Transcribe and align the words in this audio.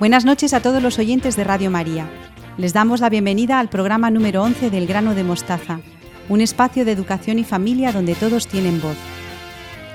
Buenas 0.00 0.24
noches 0.24 0.54
a 0.54 0.62
todos 0.62 0.82
los 0.82 0.98
oyentes 0.98 1.36
de 1.36 1.44
Radio 1.44 1.70
María. 1.70 2.08
Les 2.56 2.72
damos 2.72 3.00
la 3.00 3.10
bienvenida 3.10 3.60
al 3.60 3.68
programa 3.68 4.10
número 4.10 4.42
11 4.42 4.70
del 4.70 4.86
Grano 4.86 5.14
de 5.14 5.24
Mostaza, 5.24 5.80
un 6.30 6.40
espacio 6.40 6.86
de 6.86 6.92
educación 6.92 7.38
y 7.38 7.44
familia 7.44 7.92
donde 7.92 8.14
todos 8.14 8.46
tienen 8.46 8.80
voz. 8.80 8.96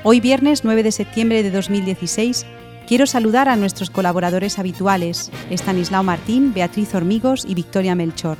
Hoy 0.03 0.19
viernes 0.19 0.63
9 0.63 0.83
de 0.83 0.91
septiembre 0.91 1.41
de 1.41 1.49
2016 1.49 2.45
quiero 2.87 3.07
saludar 3.07 3.49
a 3.49 3.55
nuestros 3.55 3.89
colaboradores 3.89 4.59
habituales, 4.59 5.31
Estanislao 5.49 6.03
Martín, 6.03 6.53
Beatriz 6.53 6.93
Hormigos 6.93 7.43
y 7.43 7.55
Victoria 7.55 7.95
Melchor. 7.95 8.37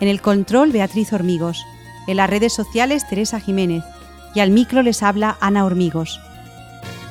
En 0.00 0.08
el 0.08 0.22
control 0.22 0.72
Beatriz 0.72 1.12
Hormigos, 1.12 1.62
en 2.06 2.16
las 2.16 2.30
redes 2.30 2.54
sociales 2.54 3.06
Teresa 3.06 3.40
Jiménez 3.40 3.84
y 4.34 4.40
al 4.40 4.50
micro 4.50 4.82
les 4.82 5.02
habla 5.02 5.36
Ana 5.40 5.66
Hormigos. 5.66 6.18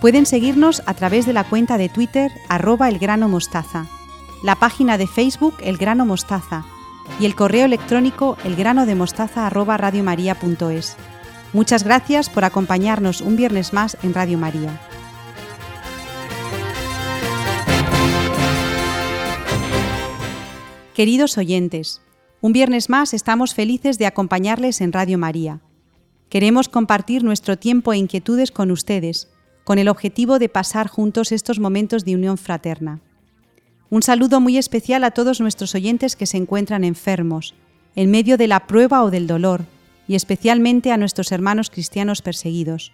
Pueden 0.02 0.28
seguirnos 0.28 0.84
a 0.86 0.94
través 0.94 1.26
de 1.26 1.34
la 1.34 1.44
cuenta 1.44 1.80
de 1.80 1.90
Twitter 1.90 2.32
arroba 2.50 2.88
elgranomostaza, 2.88 3.88
la 4.44 4.56
página 4.56 5.00
de 5.00 5.08
Facebook 5.08 5.56
El 5.64 5.78
Grano 5.78 6.06
Mostaza 6.06 6.66
y 7.20 7.26
el 7.26 7.34
correo 7.34 7.66
electrónico 7.66 8.38
elgranodemostaza 8.44 9.48
arroba 9.48 9.76
radiomaria.es. 9.78 10.98
Muchas 11.52 11.84
gracias 11.84 12.30
por 12.30 12.46
acompañarnos 12.46 13.22
un 13.22 13.38
viernes 13.38 13.74
más 13.74 13.98
en 14.04 14.14
Radio 14.14 14.38
María. 14.38 14.80
Queridos 20.94 21.40
oyentes, 21.40 22.02
un 22.42 22.54
viernes 22.54 22.90
más 22.90 23.16
estamos 23.16 23.56
felices 23.56 23.98
de 23.98 24.06
acompañarles 24.06 24.82
en 24.82 24.94
Radio 24.94 25.18
María. 25.18 25.62
Queremos 26.30 26.70
compartir 26.70 27.24
nuestro 27.24 27.58
tiempo 27.58 27.94
e 27.94 27.98
inquietudes 27.98 28.52
con 28.52 28.70
ustedes 28.70 29.30
con 29.68 29.80
el 29.80 29.90
objetivo 29.90 30.40
de 30.40 30.48
pasar 30.48 30.88
juntos 30.88 31.34
estos 31.34 31.60
momentos 31.60 32.06
de 32.06 32.16
unión 32.16 32.38
fraterna. 32.38 33.02
Un 33.90 34.02
saludo 34.02 34.40
muy 34.40 34.58
especial 34.58 35.04
a 35.04 35.12
todos 35.12 35.42
nuestros 35.42 35.76
oyentes 35.76 36.16
que 36.16 36.26
se 36.26 36.38
encuentran 36.38 36.86
enfermos, 36.86 37.54
en 37.94 38.10
medio 38.10 38.38
de 38.38 38.48
la 38.48 38.66
prueba 38.66 39.04
o 39.04 39.12
del 39.12 39.28
dolor, 39.28 39.66
y 40.08 40.16
especialmente 40.16 40.94
a 40.94 40.98
nuestros 40.98 41.34
hermanos 41.34 41.70
cristianos 41.70 42.22
perseguidos. 42.22 42.94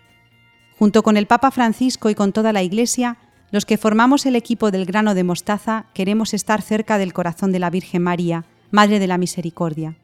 Junto 0.80 1.04
con 1.04 1.16
el 1.16 1.28
Papa 1.28 1.52
Francisco 1.52 2.10
y 2.10 2.16
con 2.16 2.32
toda 2.32 2.52
la 2.54 2.64
Iglesia, 2.64 3.18
los 3.52 3.68
que 3.68 3.78
formamos 3.78 4.26
el 4.26 4.36
equipo 4.36 4.72
del 4.72 4.88
grano 4.88 5.14
de 5.14 5.24
mostaza 5.24 5.86
queremos 5.94 6.34
estar 6.34 6.64
cerca 6.64 6.98
del 6.98 7.14
corazón 7.14 7.52
de 7.52 7.60
la 7.60 7.70
Virgen 7.70 8.02
María, 8.02 8.46
Madre 8.72 8.98
de 8.98 9.06
la 9.06 9.20
Misericordia. 9.20 9.96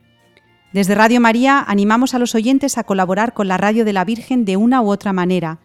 Desde 0.72 0.94
Radio 0.94 1.20
María 1.20 1.66
animamos 1.68 2.14
a 2.14 2.20
los 2.20 2.36
oyentes 2.36 2.78
a 2.78 2.84
colaborar 2.84 3.34
con 3.34 3.48
la 3.48 3.58
Radio 3.58 3.86
de 3.86 3.94
la 3.94 4.06
Virgen 4.06 4.46
de 4.46 4.56
una 4.56 4.84
u 4.84 4.92
otra 4.92 5.14
manera, 5.14 5.58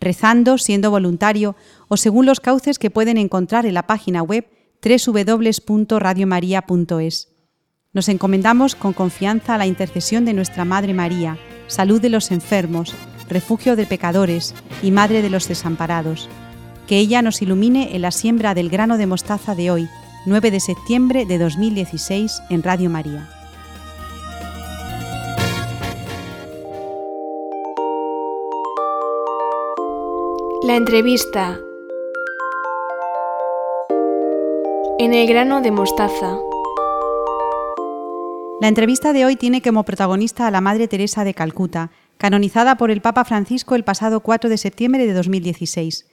rezando, 0.00 0.58
siendo 0.58 0.90
voluntario 0.90 1.54
o 1.88 1.96
según 1.96 2.26
los 2.26 2.40
cauces 2.40 2.78
que 2.78 2.90
pueden 2.90 3.16
encontrar 3.18 3.66
en 3.66 3.74
la 3.74 3.86
página 3.86 4.22
web 4.22 4.48
www.radiomaria.es. 4.82 7.28
Nos 7.92 8.08
encomendamos 8.08 8.76
con 8.76 8.92
confianza 8.92 9.54
a 9.54 9.58
la 9.58 9.66
intercesión 9.66 10.24
de 10.24 10.32
nuestra 10.32 10.64
Madre 10.64 10.94
María, 10.94 11.38
salud 11.66 12.00
de 12.00 12.08
los 12.08 12.30
enfermos, 12.30 12.94
refugio 13.28 13.74
de 13.76 13.86
pecadores 13.86 14.54
y 14.82 14.92
Madre 14.92 15.22
de 15.22 15.30
los 15.30 15.48
desamparados. 15.48 16.28
Que 16.86 16.98
ella 16.98 17.22
nos 17.22 17.42
ilumine 17.42 17.94
en 17.94 18.02
la 18.02 18.10
siembra 18.10 18.54
del 18.54 18.70
grano 18.70 18.96
de 18.96 19.06
mostaza 19.06 19.54
de 19.54 19.70
hoy, 19.70 19.88
9 20.26 20.50
de 20.50 20.60
septiembre 20.60 21.26
de 21.26 21.38
2016, 21.38 22.42
en 22.50 22.62
Radio 22.62 22.90
María. 22.90 23.39
La 30.62 30.76
entrevista 30.76 31.58
en 34.98 35.14
el 35.14 35.26
grano 35.26 35.62
de 35.62 35.70
mostaza. 35.70 36.36
La 38.60 38.68
entrevista 38.68 39.14
de 39.14 39.24
hoy 39.24 39.36
tiene 39.36 39.62
como 39.62 39.84
protagonista 39.84 40.46
a 40.46 40.50
la 40.50 40.60
Madre 40.60 40.86
Teresa 40.86 41.24
de 41.24 41.32
Calcuta, 41.32 41.90
canonizada 42.18 42.76
por 42.76 42.90
el 42.90 43.00
Papa 43.00 43.24
Francisco 43.24 43.74
el 43.74 43.84
pasado 43.84 44.20
4 44.20 44.50
de 44.50 44.58
septiembre 44.58 45.06
de 45.06 45.14
2016. 45.14 46.06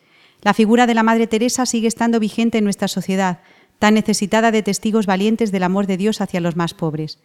La 0.44 0.54
figura 0.54 0.88
de 0.88 0.94
la 0.94 1.04
Madre 1.04 1.28
Teresa 1.28 1.66
sigue 1.66 1.90
estando 1.90 2.22
vigente 2.22 2.60
en 2.60 2.64
nuestra 2.64 2.88
sociedad, 2.88 3.42
tan 3.80 3.96
necesitada 3.96 4.52
de 4.52 4.64
testigos 4.64 5.08
valientes 5.08 5.52
del 5.52 5.64
amor 5.64 5.88
de 5.88 5.98
Dios 5.98 6.22
hacia 6.22 6.40
los 6.40 6.56
más 6.56 6.74
pobres. 6.74 7.20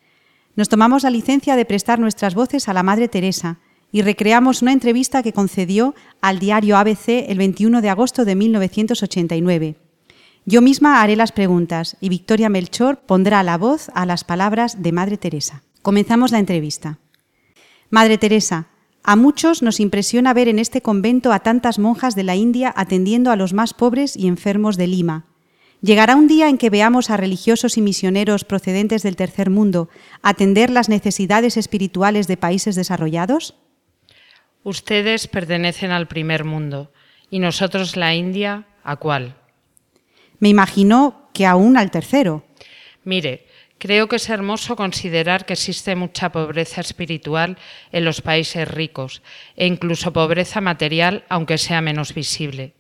Nos 0.57 0.69
tomamos 0.69 1.05
la 1.05 1.11
licencia 1.11 1.55
de 1.55 1.67
prestar 1.67 2.01
nuestras 2.01 2.35
voces 2.35 2.69
a 2.69 2.73
la 2.73 2.83
Madre 2.83 3.07
Teresa, 3.07 3.59
y 3.93 4.03
recreamos 4.03 4.63
una 4.63 4.73
entrevista 4.73 5.23
que 5.23 5.35
concedió 5.35 5.95
al 6.23 6.39
diario 6.39 6.79
ABC 6.79 7.27
el 7.29 7.39
21 7.39 7.83
de 7.83 7.91
agosto 7.91 8.25
de 8.25 8.35
1989. 8.35 9.77
Yo 10.45 10.63
misma 10.63 11.03
haré 11.03 11.15
las 11.15 11.31
preguntas 11.31 11.97
y 12.01 12.09
Victoria 12.09 12.49
Melchor 12.49 13.01
pondrá 13.07 13.43
la 13.43 13.59
voz 13.59 13.91
a 13.95 14.07
las 14.07 14.25
palabras 14.25 14.83
de 14.83 14.91
Madre 14.91 15.19
Teresa. 15.19 15.63
Comenzamos 15.83 16.33
la 16.33 16.39
entrevista. 16.39 16.99
Madre 17.91 18.19
Teresa, 18.19 18.67
a 19.05 19.15
muchos 19.15 19.63
nos 19.63 19.79
impresiona 19.79 20.33
ver 20.33 20.49
en 20.49 20.59
este 20.59 20.81
convento 20.81 21.33
a 21.33 21.41
tantas 21.41 21.79
monjas 21.79 22.15
de 22.15 22.23
la 22.23 22.35
India 22.35 22.73
atendiendo 22.75 23.31
a 23.31 23.37
los 23.37 23.53
más 23.53 23.75
pobres 23.75 24.17
y 24.17 24.27
enfermos 24.27 24.77
de 24.77 24.87
Lima. 24.87 25.27
¿Llegará 25.83 26.15
un 26.15 26.29
día 26.29 26.49
en 26.49 26.59
que 26.59 26.71
veamos 26.71 27.11
a 27.11 27.17
religiosos 27.17 27.77
y 27.77 27.83
misioneros 27.83 28.45
procedentes 28.45 29.03
del 29.03 29.17
tercer 29.17 29.51
mundo 29.51 29.89
atender 30.23 30.71
las 30.71 30.89
necesidades 30.89 31.57
espirituales 31.57 32.29
de 32.29 32.37
países 32.37 32.77
desarrollados? 32.77 33.57
Ustedes 34.65 35.27
pertenecen 35.27 35.91
al 35.91 36.07
primer 36.07 36.45
mundo 36.45 36.93
y 37.31 37.41
nosotros 37.41 37.97
la 37.97 38.15
India, 38.15 38.65
¿a 38.85 38.97
cuál? 38.97 39.35
Me 40.39 40.49
imagino 40.49 41.31
que 41.33 41.47
aún 41.47 41.77
al 41.77 41.91
tercero. 41.91 42.45
Mire, 43.05 43.47
creo 43.79 44.09
que 44.09 44.17
es 44.17 44.29
hermoso 44.29 44.77
considerar 44.77 45.47
que 45.47 45.55
existe 45.55 45.97
mucha 45.97 46.31
pobreza 46.31 46.81
espiritual 46.81 47.59
en 47.91 48.05
los 48.05 48.21
países 48.21 48.69
ricos 48.69 49.23
e 49.57 49.67
incluso 49.67 50.13
pobreza 50.13 50.61
material, 50.61 51.25
aunque 51.29 51.59
sea 51.59 51.81
menos 51.81 52.15
visible. 52.15 52.75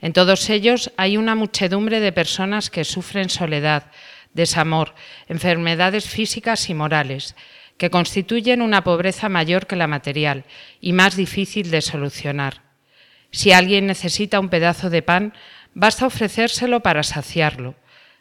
En 0.00 0.12
todos 0.12 0.48
ellos 0.48 0.92
hay 0.96 1.16
una 1.16 1.34
muchedumbre 1.34 2.00
de 2.00 2.12
personas 2.12 2.70
que 2.70 2.84
sufren 2.84 3.28
soledad, 3.28 3.90
desamor, 4.32 4.94
enfermedades 5.28 6.08
físicas 6.08 6.70
y 6.70 6.74
morales, 6.74 7.34
que 7.78 7.90
constituyen 7.90 8.60
una 8.60 8.84
pobreza 8.84 9.28
mayor 9.28 9.66
que 9.66 9.76
la 9.76 9.86
material 9.86 10.44
y 10.80 10.92
más 10.92 11.16
difícil 11.16 11.70
de 11.70 11.80
solucionar. 11.80 12.62
Si 13.30 13.52
alguien 13.52 13.86
necesita 13.86 14.40
un 14.40 14.48
pedazo 14.48 14.90
de 14.90 15.02
pan, 15.02 15.32
basta 15.74 16.06
ofrecérselo 16.06 16.80
para 16.80 17.02
saciarlo. 17.02 17.76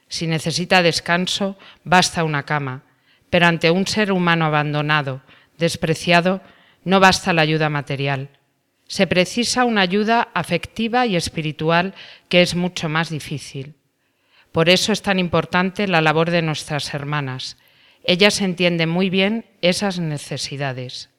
Si 0.07 0.27
necesita 0.27 0.83
descanso, 0.83 1.57
basta 1.83 2.23
una 2.23 2.43
cama. 2.43 2.83
Pero 3.29 3.47
ante 3.47 3.71
un 3.71 3.87
ser 3.87 4.11
humano 4.11 4.45
abandonado, 4.45 5.21
despreciado, 5.57 6.41
no 6.83 6.99
basta 6.99 7.33
la 7.33 7.41
ayuda 7.41 7.69
material. 7.69 8.29
Se 8.87 9.07
precisa 9.07 9.65
una 9.65 9.81
ayuda 9.81 10.29
afectiva 10.33 11.05
y 11.05 11.17
espiritual 11.17 11.93
que 12.29 12.41
es 12.41 12.55
mucho 12.55 12.87
más 12.87 13.09
difícil. 13.09 13.75
Por 14.51 14.69
eso 14.69 14.93
es 14.93 15.01
tan 15.01 15.19
importante 15.19 15.87
la 15.87 15.99
labor 15.99 16.31
de 16.31 16.41
nuestras 16.41 16.93
hermanas, 16.93 17.57
ellas 18.07 18.41
entienden 18.41 18.87
muy 18.87 19.09
bien 19.09 19.45
esas 19.61 19.99
necesidades. 19.99 21.09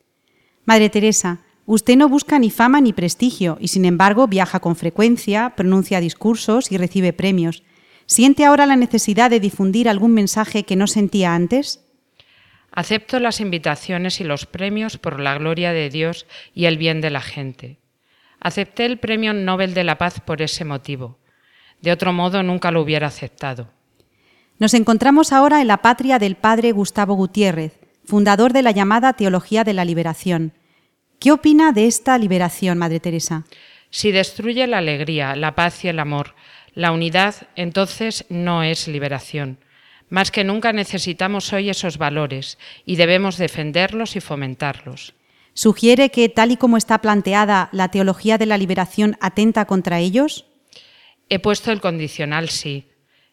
Madre 0.65 0.88
Teresa, 0.88 1.41
usted 1.66 1.97
no 1.97 2.09
busca 2.09 2.38
ni 2.38 2.50
fama 2.50 2.81
ni 2.81 2.94
prestigio 2.94 3.59
y 3.60 3.69
sin 3.69 3.84
embargo 3.84 4.26
viaja 4.26 4.59
con 4.59 4.75
frecuencia, 4.75 5.50
pronuncia 5.54 6.00
discursos 6.00 6.72
y 6.72 6.78
recibe 6.78 7.12
premios. 7.12 7.62
¿Siente 8.06 8.47
ahora 8.47 8.65
la 8.65 8.76
necesidad 8.76 9.28
de 9.28 9.38
difundir 9.38 9.87
algún 9.87 10.15
mensaje 10.15 10.65
que 10.65 10.76
no 10.76 10.87
sentía 10.87 11.34
antes? 11.34 11.84
Acepto 12.72 13.20
las 13.20 13.41
invitaciones 13.41 14.20
y 14.20 14.25
los 14.25 14.47
premios 14.47 14.97
por 14.97 15.20
la 15.20 15.37
gloria 15.37 15.75
de 15.75 15.91
Dios 15.91 16.26
y 16.55 16.65
el 16.65 16.78
bien 16.78 17.03
de 17.03 17.10
la 17.10 17.20
gente. 17.20 17.81
Acepté 18.41 18.87
el 18.87 18.99
Premio 18.99 19.34
Nobel 19.34 19.75
de 19.75 19.84
la 19.84 19.99
Paz 19.99 20.20
por 20.20 20.41
ese 20.41 20.64
motivo. 20.64 21.19
De 21.82 21.93
otro 21.93 22.14
modo 22.14 22.43
nunca 22.43 22.70
lo 22.70 22.81
hubiera 22.81 23.08
aceptado. 23.08 23.77
Nos 24.58 24.75
encontramos 24.75 25.32
ahora 25.32 25.60
en 25.60 25.69
la 25.69 25.82
patria 25.82 26.19
del 26.19 26.34
padre 26.34 26.72
Gustavo 26.72 27.14
Gutiérrez, 27.14 27.78
fundador 28.05 28.52
de 28.52 28.62
la 28.62 28.72
llamada 28.72 29.12
Teología 29.12 29.62
de 29.62 29.72
la 29.72 29.84
Liberación. 29.84 30.52
¿Qué 31.20 31.31
opina 31.31 31.70
de 31.70 31.87
esta 31.87 32.19
liberación, 32.19 32.76
Madre 32.76 32.99
Teresa? 32.99 33.44
Si 33.90 34.10
destruye 34.10 34.66
la 34.66 34.78
alegría, 34.78 35.37
la 35.37 35.55
paz 35.55 35.84
y 35.84 35.88
el 35.88 36.00
amor, 36.00 36.34
la 36.75 36.90
unidad, 36.90 37.34
entonces 37.55 38.25
no 38.28 38.64
es 38.64 38.88
liberación. 38.88 39.58
Más 40.10 40.31
que 40.32 40.43
nunca 40.43 40.72
necesitamos 40.72 41.52
hoy 41.52 41.70
esos 41.70 41.96
valores 41.96 42.58
y 42.84 42.96
debemos 42.96 43.37
defenderlos 43.37 44.16
y 44.16 44.20
fomentarlos. 44.20 45.14
¿Sugiere 45.55 46.10
que, 46.10 46.28
tal 46.28 46.50
y 46.50 46.56
como 46.56 46.76
está 46.76 46.99
planteada, 47.00 47.69
la 47.72 47.88
teología 47.88 48.38
de 48.38 48.46
la 48.46 48.58
liberación 48.58 49.16
atenta 49.20 49.66
contra 49.66 50.00
ellos? 50.00 50.46
He 51.28 51.38
puesto 51.38 51.70
el 51.70 51.81
condicional 51.81 52.49
sí. 52.49 52.87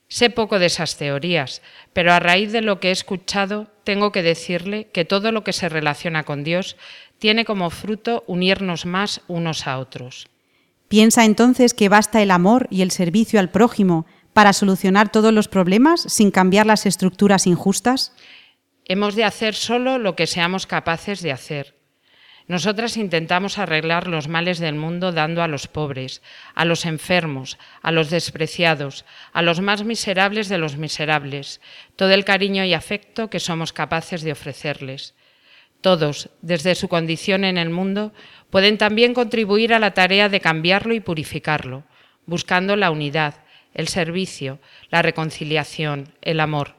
Sé 0.08 0.30
poco 0.30 0.60
de 0.60 0.68
esas 0.68 0.98
teorías, 0.98 1.62
pero 1.94 2.14
a 2.14 2.20
raíz 2.20 2.52
de 2.52 2.62
lo 2.62 2.80
que 2.80 2.90
he 2.90 2.92
escuchado, 2.92 3.68
tengo 3.84 4.12
que 4.12 4.24
decirle 4.24 4.88
que 4.92 5.06
todo 5.06 5.32
lo 5.32 5.44
que 5.44 5.54
se 5.54 5.70
relaciona 5.70 6.24
con 6.24 6.44
Dios 6.44 6.78
tiene 7.18 7.46
como 7.46 7.70
fruto 7.70 8.24
unirnos 8.28 8.86
más 8.86 9.22
unos 9.28 9.68
a 9.68 9.80
otros. 9.80 10.28
¿Piensa 10.88 11.26
entonces 11.26 11.74
que 11.74 11.90
basta 11.90 12.22
el 12.22 12.32
amor 12.32 12.68
y 12.70 12.82
el 12.82 12.92
servicio 12.92 13.40
al 13.40 13.50
prójimo 13.50 14.06
para 14.34 14.54
solucionar 14.54 15.12
todos 15.12 15.34
los 15.34 15.48
problemas 15.48 16.02
sin 16.02 16.30
cambiar 16.30 16.66
las 16.66 16.86
estructuras 16.86 17.48
injustas? 17.48 18.14
Hemos 18.86 19.16
de 19.16 19.24
hacer 19.24 19.56
solo 19.56 19.98
lo 19.98 20.16
que 20.16 20.28
seamos 20.28 20.68
capaces 20.68 21.22
de 21.22 21.32
hacer. 21.32 21.76
Nosotras 22.48 22.96
intentamos 22.98 23.58
arreglar 23.58 24.08
los 24.08 24.28
males 24.28 24.60
del 24.60 24.76
mundo 24.76 25.12
dando 25.12 25.42
a 25.42 25.48
los 25.48 25.68
pobres, 25.68 26.22
a 26.54 26.64
los 26.64 26.86
enfermos, 26.86 27.58
a 27.82 27.92
los 27.92 28.12
despreciados, 28.12 29.04
a 29.34 29.42
los 29.42 29.62
más 29.62 29.84
miserables 29.84 30.48
de 30.48 30.60
los 30.60 30.78
miserables, 30.78 31.60
todo 31.96 32.12
el 32.12 32.24
cariño 32.24 32.64
y 32.64 32.76
afecto 32.76 33.32
que 33.32 33.40
somos 33.40 33.74
capaces 33.74 34.22
de 34.22 34.32
ofrecerles. 34.32 35.16
Todos, 35.82 36.30
desde 36.42 36.76
su 36.76 36.88
condición 36.88 37.46
en 37.46 37.58
el 37.58 37.72
mundo, 37.72 38.14
pueden 38.52 38.78
también 38.78 39.16
contribuir 39.16 39.74
a 39.74 39.80
la 39.80 39.96
tarea 39.96 40.30
de 40.30 40.40
cambiarlo 40.40 40.94
y 40.94 41.00
purificarlo, 41.00 41.84
buscando 42.28 42.76
la 42.76 42.92
unidad, 42.92 43.44
el 43.74 43.88
servicio, 43.88 44.60
la 44.90 45.02
reconciliación, 45.02 46.14
el 46.22 46.40
amor. 46.40 46.76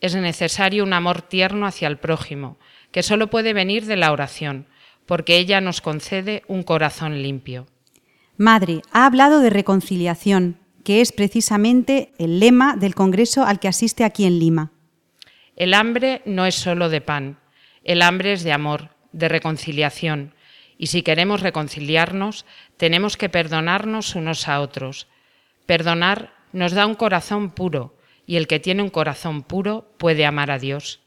Es 0.00 0.14
necesario 0.14 0.84
un 0.84 0.92
amor 0.92 1.22
tierno 1.22 1.66
hacia 1.66 1.88
el 1.88 1.98
prójimo, 1.98 2.58
que 2.92 3.02
solo 3.02 3.30
puede 3.30 3.52
venir 3.52 3.84
de 3.86 3.96
la 3.96 4.12
oración, 4.12 4.66
porque 5.06 5.38
ella 5.38 5.60
nos 5.60 5.80
concede 5.80 6.42
un 6.48 6.62
corazón 6.62 7.22
limpio. 7.22 7.66
Madre, 8.36 8.82
ha 8.92 9.06
hablado 9.06 9.40
de 9.40 9.50
reconciliación, 9.50 10.58
que 10.84 11.00
es 11.00 11.12
precisamente 11.12 12.12
el 12.18 12.38
lema 12.38 12.76
del 12.76 12.94
Congreso 12.94 13.44
al 13.44 13.58
que 13.58 13.68
asiste 13.68 14.04
aquí 14.04 14.24
en 14.24 14.38
Lima. 14.38 14.72
El 15.56 15.72
hambre 15.72 16.22
no 16.26 16.44
es 16.44 16.54
solo 16.54 16.90
de 16.90 17.00
pan, 17.00 17.38
el 17.82 18.02
hambre 18.02 18.32
es 18.32 18.42
de 18.42 18.52
amor, 18.52 18.90
de 19.12 19.28
reconciliación, 19.28 20.34
y 20.76 20.88
si 20.88 21.02
queremos 21.02 21.40
reconciliarnos, 21.40 22.44
tenemos 22.76 23.16
que 23.16 23.30
perdonarnos 23.30 24.14
unos 24.14 24.48
a 24.48 24.60
otros. 24.60 25.08
Perdonar 25.64 26.34
nos 26.52 26.72
da 26.72 26.86
un 26.86 26.94
corazón 26.94 27.50
puro, 27.50 27.96
y 28.26 28.36
el 28.36 28.46
que 28.46 28.60
tiene 28.60 28.82
un 28.82 28.90
corazón 28.90 29.42
puro 29.42 29.90
puede 29.96 30.26
amar 30.26 30.50
a 30.50 30.58
Dios. 30.58 31.00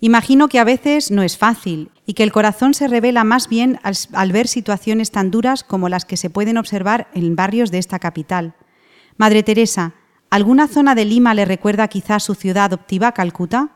Imagino 0.00 0.48
que 0.48 0.58
a 0.58 0.64
veces 0.64 1.10
no 1.10 1.22
es 1.22 1.38
fácil 1.38 1.91
y 2.06 2.14
que 2.14 2.22
el 2.22 2.32
corazón 2.32 2.74
se 2.74 2.88
revela 2.88 3.24
más 3.24 3.48
bien 3.48 3.78
al, 3.82 4.32
ver 4.32 4.48
situaciones 4.48 5.10
tan 5.10 5.30
duras 5.30 5.62
como 5.62 5.88
las 5.88 6.04
que 6.04 6.16
se 6.16 6.30
pueden 6.30 6.58
observar 6.58 7.08
en 7.14 7.36
barrios 7.36 7.70
de 7.70 7.78
esta 7.78 7.98
capital. 7.98 8.54
Madre 9.16 9.42
Teresa, 9.42 9.94
¿alguna 10.30 10.66
zona 10.66 10.94
de 10.94 11.04
Lima 11.04 11.34
le 11.34 11.44
recuerda 11.44 11.88
quizá 11.88 12.18
su 12.18 12.34
ciudad 12.34 12.64
adoptiva, 12.64 13.12
Calcuta? 13.12 13.70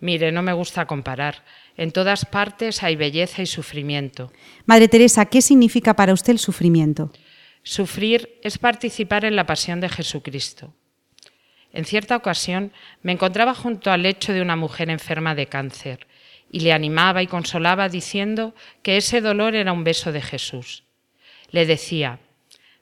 Mire, 0.00 0.32
no 0.32 0.42
me 0.42 0.52
gusta 0.52 0.86
comparar. 0.86 1.44
En 1.76 1.90
todas 1.90 2.24
partes 2.24 2.82
hay 2.82 2.96
belleza 2.96 3.42
y 3.42 3.46
sufrimiento. 3.46 4.32
Madre 4.64 4.88
Teresa, 4.88 5.26
¿qué 5.26 5.42
significa 5.42 5.94
para 5.94 6.12
usted 6.12 6.32
el 6.32 6.38
sufrimiento? 6.38 7.12
Sufrir 7.62 8.38
es 8.42 8.58
participar 8.58 9.24
en 9.24 9.36
la 9.36 9.44
pasión 9.44 9.80
de 9.80 9.88
Jesucristo. 9.88 10.72
En 11.72 11.84
cierta 11.84 12.16
ocasión 12.16 12.72
me 13.02 13.12
encontraba 13.12 13.54
junto 13.54 13.90
al 13.90 14.02
lecho 14.02 14.32
de 14.32 14.40
una 14.40 14.56
mujer 14.56 14.88
enferma 14.88 15.34
de 15.34 15.48
cáncer 15.48 16.07
y 16.50 16.60
le 16.60 16.72
animaba 16.72 17.22
y 17.22 17.26
consolaba 17.26 17.88
diciendo 17.88 18.54
que 18.82 18.96
ese 18.96 19.20
dolor 19.20 19.54
era 19.54 19.72
un 19.72 19.84
beso 19.84 20.12
de 20.12 20.22
Jesús. 20.22 20.84
Le 21.50 21.66
decía, 21.66 22.20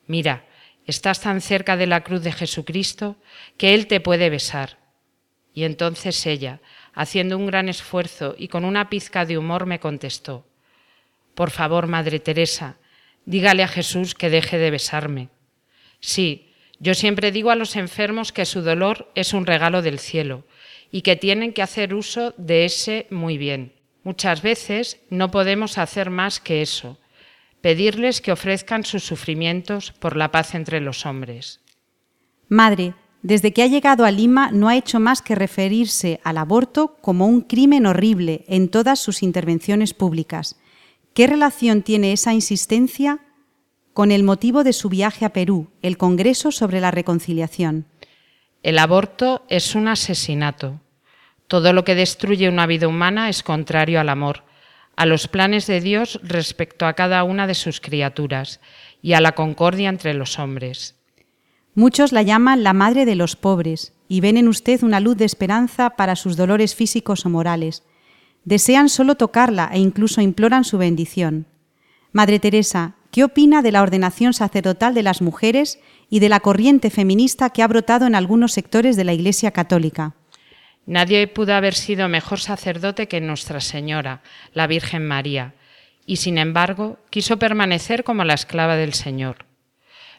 mira, 0.07 0.47
estás 0.87 1.21
tan 1.21 1.41
cerca 1.41 1.77
de 1.77 1.87
la 1.87 2.03
cruz 2.03 2.23
de 2.23 2.33
Jesucristo 2.33 3.17
que 3.57 3.75
Él 3.75 3.87
te 3.87 4.01
puede 4.01 4.31
besar. 4.31 4.79
Y 5.53 5.65
entonces 5.65 6.27
ella, 6.27 6.61
haciendo 6.95 7.37
un 7.37 7.47
gran 7.47 7.69
esfuerzo 7.69 8.35
y 8.39 8.49
con 8.49 8.65
una 8.65 8.89
pizca 8.89 9.25
de 9.25 9.39
humor, 9.39 9.67
me 9.67 9.81
contestó, 9.81 10.47
Por 11.35 11.51
favor, 11.51 11.87
Madre 11.87 12.21
Teresa, 12.21 12.77
dígale 13.25 13.63
a 13.63 13.69
Jesús 13.69 14.15
que 14.15 14.31
deje 14.31 14.59
de 14.59 14.71
besarme. 14.71 15.29
Sí, 16.01 16.53
yo 16.79 16.95
siempre 16.95 17.33
digo 17.33 17.51
a 17.51 17.57
los 17.57 17.75
enfermos 17.75 18.33
que 18.33 18.45
su 18.45 18.63
dolor 18.63 19.11
es 19.15 19.33
un 19.33 19.47
regalo 19.47 19.83
del 19.83 19.99
cielo 19.99 20.45
y 20.91 21.03
que 21.03 21.17
tienen 21.17 21.53
que 21.53 21.63
hacer 21.63 21.95
uso 21.95 22.35
de 22.37 22.65
ese 22.65 23.07
muy 23.11 23.39
bien. 23.39 23.73
Muchas 24.05 24.43
veces 24.43 25.01
no 25.11 25.31
podemos 25.31 25.79
hacer 25.79 26.11
más 26.11 26.41
que 26.41 26.63
eso, 26.63 26.99
pedirles 27.61 28.21
que 28.21 28.33
ofrezcan 28.33 28.85
sus 28.85 29.05
sufrimientos 29.05 29.93
por 29.93 30.17
la 30.17 30.31
paz 30.31 30.55
entre 30.55 30.81
los 30.81 31.07
hombres. 31.07 31.61
Madre, 32.49 32.95
desde 33.23 33.53
que 33.53 33.63
ha 33.63 33.67
llegado 33.67 34.05
a 34.05 34.11
Lima 34.11 34.51
no 34.53 34.69
ha 34.69 34.77
hecho 34.77 35.01
más 35.01 35.23
que 35.23 35.35
referirse 35.35 36.21
al 36.23 36.39
aborto 36.39 36.97
como 37.01 37.27
un 37.27 37.41
crimen 37.41 37.87
horrible 37.87 38.45
en 38.47 38.69
todas 38.69 39.01
sus 39.01 39.23
intervenciones 39.23 39.95
públicas. 39.95 40.57
¿Qué 41.13 41.27
relación 41.27 41.83
tiene 41.83 42.13
esa 42.13 42.35
insistencia 42.35 43.21
con 43.97 44.13
el 44.13 44.25
motivo 44.25 44.63
de 44.63 44.75
su 44.75 44.91
viaje 44.91 45.25
a 45.25 45.33
Perú, 45.33 45.69
el 45.81 45.97
Congreso 45.97 46.53
sobre 46.53 46.83
la 46.83 46.91
Reconciliación. 46.91 47.87
El 48.63 48.79
aborto 48.79 49.45
es 49.49 49.75
un 49.75 49.89
asesinato. 49.89 50.81
Todo 51.47 51.73
lo 51.73 51.85
que 51.85 51.95
destruye 51.95 52.49
una 52.49 52.67
vida 52.67 52.89
humana 52.89 53.29
es 53.29 53.43
contrario 53.43 54.01
al 54.01 54.09
amor, 54.09 54.43
a 54.97 55.07
los 55.07 55.29
planes 55.29 55.67
de 55.67 55.81
Dios 55.81 56.19
respecto 56.23 56.87
a 56.87 56.95
cada 56.95 57.23
una 57.23 57.47
de 57.47 57.55
sus 57.55 57.81
criaturas 57.81 58.61
y 59.03 59.13
a 59.13 59.21
la 59.21 59.33
concordia 59.33 59.89
entre 59.89 60.15
los 60.15 60.39
hombres. 60.39 60.97
Muchos 61.75 62.13
la 62.13 62.23
llaman 62.23 62.65
la 62.65 62.73
madre 62.73 63.05
de 63.05 63.15
los 63.15 63.37
pobres 63.37 63.93
y 64.09 64.21
ven 64.21 64.37
en 64.37 64.49
usted 64.49 64.83
una 64.83 64.99
luz 64.99 65.17
de 65.17 65.27
esperanza 65.27 65.91
para 65.91 66.17
sus 66.17 66.37
dolores 66.37 66.75
físicos 66.75 67.27
o 67.27 67.31
morales. 67.31 67.85
Desean 68.45 68.89
solo 68.89 69.17
tocarla 69.17 69.71
e 69.73 69.79
incluso 69.79 70.21
imploran 70.21 70.65
su 70.65 70.79
bendición. 70.79 71.47
Madre 72.13 72.39
Teresa, 72.39 72.95
¿Qué 73.17 73.25
opina 73.25 73.63
de 73.63 73.73
la 73.73 73.81
ordenación 73.81 74.35
sacerdotal 74.35 74.93
de 74.93 75.03
las 75.03 75.23
mujeres 75.23 75.79
y 76.09 76.21
de 76.21 76.29
la 76.29 76.41
corriente 76.41 76.91
feminista 76.91 77.51
que 77.51 77.63
ha 77.63 77.69
brotado 77.69 78.07
en 78.07 78.15
algunos 78.15 78.53
sectores 78.53 78.97
de 78.97 79.05
la 79.05 79.13
Iglesia 79.13 79.51
Católica? 79.51 80.15
Nadie 80.87 81.27
pudo 81.27 81.55
haber 81.55 81.75
sido 81.75 82.09
mejor 82.09 82.39
sacerdote 82.39 83.09
que 83.09 83.21
Nuestra 83.21 83.61
Señora, 83.61 84.23
la 84.53 84.69
Virgen 84.69 85.07
María, 85.07 85.55
y 86.07 86.17
sin 86.17 86.39
embargo 86.39 86.99
quiso 87.11 87.39
permanecer 87.39 88.05
como 88.05 88.25
la 88.25 88.35
esclava 88.35 88.77
del 88.77 88.95
Señor. 88.95 89.47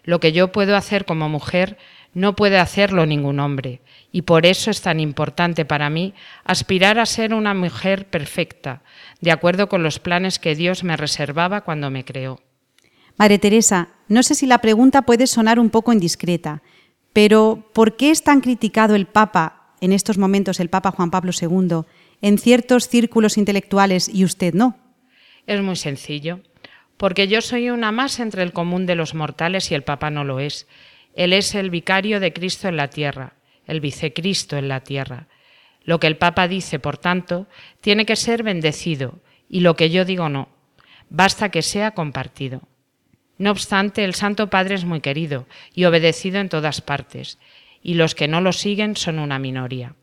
Lo 0.04 0.20
que 0.20 0.34
yo 0.34 0.52
puedo 0.52 0.76
hacer 0.76 1.06
como 1.06 1.30
mujer 1.30 1.78
no 2.14 2.36
puede 2.36 2.58
hacerlo 2.58 3.06
ningún 3.06 3.40
hombre, 3.40 3.82
y 4.12 4.24
por 4.24 4.46
eso 4.46 4.72
es 4.72 4.82
tan 4.82 5.00
importante 5.00 5.66
para 5.66 5.90
mí 5.90 6.14
aspirar 6.44 7.00
a 7.00 7.06
ser 7.06 7.34
una 7.34 7.54
mujer 7.54 8.08
perfecta, 8.08 8.82
de 9.22 9.32
acuerdo 9.32 9.70
con 9.70 9.84
los 9.84 10.00
planes 10.00 10.40
que 10.40 10.56
Dios 10.56 10.84
me 10.84 10.98
reservaba 10.98 11.62
cuando 11.62 11.90
me 11.90 12.04
creó. 12.04 12.42
Madre 13.18 13.40
Teresa, 13.40 13.90
no 14.08 14.22
sé 14.22 14.36
si 14.36 14.46
la 14.46 14.60
pregunta 14.60 15.02
puede 15.02 15.26
sonar 15.26 15.60
un 15.60 15.72
poco 15.72 15.92
indiscreta, 15.92 16.62
pero 17.14 17.68
¿por 17.74 17.96
qué 17.96 18.12
es 18.12 18.24
tan 18.24 18.42
criticado 18.42 18.94
el 18.94 19.08
Papa, 19.08 19.74
en 19.82 19.92
estos 19.92 20.20
momentos 20.20 20.60
el 20.60 20.70
Papa 20.70 20.92
Juan 20.92 21.10
Pablo 21.10 21.32
II, 21.40 21.82
en 22.22 22.38
ciertos 22.38 22.88
círculos 22.88 23.40
intelectuales 23.40 24.08
y 24.08 24.24
usted 24.24 24.54
no? 24.54 24.78
Es 25.48 25.60
muy 25.64 25.76
sencillo, 25.76 26.42
porque 26.98 27.28
yo 27.28 27.42
soy 27.42 27.72
una 27.72 27.92
más 27.92 28.20
entre 28.20 28.44
el 28.44 28.54
común 28.54 28.86
de 28.86 28.96
los 28.96 29.16
mortales 29.16 29.72
y 29.72 29.76
el 29.76 29.84
Papa 29.84 30.12
no 30.12 30.24
lo 30.24 30.40
es. 30.40 30.68
Él 31.16 31.34
es 31.34 31.56
el 31.56 31.72
vicario 31.72 32.20
de 32.20 32.34
Cristo 32.34 32.68
en 32.68 32.78
la 32.78 32.90
tierra, 32.90 33.34
el 33.66 33.82
vicecristo 33.82 34.58
en 34.58 34.68
la 34.68 34.82
tierra. 34.82 35.28
Lo 35.84 36.00
que 36.00 36.06
el 36.06 36.18
Papa 36.18 36.48
dice, 36.48 36.78
por 36.78 37.00
tanto, 37.00 37.48
tiene 37.82 38.06
que 38.06 38.16
ser 38.16 38.44
bendecido, 38.44 39.20
y 39.50 39.62
lo 39.62 39.76
que 39.76 39.90
yo 39.90 40.06
digo 40.06 40.30
no. 40.30 40.50
Basta 41.10 41.50
que 41.50 41.64
sea 41.64 41.92
compartido. 41.92 42.62
No 43.38 43.52
obstante, 43.52 44.04
el 44.04 44.16
Santo 44.16 44.50
Padre 44.50 44.76
es 44.76 44.86
muy 44.86 45.02
querido 45.02 45.46
y 45.74 45.86
obedecido 45.86 46.40
en 46.40 46.50
todas 46.50 46.82
partes, 46.82 47.38
y 47.84 47.94
los 47.94 48.16
que 48.16 48.28
no 48.28 48.42
lo 48.42 48.52
siguen 48.52 48.96
son 48.96 49.20
una 49.20 49.40
minoría. 49.40 49.96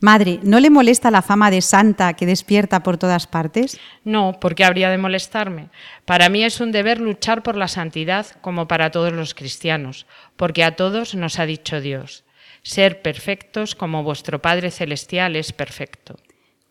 Madre, 0.00 0.38
¿no 0.42 0.60
le 0.60 0.70
molesta 0.70 1.10
la 1.10 1.22
fama 1.22 1.50
de 1.50 1.60
santa 1.60 2.14
que 2.14 2.26
despierta 2.26 2.82
por 2.82 2.98
todas 2.98 3.26
partes? 3.26 3.80
No, 4.04 4.38
porque 4.40 4.64
habría 4.64 4.90
de 4.90 4.98
molestarme. 4.98 5.70
Para 6.04 6.28
mí 6.28 6.44
es 6.44 6.60
un 6.60 6.70
deber 6.70 7.00
luchar 7.00 7.42
por 7.42 7.56
la 7.56 7.68
santidad 7.68 8.26
como 8.40 8.68
para 8.68 8.90
todos 8.90 9.12
los 9.12 9.34
cristianos, 9.34 10.06
porque 10.36 10.62
a 10.62 10.76
todos 10.76 11.14
nos 11.14 11.38
ha 11.38 11.46
dicho 11.46 11.80
Dios, 11.80 12.24
ser 12.62 13.02
perfectos 13.02 13.74
como 13.74 14.04
vuestro 14.04 14.40
Padre 14.40 14.70
Celestial 14.70 15.34
es 15.34 15.52
perfecto. 15.52 16.16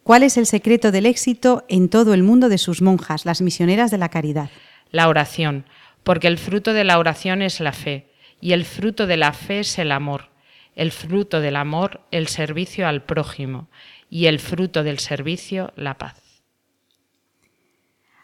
¿Cuál 0.03 0.23
es 0.23 0.37
el 0.37 0.45
secreto 0.45 0.93
del 0.93 1.05
éxito 1.05 1.65
en 1.67 1.89
todo 1.89 2.13
el 2.13 2.23
mundo 2.23 2.47
de 2.47 2.57
sus 2.57 2.81
monjas, 2.81 3.25
las 3.25 3.41
misioneras 3.41 3.91
de 3.91 3.97
la 3.97 4.07
caridad? 4.07 4.49
La 4.89 5.09
oración 5.09 5.65
porque 6.07 6.27
el 6.27 6.37
fruto 6.37 6.71
de 6.71 6.85
la 6.85 6.99
oración 6.99 7.41
es 7.41 7.59
la 7.59 7.73
fe, 7.73 8.13
y 8.39 8.53
el 8.53 8.63
fruto 8.63 9.07
de 9.07 9.17
la 9.17 9.33
fe 9.33 9.59
es 9.59 9.77
el 9.77 9.91
amor, 9.91 10.29
el 10.73 10.93
fruto 10.93 11.41
del 11.41 11.57
amor 11.57 11.99
el 12.11 12.27
servicio 12.27 12.87
al 12.87 13.03
prójimo, 13.03 13.67
y 14.09 14.27
el 14.27 14.39
fruto 14.39 14.83
del 14.83 14.99
servicio 14.99 15.73
la 15.75 15.97
paz. 15.97 16.15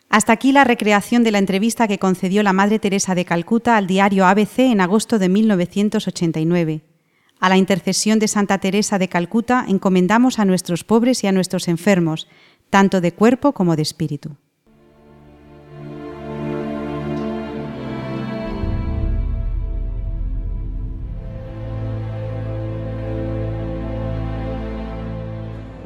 Hasta 0.07 0.31
aquí 0.31 0.53
la 0.53 0.63
recreación 0.63 1.25
de 1.25 1.31
la 1.31 1.39
entrevista 1.39 1.89
que 1.89 1.99
concedió 1.99 2.41
la 2.41 2.53
Madre 2.53 2.79
Teresa 2.79 3.15
de 3.15 3.25
Calcuta 3.25 3.75
al 3.75 3.85
diario 3.85 4.25
ABC 4.27 4.59
en 4.59 4.79
agosto 4.79 5.19
de 5.19 5.27
1989. 5.27 6.83
A 7.41 7.49
la 7.49 7.57
intercesión 7.57 8.17
de 8.17 8.29
Santa 8.29 8.59
Teresa 8.59 8.97
de 8.97 9.09
Calcuta 9.09 9.65
encomendamos 9.67 10.39
a 10.39 10.45
nuestros 10.45 10.85
pobres 10.85 11.21
y 11.25 11.27
a 11.27 11.33
nuestros 11.33 11.67
enfermos, 11.67 12.29
tanto 12.69 13.01
de 13.01 13.11
cuerpo 13.11 13.51
como 13.51 13.75
de 13.75 13.81
espíritu. 13.81 14.37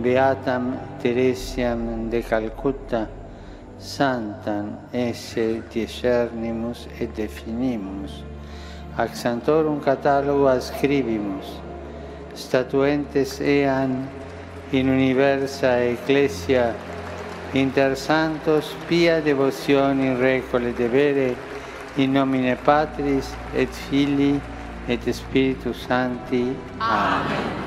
Beatam 0.07 0.79
Teresiam 1.01 2.09
de 2.09 2.21
Calcutta, 2.21 3.09
santam 3.77 4.79
esse 4.93 5.61
discernimus 5.69 6.87
et 6.99 7.07
definimus, 7.13 8.23
ac 8.97 9.15
santorum 9.15 9.81
catalogo 9.81 10.47
ascribimus, 10.47 11.59
statuentes 12.33 13.41
ean 13.41 14.07
in 14.71 14.87
universa 14.87 15.83
ecclesia 15.83 16.73
inter 17.53 17.95
santos 17.95 18.75
pia 18.87 19.21
devozione 19.21 20.05
in 20.05 20.19
recole 20.19 20.73
debere 20.73 21.35
in 21.95 22.11
nomine 22.11 22.55
Patris 22.55 23.35
et 23.53 23.69
Filii 23.69 24.39
et 24.87 25.11
Spiritus 25.11 25.85
Sancti. 25.85 26.55
Amen. 26.79 27.66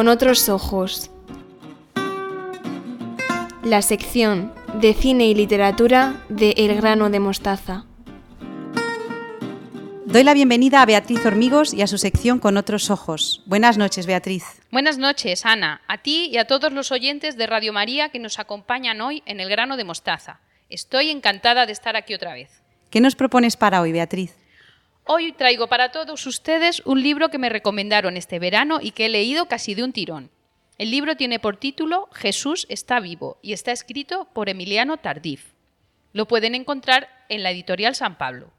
Con 0.00 0.08
otros 0.08 0.48
ojos. 0.48 1.10
La 3.62 3.82
sección 3.82 4.50
de 4.80 4.94
cine 4.94 5.26
y 5.26 5.34
literatura 5.34 6.24
de 6.30 6.54
El 6.56 6.74
grano 6.74 7.10
de 7.10 7.20
mostaza. 7.20 7.84
Doy 10.06 10.24
la 10.24 10.32
bienvenida 10.32 10.80
a 10.80 10.86
Beatriz 10.86 11.26
Hormigos 11.26 11.74
y 11.74 11.82
a 11.82 11.86
su 11.86 11.98
sección 11.98 12.38
Con 12.38 12.56
otros 12.56 12.88
ojos. 12.88 13.42
Buenas 13.44 13.76
noches, 13.76 14.06
Beatriz. 14.06 14.62
Buenas 14.72 14.96
noches, 14.96 15.44
Ana, 15.44 15.82
a 15.86 15.98
ti 15.98 16.30
y 16.32 16.38
a 16.38 16.46
todos 16.46 16.72
los 16.72 16.92
oyentes 16.92 17.36
de 17.36 17.46
Radio 17.46 17.74
María 17.74 18.08
que 18.08 18.20
nos 18.20 18.38
acompañan 18.38 19.02
hoy 19.02 19.22
en 19.26 19.38
El 19.38 19.50
grano 19.50 19.76
de 19.76 19.84
mostaza. 19.84 20.40
Estoy 20.70 21.10
encantada 21.10 21.66
de 21.66 21.72
estar 21.72 21.94
aquí 21.96 22.14
otra 22.14 22.32
vez. 22.32 22.62
¿Qué 22.88 23.02
nos 23.02 23.16
propones 23.16 23.58
para 23.58 23.82
hoy, 23.82 23.92
Beatriz? 23.92 24.39
Hoy 25.12 25.32
traigo 25.32 25.66
para 25.66 25.90
todos 25.90 26.24
ustedes 26.24 26.82
un 26.84 27.02
libro 27.02 27.30
que 27.30 27.38
me 27.38 27.48
recomendaron 27.48 28.16
este 28.16 28.38
verano 28.38 28.78
y 28.80 28.92
que 28.92 29.06
he 29.06 29.08
leído 29.08 29.46
casi 29.46 29.74
de 29.74 29.82
un 29.82 29.92
tirón. 29.92 30.30
El 30.78 30.92
libro 30.92 31.16
tiene 31.16 31.40
por 31.40 31.56
título 31.56 32.08
Jesús 32.12 32.64
está 32.68 33.00
vivo 33.00 33.36
y 33.42 33.52
está 33.52 33.72
escrito 33.72 34.28
por 34.32 34.48
Emiliano 34.48 34.98
Tardif. 34.98 35.54
Lo 36.12 36.28
pueden 36.28 36.54
encontrar 36.54 37.08
en 37.28 37.42
la 37.42 37.50
editorial 37.50 37.96
San 37.96 38.18
Pablo. 38.18 38.52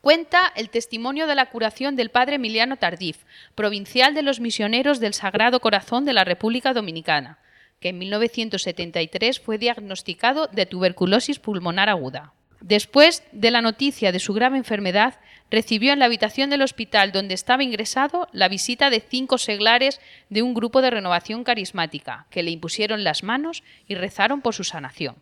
Cuenta 0.00 0.52
el 0.56 0.70
testimonio 0.70 1.28
de 1.28 1.36
la 1.36 1.50
curación 1.50 1.94
del 1.94 2.10
padre 2.10 2.34
Emiliano 2.34 2.76
Tardif, 2.76 3.18
provincial 3.54 4.12
de 4.12 4.22
los 4.22 4.40
misioneros 4.40 4.98
del 4.98 5.14
Sagrado 5.14 5.60
Corazón 5.60 6.04
de 6.04 6.14
la 6.14 6.24
República 6.24 6.72
Dominicana, 6.72 7.38
que 7.78 7.90
en 7.90 7.98
1973 7.98 9.38
fue 9.38 9.56
diagnosticado 9.56 10.48
de 10.48 10.66
tuberculosis 10.66 11.38
pulmonar 11.38 11.88
aguda. 11.88 12.32
Después 12.60 13.22
de 13.32 13.50
la 13.50 13.62
noticia 13.62 14.12
de 14.12 14.18
su 14.18 14.34
grave 14.34 14.58
enfermedad, 14.58 15.14
recibió 15.50 15.92
en 15.92 15.98
la 15.98 16.04
habitación 16.04 16.50
del 16.50 16.62
hospital 16.62 17.10
donde 17.10 17.34
estaba 17.34 17.64
ingresado 17.64 18.28
la 18.32 18.48
visita 18.48 18.90
de 18.90 19.00
cinco 19.00 19.38
seglares 19.38 20.00
de 20.28 20.42
un 20.42 20.52
grupo 20.52 20.82
de 20.82 20.90
renovación 20.90 21.42
carismática, 21.42 22.26
que 22.30 22.42
le 22.42 22.50
impusieron 22.50 23.02
las 23.02 23.22
manos 23.22 23.62
y 23.88 23.94
rezaron 23.94 24.42
por 24.42 24.54
su 24.54 24.64
sanación. 24.64 25.16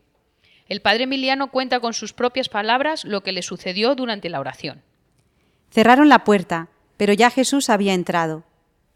El 0.68 0.83
padre 0.83 1.04
Emiliano 1.04 1.50
cuenta 1.50 1.80
con 1.80 1.95
sus 1.95 2.12
propias 2.12 2.49
palabras 2.49 3.04
lo 3.04 3.23
que 3.23 3.33
le 3.33 3.42
sucedió 3.42 3.95
durante 3.95 4.28
la 4.28 4.40
oración. 4.40 4.83
Cerraron 5.71 6.09
la 6.09 6.25
puerta, 6.25 6.68
pero 6.97 7.12
ya 7.12 7.30
Jesús 7.30 7.71
había 7.71 7.95
entrado. 7.95 8.45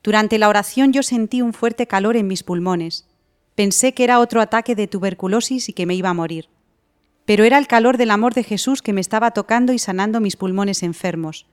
Durante 0.03 0.39
la 0.39 0.49
oración 0.49 0.93
yo 0.93 1.03
sentí 1.03 1.41
un 1.41 1.53
fuerte 1.53 1.87
calor 1.87 2.17
en 2.17 2.27
mis 2.27 2.43
pulmones. 2.43 3.09
Pensé 3.55 3.95
que 3.95 4.05
era 4.05 4.19
otro 4.19 4.41
ataque 4.41 4.75
de 4.75 4.89
tuberculosis 4.89 5.69
y 5.69 5.73
que 5.73 5.87
me 5.87 5.95
iba 5.95 6.11
a 6.11 6.15
morir 6.15 6.49
pero 7.25 7.45
era 7.45 7.59
el 7.59 7.67
calor 7.67 7.97
del 7.97 8.11
amor 8.11 8.35
de 8.35 8.45
Jesús 8.45 8.83
que 8.83 8.93
me 8.93 9.00
estaba 9.00 9.31
tocando 9.31 9.73
y 9.73 9.79
sanando 9.79 10.21
mis 10.21 10.37
pulmones 10.37 10.83
enfermos. 10.83 11.47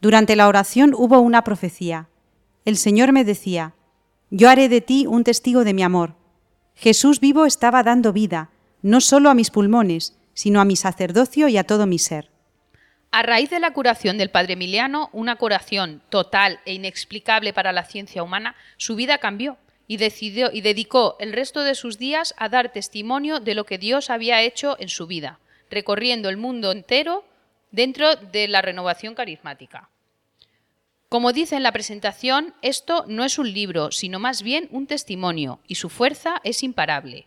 Durante 0.00 0.36
la 0.36 0.48
oración 0.48 0.94
hubo 0.94 1.18
una 1.20 1.42
profecía. 1.44 2.08
El 2.64 2.76
Señor 2.76 3.12
me 3.12 3.24
decía, 3.24 3.74
Yo 4.30 4.48
haré 4.48 4.68
de 4.68 4.80
ti 4.80 5.06
un 5.06 5.24
testigo 5.24 5.64
de 5.64 5.74
mi 5.74 5.82
amor. 5.82 6.14
Jesús 6.74 7.20
vivo 7.20 7.46
estaba 7.46 7.82
dando 7.82 8.12
vida, 8.12 8.50
no 8.82 9.00
solo 9.00 9.30
a 9.30 9.34
mis 9.34 9.50
pulmones, 9.50 10.16
sino 10.34 10.60
a 10.60 10.64
mi 10.64 10.76
sacerdocio 10.76 11.48
y 11.48 11.56
a 11.56 11.64
todo 11.64 11.86
mi 11.86 11.98
ser. 11.98 12.30
A 13.10 13.22
raíz 13.22 13.50
de 13.50 13.58
la 13.58 13.72
curación 13.72 14.18
del 14.18 14.30
padre 14.30 14.52
Emiliano, 14.52 15.08
una 15.12 15.36
curación 15.36 16.02
total 16.10 16.60
e 16.66 16.74
inexplicable 16.74 17.52
para 17.54 17.72
la 17.72 17.84
ciencia 17.84 18.22
humana, 18.22 18.54
su 18.76 18.94
vida 18.94 19.18
cambió 19.18 19.56
y 19.88 19.96
decidió 19.96 20.50
y 20.52 20.60
dedicó 20.60 21.16
el 21.18 21.32
resto 21.32 21.62
de 21.62 21.74
sus 21.74 21.98
días 21.98 22.34
a 22.36 22.48
dar 22.48 22.70
testimonio 22.70 23.40
de 23.40 23.54
lo 23.54 23.64
que 23.64 23.78
Dios 23.78 24.10
había 24.10 24.42
hecho 24.42 24.76
en 24.78 24.90
su 24.90 25.06
vida, 25.06 25.40
recorriendo 25.70 26.28
el 26.28 26.36
mundo 26.36 26.70
entero 26.70 27.24
dentro 27.72 28.14
de 28.14 28.46
la 28.46 28.62
renovación 28.62 29.14
carismática. 29.14 29.88
Como 31.08 31.32
dice 31.32 31.56
en 31.56 31.62
la 31.62 31.72
presentación, 31.72 32.54
esto 32.60 33.04
no 33.08 33.24
es 33.24 33.38
un 33.38 33.50
libro, 33.50 33.90
sino 33.90 34.18
más 34.18 34.42
bien 34.42 34.68
un 34.70 34.86
testimonio, 34.86 35.58
y 35.66 35.76
su 35.76 35.88
fuerza 35.88 36.42
es 36.44 36.62
imparable. 36.62 37.26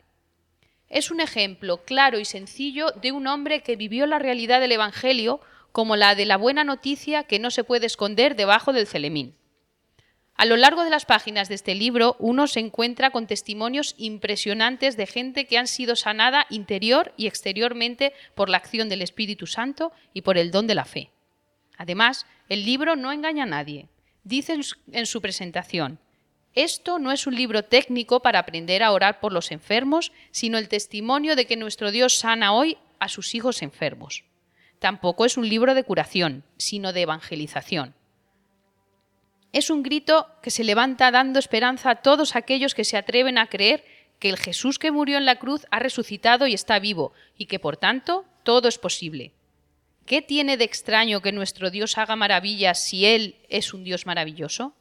Es 0.88 1.10
un 1.10 1.20
ejemplo 1.20 1.84
claro 1.84 2.20
y 2.20 2.26
sencillo 2.26 2.92
de 2.92 3.12
un 3.12 3.26
hombre 3.26 3.62
que 3.62 3.76
vivió 3.76 4.06
la 4.06 4.20
realidad 4.20 4.60
del 4.60 4.74
Evangelio 4.74 5.42
como 5.72 5.96
la 5.96 6.14
de 6.14 6.26
la 6.26 6.38
buena 6.38 6.64
noticia 6.64 7.24
que 7.24 7.40
no 7.40 7.50
se 7.50 7.64
puede 7.64 7.88
esconder 7.88 8.36
debajo 8.36 8.72
del 8.72 8.86
celemín. 8.86 9.34
A 10.42 10.46
lo 10.46 10.58
largo 10.58 10.84
de 10.84 10.90
las 10.90 11.06
páginas 11.06 11.50
de 11.50 11.54
este 11.54 11.76
libro, 11.76 12.16
uno 12.18 12.48
se 12.48 12.60
encuentra 12.60 13.12
con 13.12 13.28
testimonios 13.28 13.94
impresionantes 14.00 14.98
de 14.98 15.06
gente 15.06 15.46
que 15.46 15.60
han 15.60 15.68
sido 15.68 15.96
sanada 15.96 16.48
interior 16.50 17.14
y 17.16 17.28
exteriormente 17.28 18.12
por 18.34 18.50
la 18.50 18.58
acción 18.58 18.90
del 18.90 19.04
Espíritu 19.04 19.46
Santo 19.46 19.92
y 20.16 20.24
por 20.24 20.40
el 20.40 20.50
don 20.50 20.66
de 20.66 20.74
la 20.74 20.86
fe. 20.86 21.12
Además, 21.78 22.26
el 22.50 22.66
libro 22.66 22.96
no 22.96 23.12
engaña 23.12 23.44
a 23.44 23.46
nadie. 23.46 23.88
Dice 24.24 24.58
en 24.92 25.06
su 25.06 25.22
presentación, 25.22 26.00
esto 26.56 26.98
no 26.98 27.12
es 27.12 27.28
un 27.28 27.36
libro 27.36 27.64
técnico 27.64 28.24
para 28.24 28.40
aprender 28.40 28.82
a 28.82 28.94
orar 28.94 29.20
por 29.20 29.34
los 29.34 29.52
enfermos, 29.52 30.12
sino 30.32 30.58
el 30.58 30.70
testimonio 30.70 31.36
de 31.36 31.46
que 31.46 31.56
nuestro 31.56 31.92
Dios 31.92 32.16
sana 32.16 32.52
hoy 32.52 32.80
a 32.98 33.10
sus 33.10 33.36
hijos 33.36 33.62
enfermos. 33.62 34.24
Tampoco 34.80 35.26
es 35.26 35.38
un 35.38 35.48
libro 35.48 35.76
de 35.76 35.84
curación, 35.84 36.44
sino 36.58 36.94
de 36.94 37.02
evangelización. 37.04 37.94
Es 39.54 39.70
un 39.70 39.84
grito 39.84 40.28
que 40.42 40.52
se 40.52 40.64
levanta 40.64 41.12
dando 41.12 41.40
esperanza 41.40 41.92
a 41.92 41.96
todos 41.96 42.36
aquellos 42.36 42.74
que 42.74 42.86
se 42.86 42.98
atreven 42.98 43.38
a 43.38 43.48
creer 43.48 43.84
que 44.20 44.30
el 44.30 44.38
Jesús 44.38 44.80
que 44.80 44.92
murió 44.92 45.18
en 45.18 45.26
la 45.26 45.38
cruz 45.38 45.66
ha 45.72 45.80
resucitado 45.80 46.48
y 46.48 46.54
está 46.54 46.80
vivo, 46.80 47.12
y 47.38 47.48
que 47.48 47.60
por 47.60 47.76
tanto 47.76 48.26
todo 48.44 48.70
es 48.70 48.78
posible. 48.78 49.34
¿Qué 50.06 50.22
tiene 50.22 50.58
de 50.58 50.64
extraño 50.64 51.22
que 51.22 51.32
nuestro 51.32 51.70
Dios 51.70 51.98
haga 51.98 52.16
maravillas 52.16 52.84
si 52.84 53.06
Él 53.06 53.36
es 53.50 53.74
un 53.74 53.84
Dios 53.84 54.06
maravilloso? 54.06 54.74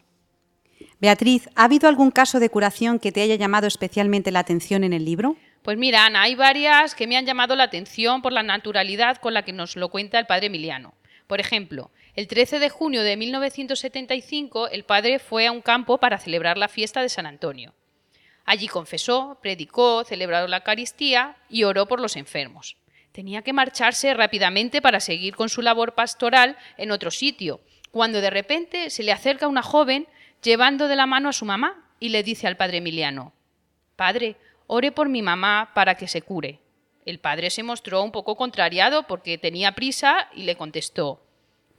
Beatriz, 1.00 1.48
¿ha 1.56 1.64
habido 1.64 1.88
algún 1.88 2.10
caso 2.10 2.40
de 2.40 2.50
curación 2.50 2.98
que 2.98 3.12
te 3.12 3.22
haya 3.22 3.34
llamado 3.34 3.66
especialmente 3.66 4.30
la 4.30 4.40
atención 4.40 4.84
en 4.84 4.92
el 4.92 5.04
libro? 5.04 5.36
Pues 5.62 5.76
mira, 5.76 6.06
Ana, 6.06 6.22
hay 6.22 6.34
varias 6.34 6.94
que 6.94 7.06
me 7.06 7.16
han 7.16 7.26
llamado 7.26 7.56
la 7.56 7.64
atención 7.64 8.22
por 8.22 8.32
la 8.32 8.42
naturalidad 8.42 9.18
con 9.18 9.34
la 9.34 9.42
que 9.42 9.52
nos 9.52 9.76
lo 9.76 9.88
cuenta 9.88 10.18
el 10.18 10.26
padre 10.26 10.46
Emiliano. 10.46 10.94
Por 11.26 11.40
ejemplo, 11.40 11.90
el 12.16 12.26
13 12.26 12.58
de 12.58 12.70
junio 12.70 13.02
de 13.02 13.16
1975 13.16 14.68
el 14.68 14.84
padre 14.84 15.20
fue 15.20 15.46
a 15.46 15.52
un 15.52 15.60
campo 15.60 15.98
para 15.98 16.18
celebrar 16.18 16.58
la 16.58 16.68
fiesta 16.68 17.02
de 17.02 17.08
San 17.08 17.26
Antonio. 17.26 17.72
Allí 18.44 18.66
confesó, 18.66 19.38
predicó, 19.40 20.02
celebró 20.04 20.48
la 20.48 20.56
Eucaristía 20.58 21.36
y 21.48 21.62
oró 21.62 21.86
por 21.86 22.00
los 22.00 22.16
enfermos. 22.16 22.76
Tenía 23.12 23.42
que 23.42 23.52
marcharse 23.52 24.12
rápidamente 24.12 24.82
para 24.82 24.98
seguir 24.98 25.36
con 25.36 25.48
su 25.48 25.62
labor 25.62 25.94
pastoral 25.94 26.56
en 26.76 26.90
otro 26.90 27.12
sitio, 27.12 27.60
cuando 27.92 28.20
de 28.20 28.30
repente 28.30 28.90
se 28.90 29.04
le 29.04 29.12
acerca 29.12 29.46
una 29.46 29.62
joven 29.62 30.08
llevando 30.42 30.88
de 30.88 30.96
la 30.96 31.06
mano 31.06 31.28
a 31.28 31.32
su 31.32 31.44
mamá 31.44 31.90
y 32.00 32.08
le 32.08 32.24
dice 32.24 32.48
al 32.48 32.56
padre 32.56 32.78
Emiliano, 32.78 33.32
Padre, 33.94 34.36
ore 34.66 34.90
por 34.90 35.08
mi 35.08 35.22
mamá 35.22 35.70
para 35.74 35.94
que 35.94 36.08
se 36.08 36.22
cure. 36.22 36.58
El 37.04 37.20
padre 37.20 37.50
se 37.50 37.62
mostró 37.62 38.02
un 38.02 38.10
poco 38.10 38.36
contrariado 38.36 39.06
porque 39.06 39.38
tenía 39.38 39.72
prisa 39.72 40.28
y 40.34 40.42
le 40.42 40.56
contestó 40.56 41.20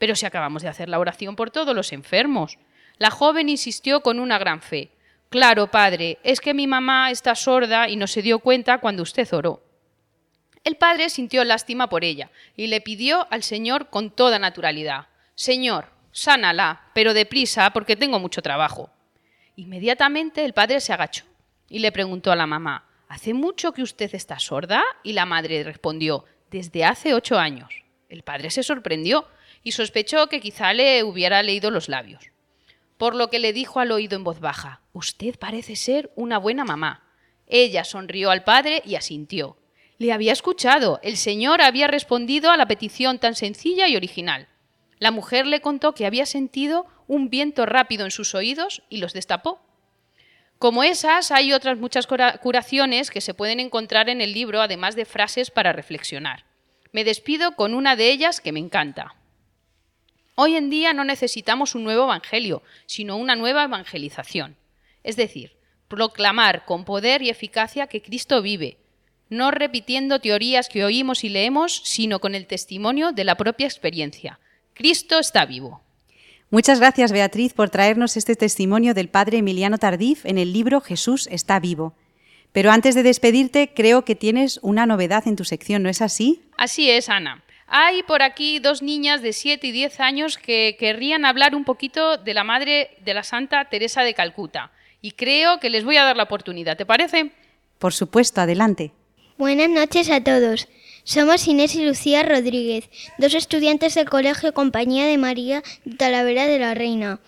Pero 0.02 0.16
si 0.16 0.26
acabamos 0.26 0.62
de 0.62 0.68
hacer 0.68 0.88
la 0.88 0.98
oración 0.98 1.36
por 1.36 1.52
todos 1.52 1.76
los 1.76 1.92
enfermos. 1.92 2.58
La 2.98 3.12
joven 3.12 3.48
insistió 3.48 4.00
con 4.00 4.18
una 4.18 4.36
gran 4.36 4.60
fe. 4.60 4.90
Claro, 5.28 5.70
padre, 5.70 6.18
es 6.24 6.40
que 6.40 6.54
mi 6.54 6.66
mamá 6.66 7.12
está 7.12 7.36
sorda 7.36 7.88
y 7.88 7.94
no 7.94 8.08
se 8.08 8.20
dio 8.20 8.40
cuenta 8.40 8.78
cuando 8.78 9.04
usted 9.04 9.32
oró. 9.32 9.62
El 10.64 10.74
padre 10.74 11.08
sintió 11.08 11.44
lástima 11.44 11.88
por 11.88 12.02
ella 12.02 12.32
y 12.56 12.66
le 12.66 12.80
pidió 12.80 13.28
al 13.30 13.44
Señor 13.44 13.90
con 13.90 14.10
toda 14.10 14.40
naturalidad 14.40 15.06
Señor, 15.36 15.86
sánala, 16.10 16.80
pero 16.94 17.14
deprisa, 17.14 17.70
porque 17.72 17.94
tengo 17.94 18.18
mucho 18.18 18.42
trabajo. 18.42 18.90
Inmediatamente 19.54 20.44
el 20.44 20.52
padre 20.52 20.80
se 20.80 20.92
agachó 20.92 21.26
y 21.68 21.78
le 21.78 21.92
preguntó 21.92 22.32
a 22.32 22.36
la 22.36 22.48
mamá 22.48 22.88
¿Hace 23.06 23.34
mucho 23.34 23.70
que 23.70 23.84
usted 23.84 24.12
está 24.16 24.40
sorda? 24.40 24.82
Y 25.04 25.12
la 25.12 25.26
madre 25.26 25.62
respondió, 25.62 26.24
desde 26.50 26.84
hace 26.84 27.14
ocho 27.14 27.38
años. 27.38 27.84
El 28.08 28.24
padre 28.24 28.50
se 28.50 28.64
sorprendió 28.64 29.28
y 29.62 29.72
sospechó 29.72 30.28
que 30.28 30.40
quizá 30.40 30.72
le 30.72 31.02
hubiera 31.04 31.42
leído 31.42 31.70
los 31.70 31.88
labios. 31.88 32.30
Por 32.96 33.14
lo 33.14 33.30
que 33.30 33.38
le 33.38 33.52
dijo 33.52 33.80
al 33.80 33.90
oído 33.90 34.16
en 34.16 34.24
voz 34.24 34.40
baja, 34.40 34.82
Usted 34.92 35.38
parece 35.38 35.74
ser 35.76 36.10
una 36.14 36.38
buena 36.38 36.64
mamá. 36.64 37.02
Ella 37.46 37.84
sonrió 37.84 38.30
al 38.30 38.44
padre 38.44 38.82
y 38.84 38.94
asintió. 38.94 39.56
Le 39.98 40.12
había 40.12 40.32
escuchado. 40.32 41.00
El 41.02 41.16
señor 41.16 41.62
había 41.62 41.86
respondido 41.86 42.50
a 42.50 42.56
la 42.56 42.66
petición 42.66 43.18
tan 43.18 43.34
sencilla 43.34 43.88
y 43.88 43.96
original. 43.96 44.48
La 44.98 45.10
mujer 45.10 45.46
le 45.46 45.60
contó 45.60 45.94
que 45.94 46.06
había 46.06 46.26
sentido 46.26 46.86
un 47.06 47.30
viento 47.30 47.66
rápido 47.66 48.04
en 48.04 48.10
sus 48.10 48.34
oídos 48.34 48.82
y 48.88 48.98
los 48.98 49.12
destapó. 49.12 49.60
Como 50.58 50.84
esas, 50.84 51.32
hay 51.32 51.52
otras 51.52 51.78
muchas 51.78 52.06
curaciones 52.06 53.10
que 53.10 53.20
se 53.20 53.34
pueden 53.34 53.58
encontrar 53.58 54.08
en 54.08 54.20
el 54.20 54.32
libro, 54.32 54.60
además 54.60 54.94
de 54.94 55.04
frases 55.04 55.50
para 55.50 55.72
reflexionar. 55.72 56.44
Me 56.92 57.02
despido 57.02 57.56
con 57.56 57.74
una 57.74 57.96
de 57.96 58.10
ellas 58.10 58.40
que 58.40 58.52
me 58.52 58.60
encanta. 58.60 59.16
Hoy 60.34 60.56
en 60.56 60.70
día 60.70 60.94
no 60.94 61.04
necesitamos 61.04 61.74
un 61.74 61.84
nuevo 61.84 62.04
evangelio, 62.04 62.62
sino 62.86 63.16
una 63.16 63.36
nueva 63.36 63.64
evangelización. 63.64 64.56
Es 65.04 65.16
decir, 65.16 65.52
proclamar 65.88 66.64
con 66.64 66.84
poder 66.84 67.22
y 67.22 67.28
eficacia 67.28 67.86
que 67.86 68.00
Cristo 68.00 68.40
vive, 68.40 68.78
no 69.28 69.50
repitiendo 69.50 70.20
teorías 70.20 70.68
que 70.68 70.84
oímos 70.84 71.24
y 71.24 71.28
leemos, 71.28 71.82
sino 71.84 72.18
con 72.20 72.34
el 72.34 72.46
testimonio 72.46 73.12
de 73.12 73.24
la 73.24 73.36
propia 73.36 73.66
experiencia. 73.66 74.38
Cristo 74.74 75.18
está 75.18 75.44
vivo. 75.44 75.82
Muchas 76.50 76.80
gracias, 76.80 77.12
Beatriz, 77.12 77.52
por 77.52 77.70
traernos 77.70 78.16
este 78.16 78.36
testimonio 78.36 78.94
del 78.94 79.08
padre 79.08 79.38
Emiliano 79.38 79.78
Tardif 79.78 80.24
en 80.26 80.38
el 80.38 80.52
libro 80.52 80.80
Jesús 80.80 81.26
está 81.30 81.60
vivo. 81.60 81.94
Pero 82.52 82.70
antes 82.70 82.94
de 82.94 83.02
despedirte, 83.02 83.72
creo 83.74 84.04
que 84.04 84.14
tienes 84.14 84.60
una 84.62 84.84
novedad 84.86 85.26
en 85.26 85.36
tu 85.36 85.44
sección, 85.44 85.82
¿no 85.82 85.88
es 85.88 86.02
así? 86.02 86.42
Así 86.58 86.90
es, 86.90 87.08
Ana. 87.08 87.42
Hay 87.74 88.02
por 88.02 88.20
aquí 88.20 88.58
dos 88.58 88.82
niñas 88.82 89.22
de 89.22 89.32
7 89.32 89.66
y 89.66 89.72
10 89.72 90.00
años 90.00 90.36
que 90.36 90.76
querrían 90.78 91.24
hablar 91.24 91.54
un 91.54 91.64
poquito 91.64 92.18
de 92.18 92.34
la 92.34 92.44
madre 92.44 92.90
de 93.02 93.14
la 93.14 93.22
Santa 93.22 93.64
Teresa 93.64 94.02
de 94.02 94.12
Calcuta. 94.12 94.72
Y 95.00 95.12
creo 95.12 95.58
que 95.58 95.70
les 95.70 95.82
voy 95.82 95.96
a 95.96 96.04
dar 96.04 96.14
la 96.14 96.24
oportunidad, 96.24 96.76
¿te 96.76 96.84
parece? 96.84 97.32
Por 97.78 97.94
supuesto, 97.94 98.42
adelante. 98.42 98.92
Buenas 99.38 99.70
noches 99.70 100.10
a 100.10 100.22
todos. 100.22 100.68
Somos 101.04 101.48
Inés 101.48 101.74
y 101.74 101.86
Lucía 101.86 102.22
Rodríguez, 102.22 102.90
dos 103.16 103.32
estudiantes 103.32 103.94
del 103.94 104.10
Colegio 104.10 104.52
Compañía 104.52 105.06
de 105.06 105.16
María 105.16 105.62
de 105.86 105.96
Talavera 105.96 106.46
de 106.46 106.58
la 106.58 106.74
Reina. 106.74 107.20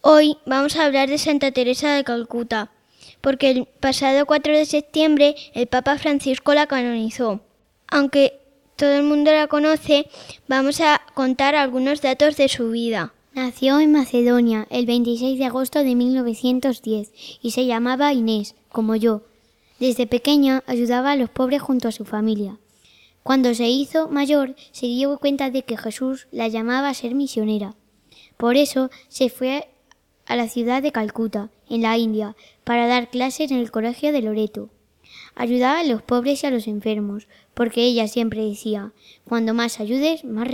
Hoy 0.00 0.38
vamos 0.44 0.74
a 0.74 0.86
hablar 0.86 1.08
de 1.08 1.18
Santa 1.18 1.52
Teresa 1.52 1.94
de 1.94 2.02
Calcuta, 2.02 2.72
porque 3.20 3.50
el 3.50 3.68
pasado 3.78 4.26
4 4.26 4.58
de 4.58 4.66
septiembre 4.66 5.36
el 5.54 5.68
Papa 5.68 5.98
Francisco 5.98 6.52
la 6.52 6.66
canonizó. 6.66 7.42
Aunque 7.86 8.40
todo 8.76 8.94
el 8.94 9.04
mundo 9.04 9.32
la 9.32 9.46
conoce, 9.46 10.08
vamos 10.48 10.80
a 10.80 11.00
contar 11.14 11.54
algunos 11.54 12.02
datos 12.02 12.36
de 12.36 12.48
su 12.48 12.70
vida. 12.70 13.12
Nació 13.32 13.80
en 13.80 13.92
Macedonia 13.92 14.66
el 14.70 14.86
26 14.86 15.38
de 15.38 15.44
agosto 15.44 15.82
de 15.82 15.94
1910 15.94 17.12
y 17.42 17.50
se 17.50 17.66
llamaba 17.66 18.12
Inés, 18.12 18.54
como 18.70 18.96
yo. 18.96 19.22
Desde 19.80 20.06
pequeña 20.06 20.62
ayudaba 20.66 21.12
a 21.12 21.16
los 21.16 21.30
pobres 21.30 21.62
junto 21.62 21.88
a 21.88 21.92
su 21.92 22.04
familia. 22.04 22.58
Cuando 23.22 23.54
se 23.54 23.68
hizo 23.68 24.08
mayor, 24.08 24.54
se 24.72 24.86
dio 24.86 25.18
cuenta 25.18 25.50
de 25.50 25.62
que 25.62 25.76
Jesús 25.76 26.28
la 26.30 26.46
llamaba 26.48 26.88
a 26.88 26.94
ser 26.94 27.14
misionera. 27.14 27.74
Por 28.36 28.56
eso 28.56 28.90
se 29.08 29.30
fue 29.30 29.68
a 30.26 30.36
la 30.36 30.48
ciudad 30.48 30.82
de 30.82 30.92
Calcuta, 30.92 31.50
en 31.68 31.82
la 31.82 31.96
India, 31.96 32.36
para 32.64 32.86
dar 32.86 33.10
clases 33.10 33.50
en 33.50 33.58
el 33.58 33.70
colegio 33.70 34.12
de 34.12 34.22
Loreto. 34.22 34.70
Ayudaba 35.34 35.80
a 35.80 35.84
los 35.84 36.02
pobres 36.02 36.42
y 36.42 36.46
a 36.46 36.50
los 36.50 36.66
enfermos, 36.66 37.26
porque 37.54 37.82
ella 37.82 38.08
siempre 38.08 38.44
decía, 38.44 38.92
cuando 39.26 39.54
más 39.54 39.80
ayudes, 39.80 40.24
más, 40.24 40.48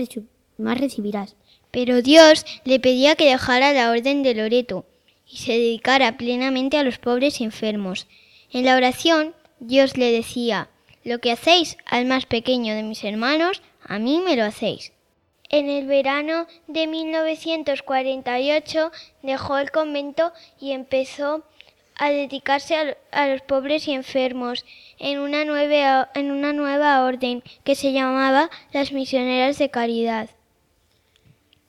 recibirás. 0.78 1.36
Pero 1.70 2.02
Dios 2.02 2.44
le 2.64 2.80
pedía 2.80 3.16
que 3.16 3.30
dejara 3.30 3.72
la 3.72 3.90
orden 3.90 4.22
de 4.22 4.34
Loreto 4.34 4.84
y 5.26 5.38
se 5.38 5.52
dedicara 5.52 6.16
plenamente 6.16 6.78
a 6.78 6.82
los 6.82 6.98
pobres 6.98 7.40
y 7.40 7.44
enfermos. 7.44 8.06
En 8.52 8.64
la 8.64 8.76
oración, 8.76 9.34
Dios 9.60 9.96
le 9.96 10.12
decía, 10.12 10.68
lo 11.04 11.20
que 11.20 11.32
hacéis 11.32 11.78
al 11.86 12.06
más 12.06 12.26
pequeño 12.26 12.74
de 12.74 12.82
mis 12.82 13.04
hermanos, 13.04 13.62
a 13.82 13.98
mí 13.98 14.20
me 14.24 14.36
lo 14.36 14.44
hacéis. 14.44 14.92
En 15.48 15.68
el 15.68 15.86
verano 15.86 16.46
de 16.68 16.86
1948 16.86 18.92
dejó 19.22 19.58
el 19.58 19.72
convento 19.72 20.32
y 20.60 20.72
empezó 20.72 21.44
a 22.00 22.08
dedicarse 22.08 22.96
a, 23.12 23.28
los 23.28 23.42
pobres 23.42 23.86
y 23.86 23.92
enfermos 23.92 24.64
en 24.98 25.18
una, 25.18 25.44
nueva, 25.44 26.08
en 26.14 26.30
una 26.30 26.54
nueva 26.54 27.04
orden 27.04 27.42
que 27.62 27.74
se 27.74 27.92
llamaba 27.92 28.48
las 28.72 28.90
Misioneras 28.92 29.58
de 29.58 29.70
Caridad. 29.70 30.30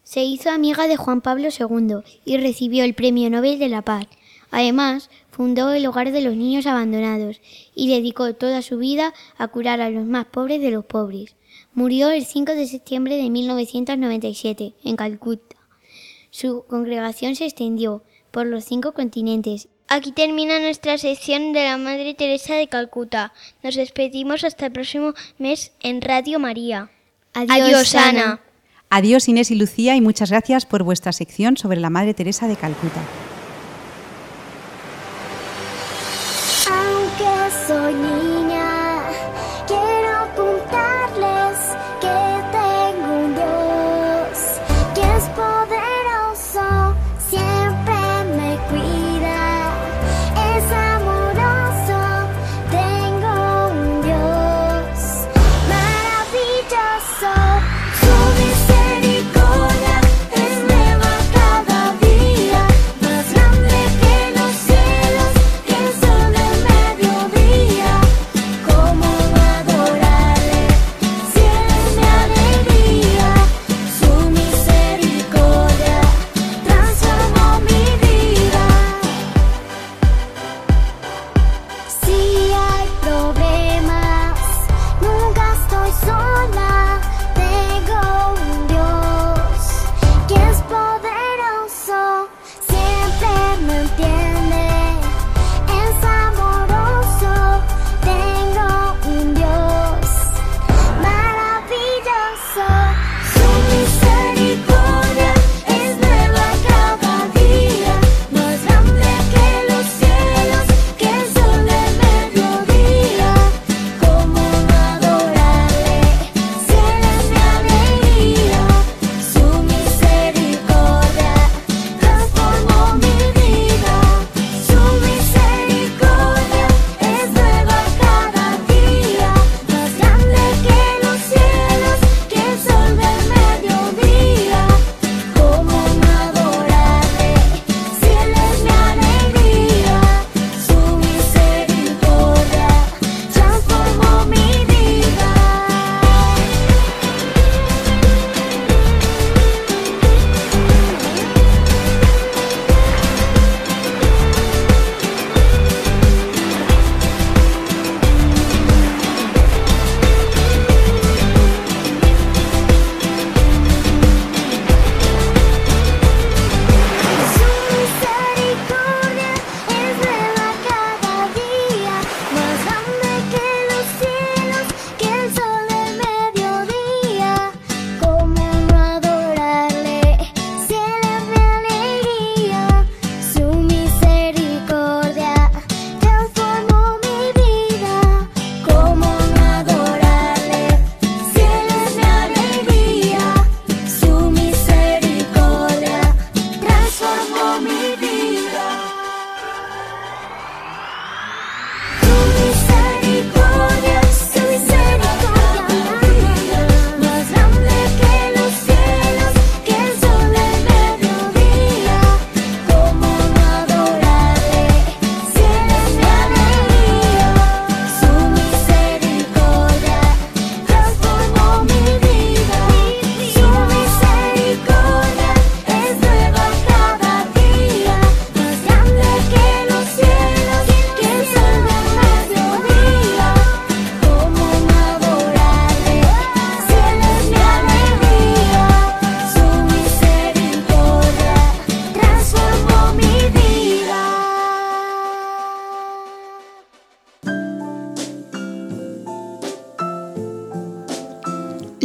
Se 0.04 0.24
hizo 0.24 0.50
amiga 0.50 0.88
de 0.88 0.96
Juan 0.96 1.20
Pablo 1.20 1.50
II 1.50 1.98
y 2.24 2.38
recibió 2.38 2.86
el 2.86 2.94
Premio 2.94 3.30
Nobel 3.30 3.60
de 3.60 3.67
la 3.67 3.82
Paz. 3.82 4.08
Además, 4.52 5.10
fundó 5.32 5.70
el 5.72 5.86
Hogar 5.86 6.13
de 6.13 6.22
los 6.22 6.38
Niños 6.38 6.65
Abandonados 6.65 7.41
y 7.76 7.89
dedicó 7.89 8.34
toda 8.34 8.62
su 8.62 8.78
vida 8.78 9.13
a 9.38 9.50
curar 9.50 9.82
a 9.82 9.89
los 9.89 10.06
más 10.06 10.28
pobres 10.28 10.62
de 10.62 10.72
los 10.72 10.86
pobres. 10.86 11.36
Murió 11.74 12.10
el 12.10 12.24
5 12.24 12.54
de 12.54 12.67
septiembre 12.67 13.17
de 13.17 13.30
1997 13.30 14.76
en 14.86 14.96
Calcuta. 14.96 15.58
Su 16.30 16.63
congregación 16.70 17.36
se 17.36 17.44
extendió 17.44 18.04
por 18.32 18.48
los 18.48 18.63
cinco 18.63 18.94
continentes 18.94 19.67
Aquí 19.93 20.13
termina 20.13 20.58
nuestra 20.62 20.97
sección 20.97 21.51
de 21.51 21.65
la 21.65 21.75
Madre 21.75 22.13
Teresa 22.13 22.56
de 22.56 22.69
Calcuta. 22.69 23.34
Nos 23.62 23.75
despedimos 23.75 24.45
hasta 24.45 24.67
el 24.67 24.71
próximo 24.71 25.13
mes 25.38 25.73
en 25.82 26.01
Radio 26.01 26.39
María. 26.39 26.89
Adiós, 27.34 27.93
Ana. 27.95 28.39
Adiós 28.89 29.27
Inés 29.27 29.51
y 29.51 29.56
Lucía 29.56 29.97
y 29.97 29.99
muchas 29.99 30.32
gracias 30.32 30.65
por 30.65 30.84
vuestra 30.84 31.12
sección 31.12 31.58
sobre 31.58 31.82
la 31.82 31.89
Madre 31.89 32.13
Teresa 32.13 32.47
de 32.47 32.56
Calcuta. 32.56 33.01
Aunque 36.69 37.54
soy 37.67 38.51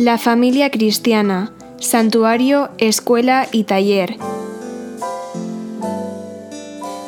La 0.07 0.19
familia 0.19 0.71
cristiana, 0.71 1.53
santuario, 1.81 2.71
escuela 2.79 3.49
y 3.51 3.65
taller. 3.65 4.15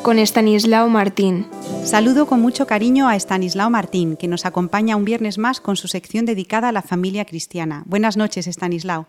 Con 0.03 0.19
Estanislao 0.19 0.89
Martín. 0.89 1.47
Saludo 1.85 2.25
con 2.25 2.41
mucho 2.41 2.67
cariño 2.67 3.07
a 3.07 3.15
Estanislao 3.15 3.69
Martín, 3.69 4.17
que 4.17 4.27
nos 4.27 4.45
acompaña 4.45 4.97
un 4.97 5.05
viernes 5.05 5.37
más 5.37 5.61
con 5.61 5.77
su 5.77 5.87
sección 5.87 6.25
dedicada 6.25 6.67
a 6.67 6.71
la 6.73 6.81
familia 6.81 7.23
cristiana. 7.23 7.83
Buenas 7.85 8.17
noches, 8.17 8.47
Estanislao. 8.47 9.07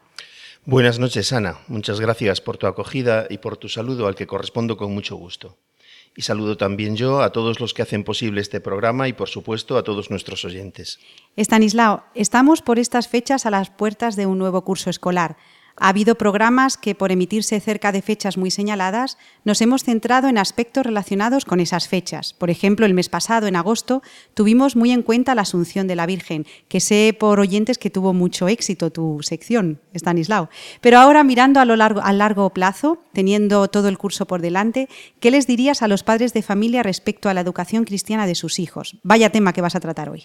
Buenas 0.64 1.00
noches, 1.00 1.32
Ana. 1.32 1.56
Muchas 1.66 1.98
gracias 1.98 2.40
por 2.40 2.58
tu 2.58 2.68
acogida 2.68 3.26
y 3.28 3.38
por 3.38 3.56
tu 3.56 3.68
saludo 3.68 4.06
al 4.06 4.14
que 4.14 4.28
correspondo 4.28 4.76
con 4.76 4.94
mucho 4.94 5.16
gusto. 5.16 5.58
Y 6.16 6.22
saludo 6.22 6.56
también 6.56 6.96
yo 6.96 7.22
a 7.22 7.30
todos 7.30 7.60
los 7.60 7.72
que 7.72 7.82
hacen 7.82 8.02
posible 8.02 8.40
este 8.40 8.60
programa 8.60 9.06
y, 9.06 9.12
por 9.12 9.28
supuesto, 9.28 9.78
a 9.78 9.84
todos 9.84 10.10
nuestros 10.10 10.44
oyentes. 10.44 10.98
Estanislao, 11.36 12.04
estamos 12.14 12.62
por 12.62 12.78
estas 12.78 13.08
fechas 13.08 13.46
a 13.46 13.50
las 13.50 13.70
puertas 13.70 14.16
de 14.16 14.26
un 14.26 14.38
nuevo 14.38 14.64
curso 14.64 14.90
escolar. 14.90 15.36
Ha 15.76 15.88
habido 15.88 16.14
programas 16.16 16.76
que, 16.76 16.94
por 16.94 17.12
emitirse 17.12 17.58
cerca 17.60 17.92
de 17.92 18.02
fechas 18.02 18.36
muy 18.36 18.50
señaladas, 18.50 19.18
nos 19.44 19.60
hemos 19.60 19.84
centrado 19.84 20.28
en 20.28 20.38
aspectos 20.38 20.84
relacionados 20.84 21.44
con 21.44 21.60
esas 21.60 21.88
fechas. 21.88 22.34
Por 22.34 22.50
ejemplo, 22.50 22.86
el 22.86 22.94
mes 22.94 23.08
pasado, 23.08 23.46
en 23.46 23.56
agosto, 23.56 24.02
tuvimos 24.34 24.76
muy 24.76 24.90
en 24.90 25.02
cuenta 25.02 25.34
la 25.34 25.42
Asunción 25.42 25.86
de 25.86 25.96
la 25.96 26.06
Virgen, 26.06 26.46
que 26.68 26.80
sé 26.80 27.16
por 27.18 27.40
oyentes 27.40 27.78
que 27.78 27.90
tuvo 27.90 28.12
mucho 28.12 28.48
éxito 28.48 28.90
tu 28.90 29.20
sección, 29.22 29.80
Stanislao. 29.94 30.50
Pero 30.80 30.98
ahora, 30.98 31.24
mirando 31.24 31.60
a 31.60 31.64
lo 31.64 31.76
largo, 31.76 32.00
a 32.02 32.12
largo 32.12 32.50
plazo, 32.50 33.02
teniendo 33.12 33.68
todo 33.68 33.88
el 33.88 33.98
curso 33.98 34.26
por 34.26 34.40
delante, 34.42 34.88
¿qué 35.20 35.30
les 35.30 35.46
dirías 35.46 35.82
a 35.82 35.88
los 35.88 36.02
padres 36.02 36.32
de 36.32 36.42
familia 36.42 36.82
respecto 36.82 37.28
a 37.28 37.34
la 37.34 37.40
educación 37.40 37.84
cristiana 37.84 38.26
de 38.26 38.34
sus 38.34 38.58
hijos? 38.58 38.96
Vaya 39.02 39.30
tema 39.30 39.52
que 39.52 39.60
vas 39.62 39.74
a 39.74 39.80
tratar 39.80 40.08
hoy. 40.08 40.24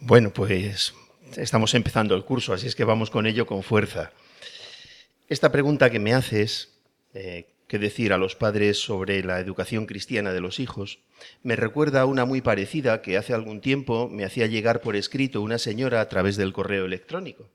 Bueno, 0.00 0.30
pues 0.30 0.94
estamos 1.36 1.74
empezando 1.74 2.14
el 2.14 2.24
curso, 2.24 2.52
así 2.52 2.66
es 2.66 2.74
que 2.74 2.84
vamos 2.84 3.10
con 3.10 3.26
ello 3.26 3.46
con 3.46 3.62
fuerza. 3.62 4.12
Esta 5.28 5.50
pregunta 5.50 5.90
que 5.90 5.98
me 5.98 6.14
haces, 6.14 6.70
eh, 7.12 7.46
qué 7.66 7.78
decir 7.78 8.12
a 8.12 8.18
los 8.18 8.36
padres 8.36 8.78
sobre 8.78 9.24
la 9.24 9.40
educación 9.40 9.86
cristiana 9.86 10.32
de 10.32 10.40
los 10.40 10.60
hijos, 10.60 11.00
me 11.42 11.56
recuerda 11.56 12.06
una 12.06 12.24
muy 12.24 12.40
parecida 12.40 13.02
que 13.02 13.16
hace 13.16 13.34
algún 13.34 13.60
tiempo 13.60 14.08
me 14.08 14.24
hacía 14.24 14.46
llegar 14.46 14.80
por 14.80 14.94
escrito 14.94 15.40
una 15.42 15.58
señora 15.58 16.00
a 16.00 16.08
través 16.08 16.36
del 16.36 16.52
correo 16.52 16.84
electrónico. 16.84 17.48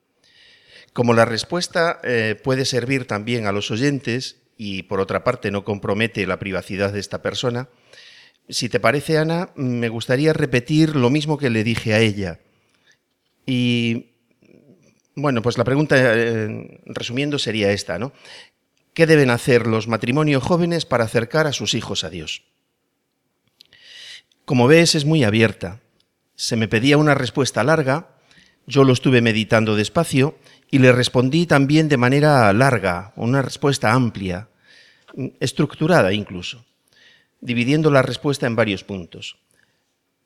Como 0.91 1.13
la 1.13 1.23
respuesta 1.23 2.01
eh, 2.03 2.36
puede 2.43 2.65
servir 2.65 3.05
también 3.05 3.45
a 3.47 3.53
los 3.53 3.71
oyentes 3.71 4.41
y 4.57 4.84
por 4.84 4.99
otra 4.99 5.23
parte 5.23 5.49
no 5.49 5.63
compromete 5.63 6.27
la 6.27 6.39
privacidad 6.39 6.91
de 6.91 6.99
esta 6.99 7.21
persona, 7.21 7.69
si 8.49 8.67
te 8.67 8.81
parece, 8.81 9.17
Ana, 9.17 9.51
me 9.55 9.88
gustaría 9.88 10.34
repetir 10.34 10.97
lo 10.97 11.10
mismo 11.10 11.38
que 11.38 11.49
le 11.49 11.63
dije 11.63 11.93
a 11.93 11.99
ella. 11.99 12.39
Y 13.45 14.11
bueno, 15.21 15.41
pues 15.41 15.57
la 15.57 15.63
pregunta, 15.63 15.95
eh, 15.97 16.81
resumiendo, 16.86 17.39
sería 17.39 17.71
esta, 17.71 17.99
¿no? 17.99 18.12
¿Qué 18.93 19.05
deben 19.05 19.29
hacer 19.29 19.67
los 19.67 19.88
matrimonios 19.88 20.43
jóvenes 20.43 20.86
para 20.86 21.05
acercar 21.05 21.47
a 21.47 21.53
sus 21.53 21.73
hijos 21.73 22.03
a 22.03 22.10
Dios? 22.10 22.43
Como 24.43 24.67
ves, 24.67 24.95
es 24.95 25.05
muy 25.05 25.23
abierta. 25.23 25.79
Se 26.36 26.55
me 26.55 26.67
pedía 26.67 26.97
una 26.97 27.15
respuesta 27.15 27.63
larga, 27.63 28.10
yo 28.67 28.84
lo 28.84 28.93
estuve 28.93 29.21
meditando 29.21 29.75
despacio 29.75 30.38
y 30.69 30.79
le 30.79 30.91
respondí 30.91 31.45
también 31.45 31.88
de 31.88 31.97
manera 31.97 32.51
larga, 32.53 33.13
una 33.15 33.41
respuesta 33.41 33.93
amplia, 33.93 34.49
estructurada 35.39 36.13
incluso, 36.13 36.65
dividiendo 37.39 37.91
la 37.91 38.01
respuesta 38.01 38.47
en 38.47 38.55
varios 38.55 38.84
puntos. 38.84 39.38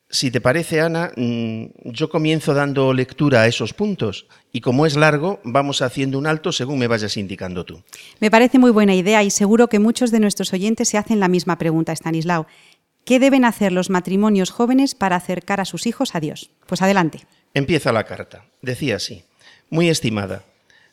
Si 0.09 0.31
te 0.31 0.39
parece, 0.39 0.81
Ana, 0.81 1.11
mm, 1.15 1.65
yo 1.85 2.09
comienzo 2.09 2.53
dando 2.53 2.93
lectura 2.93 3.41
a 3.41 3.47
esos 3.47 3.73
puntos 3.73 4.27
y 4.51 4.61
como 4.61 4.85
es 4.85 4.95
largo, 4.95 5.41
vamos 5.43 5.81
haciendo 5.81 6.19
un 6.19 6.27
alto 6.27 6.51
según 6.51 6.79
me 6.79 6.87
vayas 6.87 7.17
indicando 7.17 7.65
tú. 7.65 7.83
Me 8.19 8.29
parece 8.29 8.59
muy 8.59 8.71
buena 8.71 8.93
idea 8.93 9.23
y 9.23 9.31
seguro 9.31 9.67
que 9.67 9.79
muchos 9.79 10.11
de 10.11 10.19
nuestros 10.19 10.53
oyentes 10.53 10.89
se 10.89 10.97
hacen 10.97 11.19
la 11.19 11.27
misma 11.27 11.57
pregunta, 11.57 11.91
Stanislao. 11.91 12.45
¿Qué 13.03 13.19
deben 13.19 13.45
hacer 13.45 13.71
los 13.71 13.89
matrimonios 13.89 14.51
jóvenes 14.51 14.95
para 14.95 15.15
acercar 15.15 15.59
a 15.59 15.65
sus 15.65 15.85
hijos 15.85 16.15
a 16.15 16.19
Dios? 16.19 16.51
Pues 16.65 16.81
adelante. 16.81 17.21
Empieza 17.53 17.91
la 17.91 18.03
carta. 18.03 18.45
Decía 18.61 18.97
así. 18.97 19.23
Muy 19.69 19.89
estimada, 19.89 20.43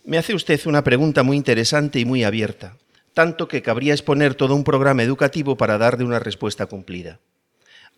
me 0.05 0.18
hace 0.18 0.35
usted 0.35 0.61
una 0.66 0.83
pregunta 0.83 1.22
muy 1.22 1.37
interesante 1.37 2.01
y 2.01 2.05
muy 2.05 2.25
abierta, 2.25 2.77
tanto 3.14 3.46
que 3.46 3.62
cabría 3.62 3.92
exponer 3.92 4.35
todo 4.35 4.55
un 4.57 4.64
programa 4.64 5.03
educativo 5.03 5.57
para 5.57 5.79
darle 5.79 6.05
una 6.05 6.18
respuesta 6.18 6.66
cumplida. 6.66 7.20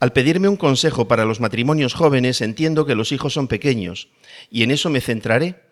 Al 0.01 0.13
pedirme 0.13 0.49
un 0.49 0.57
consejo 0.57 1.09
para 1.09 1.25
los 1.25 1.41
matrimonios 1.41 1.95
jóvenes, 1.95 2.41
entiendo 2.41 2.85
que 2.85 2.95
los 2.95 3.13
hijos 3.13 3.33
son 3.33 3.49
pequeños, 3.49 4.09
y 4.51 4.63
en 4.63 4.71
eso 4.71 4.91
me 4.91 5.01
centraré. 5.01 5.63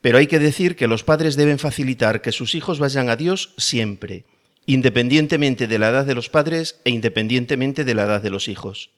Pero 0.00 0.18
hay 0.18 0.26
que 0.26 0.38
decir 0.38 0.76
que 0.76 0.86
los 0.86 1.02
padres 1.02 1.36
deben 1.36 1.58
facilitar 1.58 2.20
que 2.20 2.32
sus 2.32 2.54
hijos 2.54 2.78
vayan 2.78 3.08
a 3.08 3.16
Dios 3.16 3.54
siempre, 3.58 4.24
independientemente 4.66 5.66
de 5.66 5.78
la 5.78 5.88
edad 5.88 6.06
de 6.06 6.14
los 6.14 6.28
padres 6.28 6.80
e 6.84 6.90
independientemente 6.90 7.84
de 7.84 7.94
la 7.94 8.04
edad 8.04 8.22
de 8.22 8.30
los 8.30 8.48
hijos. 8.48 8.90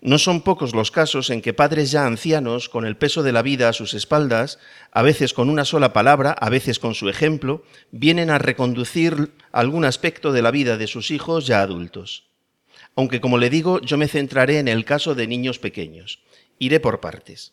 No 0.00 0.18
son 0.18 0.42
pocos 0.42 0.74
los 0.74 0.90
casos 0.90 1.28
en 1.30 1.42
que 1.42 1.54
padres 1.54 1.90
ya 1.90 2.06
ancianos, 2.06 2.68
con 2.68 2.86
el 2.86 2.96
peso 2.96 3.22
de 3.22 3.32
la 3.32 3.42
vida 3.42 3.68
a 3.68 3.72
sus 3.72 3.94
espaldas, 3.94 4.58
a 4.92 5.02
veces 5.02 5.34
con 5.34 5.50
una 5.50 5.64
sola 5.64 5.92
palabra, 5.92 6.32
a 6.32 6.48
veces 6.48 6.78
con 6.78 6.94
su 6.94 7.08
ejemplo, 7.08 7.62
vienen 7.90 8.30
a 8.30 8.38
reconducir 8.38 9.32
algún 9.52 9.84
aspecto 9.84 10.32
de 10.32 10.42
la 10.42 10.50
vida 10.50 10.76
de 10.76 10.86
sus 10.86 11.10
hijos 11.10 11.46
ya 11.46 11.62
adultos 11.62 12.27
aunque 12.98 13.20
como 13.20 13.38
le 13.38 13.48
digo, 13.48 13.80
yo 13.80 13.96
me 13.96 14.08
centraré 14.08 14.58
en 14.58 14.66
el 14.66 14.84
caso 14.84 15.14
de 15.14 15.28
niños 15.28 15.60
pequeños. 15.60 16.18
Iré 16.58 16.80
por 16.80 16.98
partes. 16.98 17.52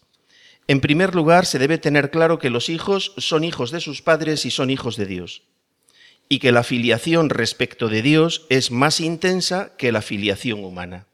En 0.67 0.81
primer 0.81 1.13
lugar, 1.13 1.45
se 1.45 1.60
debe 1.60 1.77
tener 1.77 2.10
claro 2.10 2.39
que 2.39 2.49
los 2.49 2.67
hijos 2.67 3.13
son 3.17 3.43
hijos 3.43 3.69
de 3.69 3.79
sus 3.79 4.01
padres 4.01 4.47
y 4.47 4.49
son 4.49 4.71
hijos 4.71 4.97
de 4.97 5.05
Dios, 5.05 5.43
y 6.29 6.39
que 6.39 6.51
la 6.51 6.63
filiación 6.63 7.29
respecto 7.29 7.89
de 7.89 8.01
Dios 8.01 8.47
es 8.49 8.71
más 8.71 8.99
intensa 8.99 9.73
que 9.77 9.91
la 9.91 10.01
filiación 10.01 10.63
humana. 10.63 11.05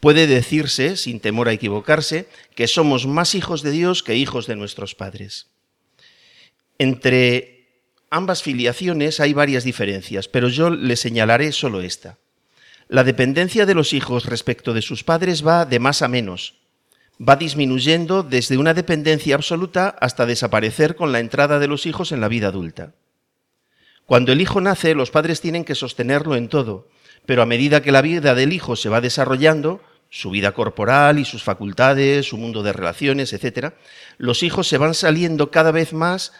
Puede 0.00 0.26
decirse, 0.26 0.96
sin 0.96 1.20
temor 1.20 1.50
a 1.50 1.52
equivocarse, 1.52 2.26
que 2.54 2.68
somos 2.68 3.06
más 3.06 3.34
hijos 3.34 3.60
de 3.62 3.72
Dios 3.72 4.02
que 4.02 4.16
hijos 4.16 4.46
de 4.46 4.56
nuestros 4.56 4.94
padres. 4.94 5.48
Entre 6.78 7.68
ambas 8.08 8.42
filiaciones 8.42 9.20
hay 9.20 9.34
varias 9.34 9.62
diferencias, 9.62 10.26
pero 10.26 10.48
yo 10.48 10.70
le 10.70 10.96
señalaré 10.96 11.52
solo 11.52 11.82
esta. 11.82 12.16
La 12.94 13.02
dependencia 13.02 13.66
de 13.66 13.74
los 13.74 13.92
hijos 13.92 14.26
respecto 14.26 14.72
de 14.72 14.80
sus 14.80 15.02
padres 15.02 15.44
va 15.44 15.64
de 15.64 15.80
más 15.80 16.00
a 16.00 16.06
menos. 16.06 16.60
Va 17.20 17.34
disminuyendo 17.34 18.22
desde 18.22 18.56
una 18.56 18.72
dependencia 18.72 19.34
absoluta 19.34 19.96
hasta 20.00 20.26
desaparecer 20.26 20.94
con 20.94 21.10
la 21.10 21.18
entrada 21.18 21.58
de 21.58 21.66
los 21.66 21.86
hijos 21.86 22.12
en 22.12 22.20
la 22.20 22.28
vida 22.28 22.46
adulta. 22.46 22.94
Cuando 24.06 24.30
el 24.30 24.40
hijo 24.40 24.60
nace, 24.60 24.94
los 24.94 25.10
padres 25.10 25.40
tienen 25.40 25.64
que 25.64 25.74
sostenerlo 25.74 26.36
en 26.36 26.46
todo, 26.46 26.86
pero 27.26 27.42
a 27.42 27.46
medida 27.46 27.82
que 27.82 27.90
la 27.90 28.00
vida 28.00 28.36
del 28.36 28.52
hijo 28.52 28.76
se 28.76 28.90
va 28.90 29.00
desarrollando, 29.00 29.82
su 30.08 30.30
vida 30.30 30.52
corporal 30.52 31.18
y 31.18 31.24
sus 31.24 31.42
facultades, 31.42 32.28
su 32.28 32.36
mundo 32.36 32.62
de 32.62 32.74
relaciones, 32.74 33.32
etc., 33.32 33.74
los 34.18 34.44
hijos 34.44 34.68
se 34.68 34.78
van 34.78 34.94
saliendo 34.94 35.50
cada 35.50 35.72
vez 35.72 35.92
más 35.92 36.32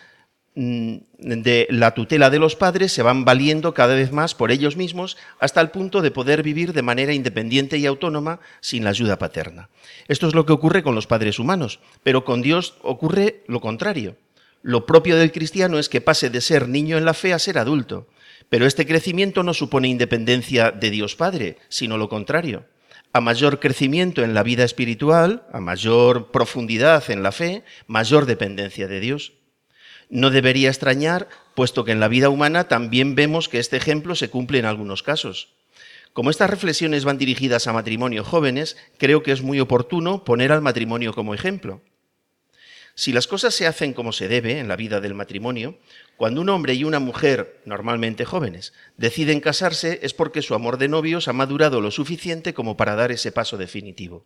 de 0.54 1.66
la 1.68 1.94
tutela 1.94 2.30
de 2.30 2.38
los 2.38 2.54
padres 2.54 2.92
se 2.92 3.02
van 3.02 3.24
valiendo 3.24 3.74
cada 3.74 3.94
vez 3.94 4.12
más 4.12 4.36
por 4.36 4.52
ellos 4.52 4.76
mismos 4.76 5.16
hasta 5.40 5.60
el 5.60 5.70
punto 5.70 6.00
de 6.00 6.12
poder 6.12 6.44
vivir 6.44 6.72
de 6.72 6.82
manera 6.82 7.12
independiente 7.12 7.76
y 7.78 7.86
autónoma 7.86 8.38
sin 8.60 8.84
la 8.84 8.90
ayuda 8.90 9.18
paterna. 9.18 9.68
Esto 10.06 10.28
es 10.28 10.34
lo 10.34 10.46
que 10.46 10.52
ocurre 10.52 10.84
con 10.84 10.94
los 10.94 11.08
padres 11.08 11.40
humanos, 11.40 11.80
pero 12.04 12.24
con 12.24 12.40
Dios 12.40 12.76
ocurre 12.82 13.42
lo 13.48 13.60
contrario. 13.60 14.16
Lo 14.62 14.86
propio 14.86 15.16
del 15.16 15.32
cristiano 15.32 15.78
es 15.78 15.88
que 15.88 16.00
pase 16.00 16.30
de 16.30 16.40
ser 16.40 16.68
niño 16.68 16.96
en 16.96 17.04
la 17.04 17.14
fe 17.14 17.32
a 17.32 17.38
ser 17.38 17.58
adulto, 17.58 18.06
pero 18.48 18.64
este 18.64 18.86
crecimiento 18.86 19.42
no 19.42 19.54
supone 19.54 19.88
independencia 19.88 20.70
de 20.70 20.90
Dios 20.90 21.16
Padre, 21.16 21.58
sino 21.68 21.98
lo 21.98 22.08
contrario. 22.08 22.64
A 23.12 23.20
mayor 23.20 23.60
crecimiento 23.60 24.22
en 24.22 24.34
la 24.34 24.42
vida 24.42 24.64
espiritual, 24.64 25.44
a 25.52 25.60
mayor 25.60 26.30
profundidad 26.30 27.10
en 27.10 27.22
la 27.22 27.32
fe, 27.32 27.62
mayor 27.86 28.26
dependencia 28.26 28.88
de 28.88 29.00
Dios. 29.00 29.34
No 30.14 30.30
debería 30.30 30.68
extrañar, 30.68 31.28
puesto 31.56 31.84
que 31.84 31.90
en 31.90 31.98
la 31.98 32.06
vida 32.06 32.28
humana 32.28 32.68
también 32.68 33.16
vemos 33.16 33.48
que 33.48 33.58
este 33.58 33.76
ejemplo 33.76 34.14
se 34.14 34.30
cumple 34.30 34.60
en 34.60 34.64
algunos 34.64 35.02
casos. 35.02 35.48
Como 36.12 36.30
estas 36.30 36.48
reflexiones 36.48 37.04
van 37.04 37.18
dirigidas 37.18 37.66
a 37.66 37.72
matrimonios 37.72 38.24
jóvenes, 38.24 38.76
creo 38.96 39.24
que 39.24 39.32
es 39.32 39.42
muy 39.42 39.58
oportuno 39.58 40.22
poner 40.22 40.52
al 40.52 40.62
matrimonio 40.62 41.14
como 41.14 41.34
ejemplo. 41.34 41.82
Si 42.94 43.12
las 43.12 43.26
cosas 43.26 43.56
se 43.56 43.66
hacen 43.66 43.92
como 43.92 44.12
se 44.12 44.28
debe 44.28 44.60
en 44.60 44.68
la 44.68 44.76
vida 44.76 45.00
del 45.00 45.14
matrimonio, 45.14 45.80
cuando 46.16 46.42
un 46.42 46.48
hombre 46.48 46.74
y 46.74 46.84
una 46.84 47.00
mujer, 47.00 47.60
normalmente 47.64 48.24
jóvenes, 48.24 48.72
deciden 48.96 49.40
casarse 49.40 49.98
es 50.04 50.14
porque 50.14 50.42
su 50.42 50.54
amor 50.54 50.78
de 50.78 50.86
novios 50.86 51.26
ha 51.26 51.32
madurado 51.32 51.80
lo 51.80 51.90
suficiente 51.90 52.54
como 52.54 52.76
para 52.76 52.94
dar 52.94 53.10
ese 53.10 53.32
paso 53.32 53.56
definitivo. 53.56 54.24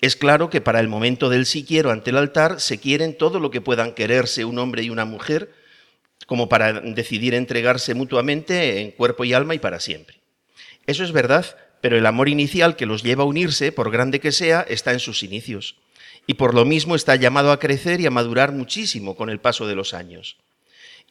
Es 0.00 0.16
claro 0.16 0.50
que 0.50 0.60
para 0.60 0.80
el 0.80 0.88
momento 0.88 1.28
del 1.28 1.46
sí 1.46 1.64
quiero 1.64 1.90
ante 1.90 2.10
el 2.10 2.16
altar 2.16 2.60
se 2.60 2.78
quieren 2.78 3.16
todo 3.16 3.40
lo 3.40 3.50
que 3.50 3.60
puedan 3.60 3.94
quererse 3.94 4.44
un 4.44 4.58
hombre 4.58 4.82
y 4.82 4.90
una 4.90 5.04
mujer, 5.04 5.52
como 6.26 6.48
para 6.48 6.72
decidir 6.80 7.34
entregarse 7.34 7.94
mutuamente 7.94 8.80
en 8.80 8.92
cuerpo 8.92 9.24
y 9.24 9.32
alma 9.32 9.54
y 9.54 9.58
para 9.58 9.80
siempre. 9.80 10.20
Eso 10.86 11.04
es 11.04 11.12
verdad, 11.12 11.56
pero 11.80 11.98
el 11.98 12.06
amor 12.06 12.28
inicial 12.28 12.76
que 12.76 12.86
los 12.86 13.02
lleva 13.02 13.24
a 13.24 13.26
unirse, 13.26 13.72
por 13.72 13.90
grande 13.90 14.20
que 14.20 14.32
sea, 14.32 14.64
está 14.68 14.92
en 14.92 15.00
sus 15.00 15.22
inicios. 15.22 15.76
y 16.26 16.34
por 16.34 16.54
lo 16.54 16.64
mismo 16.64 16.94
está 16.94 17.16
llamado 17.16 17.52
a 17.52 17.58
crecer 17.58 18.00
y 18.00 18.06
a 18.06 18.10
madurar 18.10 18.52
muchísimo 18.52 19.14
con 19.14 19.28
el 19.28 19.40
paso 19.40 19.66
de 19.66 19.74
los 19.74 19.92
años. 19.92 20.38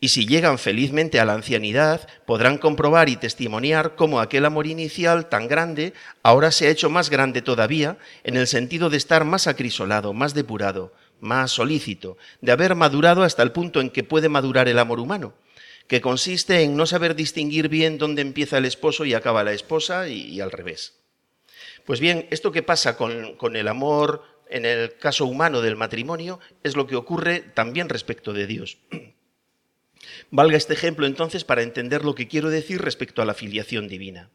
Y 0.04 0.10
si 0.10 0.26
llegan 0.26 0.60
felizmente 0.60 1.22
a 1.22 1.24
la 1.24 1.32
ancianidad, 1.32 2.10
podrán 2.26 2.58
comprobar 2.58 3.08
y 3.08 3.16
testimoniar 3.16 3.96
cómo 3.96 4.20
aquel 4.20 4.44
amor 4.44 4.68
inicial 4.68 5.30
tan 5.30 5.48
grande 5.48 5.94
ahora 6.24 6.52
se 6.52 6.68
ha 6.68 6.72
hecho 6.72 6.90
más 6.90 7.10
grande 7.10 7.42
todavía 7.42 7.98
en 8.26 8.36
el 8.36 8.48
sentido 8.48 8.90
de 8.90 8.98
estar 8.98 9.24
más 9.24 9.48
acrisolado, 9.48 10.12
más 10.12 10.34
depurado, 10.34 10.92
más 11.22 11.52
solícito, 11.52 12.18
de 12.42 12.52
haber 12.52 12.76
madurado 12.76 13.24
hasta 13.24 13.44
el 13.44 13.54
punto 13.54 13.80
en 13.80 13.90
que 13.90 14.04
puede 14.04 14.28
madurar 14.28 14.68
el 14.68 14.78
amor 14.78 15.00
humano, 15.00 15.36
que 15.88 16.02
consiste 16.02 16.64
en 16.64 16.76
no 16.76 16.86
saber 16.86 17.16
distinguir 17.16 17.70
bien 17.70 17.98
dónde 17.98 18.24
empieza 18.24 18.58
el 18.58 18.66
esposo 18.66 19.06
y 19.06 19.14
acaba 19.14 19.46
la 19.46 19.54
esposa 19.54 20.10
y, 20.10 20.42
al 20.42 20.52
revés. 20.52 21.00
Pues 21.86 22.02
bien, 22.02 22.28
esto 22.30 22.52
que 22.52 22.62
pasa 22.62 22.98
con, 22.98 23.56
el 23.56 23.68
amor 23.70 24.22
en 24.50 24.66
el 24.66 24.98
caso 24.98 25.26
humano 25.26 25.62
del 25.62 25.78
matrimonio 25.78 26.42
es 26.62 26.76
lo 26.76 26.88
que 26.88 26.98
ocurre 26.98 27.40
también 27.40 27.88
respecto 27.88 28.34
de 28.34 28.48
Dios. 28.48 28.80
Valga 30.32 30.58
este 30.58 30.74
ejemplo 30.74 31.06
entonces 31.06 31.44
para 31.44 31.62
entender 31.62 32.04
lo 32.04 32.16
que 32.16 32.28
quiero 32.28 32.50
decir 32.50 32.82
respecto 32.82 33.22
a 33.22 33.26
la 33.26 33.34
filiación 33.34 33.88
divina. 33.88 34.30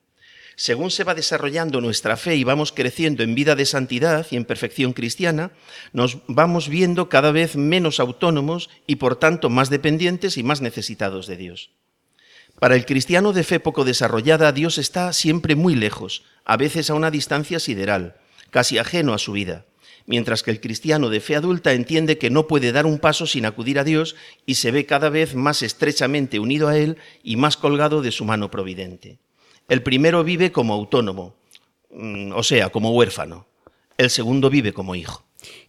Según 0.57 0.91
se 0.91 1.05
va 1.05 1.15
desarrollando 1.15 1.81
nuestra 1.81 2.17
fe 2.17 2.35
y 2.35 2.43
vamos 2.43 2.73
creciendo 2.73 3.23
en 3.23 3.37
vida 3.37 3.55
de 3.55 3.65
santidad 3.65 4.27
y 4.31 4.37
en 4.37 4.45
perfección 4.45 4.93
cristiana, 4.93 5.53
nos 5.93 6.19
vamos 6.27 6.69
viendo 6.69 7.09
cada 7.09 7.31
vez 7.31 7.55
menos 7.55 8.01
autónomos 8.01 8.69
y 8.85 8.97
por 8.97 9.15
tanto 9.15 9.51
más 9.51 9.71
dependientes 9.71 10.37
y 10.37 10.43
más 10.43 10.61
necesitados 10.61 11.29
de 11.29 11.37
Dios. 11.37 11.71
Para 12.59 12.75
el 12.75 12.87
cristiano 12.87 13.33
de 13.33 13.45
fe 13.45 13.61
poco 13.61 13.85
desarrollada, 13.85 14.51
Dios 14.51 14.79
está 14.79 15.13
siempre 15.13 15.55
muy 15.55 15.77
lejos, 15.77 16.25
a 16.45 16.57
veces 16.57 16.91
a 16.91 16.95
una 16.95 17.13
distancia 17.13 17.61
sideral, 17.61 18.17
casi 18.51 18.79
ajeno 18.79 19.15
a 19.15 19.19
su 19.19 19.31
vida 19.31 19.68
mientras 20.09 20.43
que 20.43 20.51
el 20.51 20.61
cristiano 20.61 21.11
de 21.11 21.21
fe 21.21 21.37
adulta 21.37 21.75
entiende 21.75 22.19
que 22.19 22.31
no 22.31 22.49
puede 22.49 22.73
dar 22.73 22.87
un 22.87 22.99
paso 22.99 23.27
sin 23.27 23.45
acudir 23.45 23.79
a 23.79 23.85
Dios 23.85 24.17
y 24.47 24.57
se 24.57 24.73
ve 24.73 24.87
cada 24.87 25.11
vez 25.11 25.37
más 25.37 25.63
estrechamente 25.63 26.41
unido 26.41 26.67
a 26.67 26.77
Él 26.77 26.97
y 27.23 27.37
más 27.37 27.57
colgado 27.57 28.01
de 28.01 28.11
su 28.11 28.25
mano 28.25 28.51
providente. 28.51 29.19
El 29.69 29.83
primero 29.83 30.25
vive 30.25 30.51
como 30.51 30.73
autónomo, 30.73 31.37
mm, 31.91 32.33
o 32.33 32.43
sea, 32.43 32.71
como 32.71 32.91
huérfano. 32.93 33.47
El 33.99 34.09
segundo 34.09 34.49
vive 34.49 34.73
como 34.73 34.95
hijo. 34.95 35.25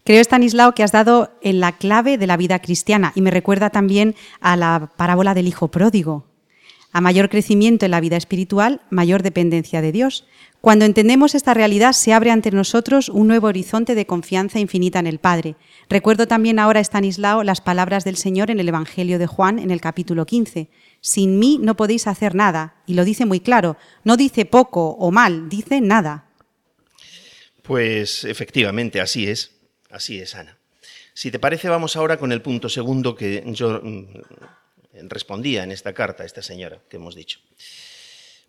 Creo, 0.06 0.22
Stanislao, 0.22 0.74
que 0.74 0.84
has 0.84 0.94
dado 0.94 1.32
en 1.42 1.60
la 1.60 1.78
clave 1.78 2.18
de 2.18 2.26
la 2.26 2.38
vida 2.38 2.60
cristiana 2.60 3.12
y 3.16 3.22
me 3.22 3.32
recuerda 3.32 3.70
también 3.70 4.16
a 4.40 4.56
la 4.56 4.90
parábola 4.96 5.34
del 5.34 5.48
hijo 5.50 5.68
pródigo. 5.68 6.29
A 6.92 7.02
mayor 7.02 7.30
crecimiento 7.30 7.86
en 7.86 7.92
la 7.92 8.02
vida 8.02 8.18
espiritual, 8.18 8.82
mayor 8.90 9.22
dependencia 9.22 9.82
de 9.82 9.92
Dios. 9.92 10.26
Cuando 10.62 10.86
entendemos 10.86 11.36
esta 11.36 11.54
realidad, 11.54 11.94
se 11.94 12.14
abre 12.14 12.32
ante 12.32 12.52
nosotros 12.52 13.10
un 13.10 13.28
nuevo 13.28 13.48
horizonte 13.48 13.96
de 13.96 14.06
confianza 14.06 14.60
infinita 14.60 15.00
en 15.00 15.08
el 15.08 15.20
Padre. 15.20 15.56
Recuerdo 15.88 16.28
también 16.28 16.60
ahora, 16.60 16.80
Estanislao, 16.80 17.44
las 17.44 17.62
palabras 17.62 18.04
del 18.04 18.18
Señor 18.18 18.52
en 18.52 18.60
el 18.60 18.68
Evangelio 18.68 19.20
de 19.20 19.28
Juan, 19.28 19.60
en 19.60 19.72
el 19.72 19.82
capítulo 19.82 20.26
15. 20.26 20.70
Sin 21.00 21.40
mí 21.40 21.60
no 21.62 21.76
podéis 21.76 22.08
hacer 22.08 22.36
nada. 22.36 22.76
Y 22.88 22.96
lo 22.96 23.06
dice 23.06 23.26
muy 23.26 23.40
claro. 23.40 23.78
No 24.04 24.18
dice 24.18 24.46
poco 24.46 24.90
o 24.90 25.12
mal, 25.12 25.48
dice 25.48 25.80
nada. 25.80 26.26
Pues 27.62 28.26
efectivamente, 28.26 29.00
así 29.00 29.28
es. 29.28 29.52
Así 29.90 30.20
es, 30.20 30.36
Ana. 30.36 30.58
Si 31.14 31.32
te 31.32 31.40
parece, 31.40 31.70
vamos 31.70 31.96
ahora 31.96 32.18
con 32.18 32.32
el 32.32 32.42
punto 32.42 32.68
segundo 32.68 33.16
que 33.16 33.44
yo 33.48 33.80
mm, 33.84 34.06
respondía 34.94 35.64
en 35.64 35.72
esta 35.72 35.94
carta 35.94 36.26
esta 36.26 36.42
señora 36.42 36.82
que 36.90 36.98
hemos 36.98 37.16
dicho. 37.16 37.40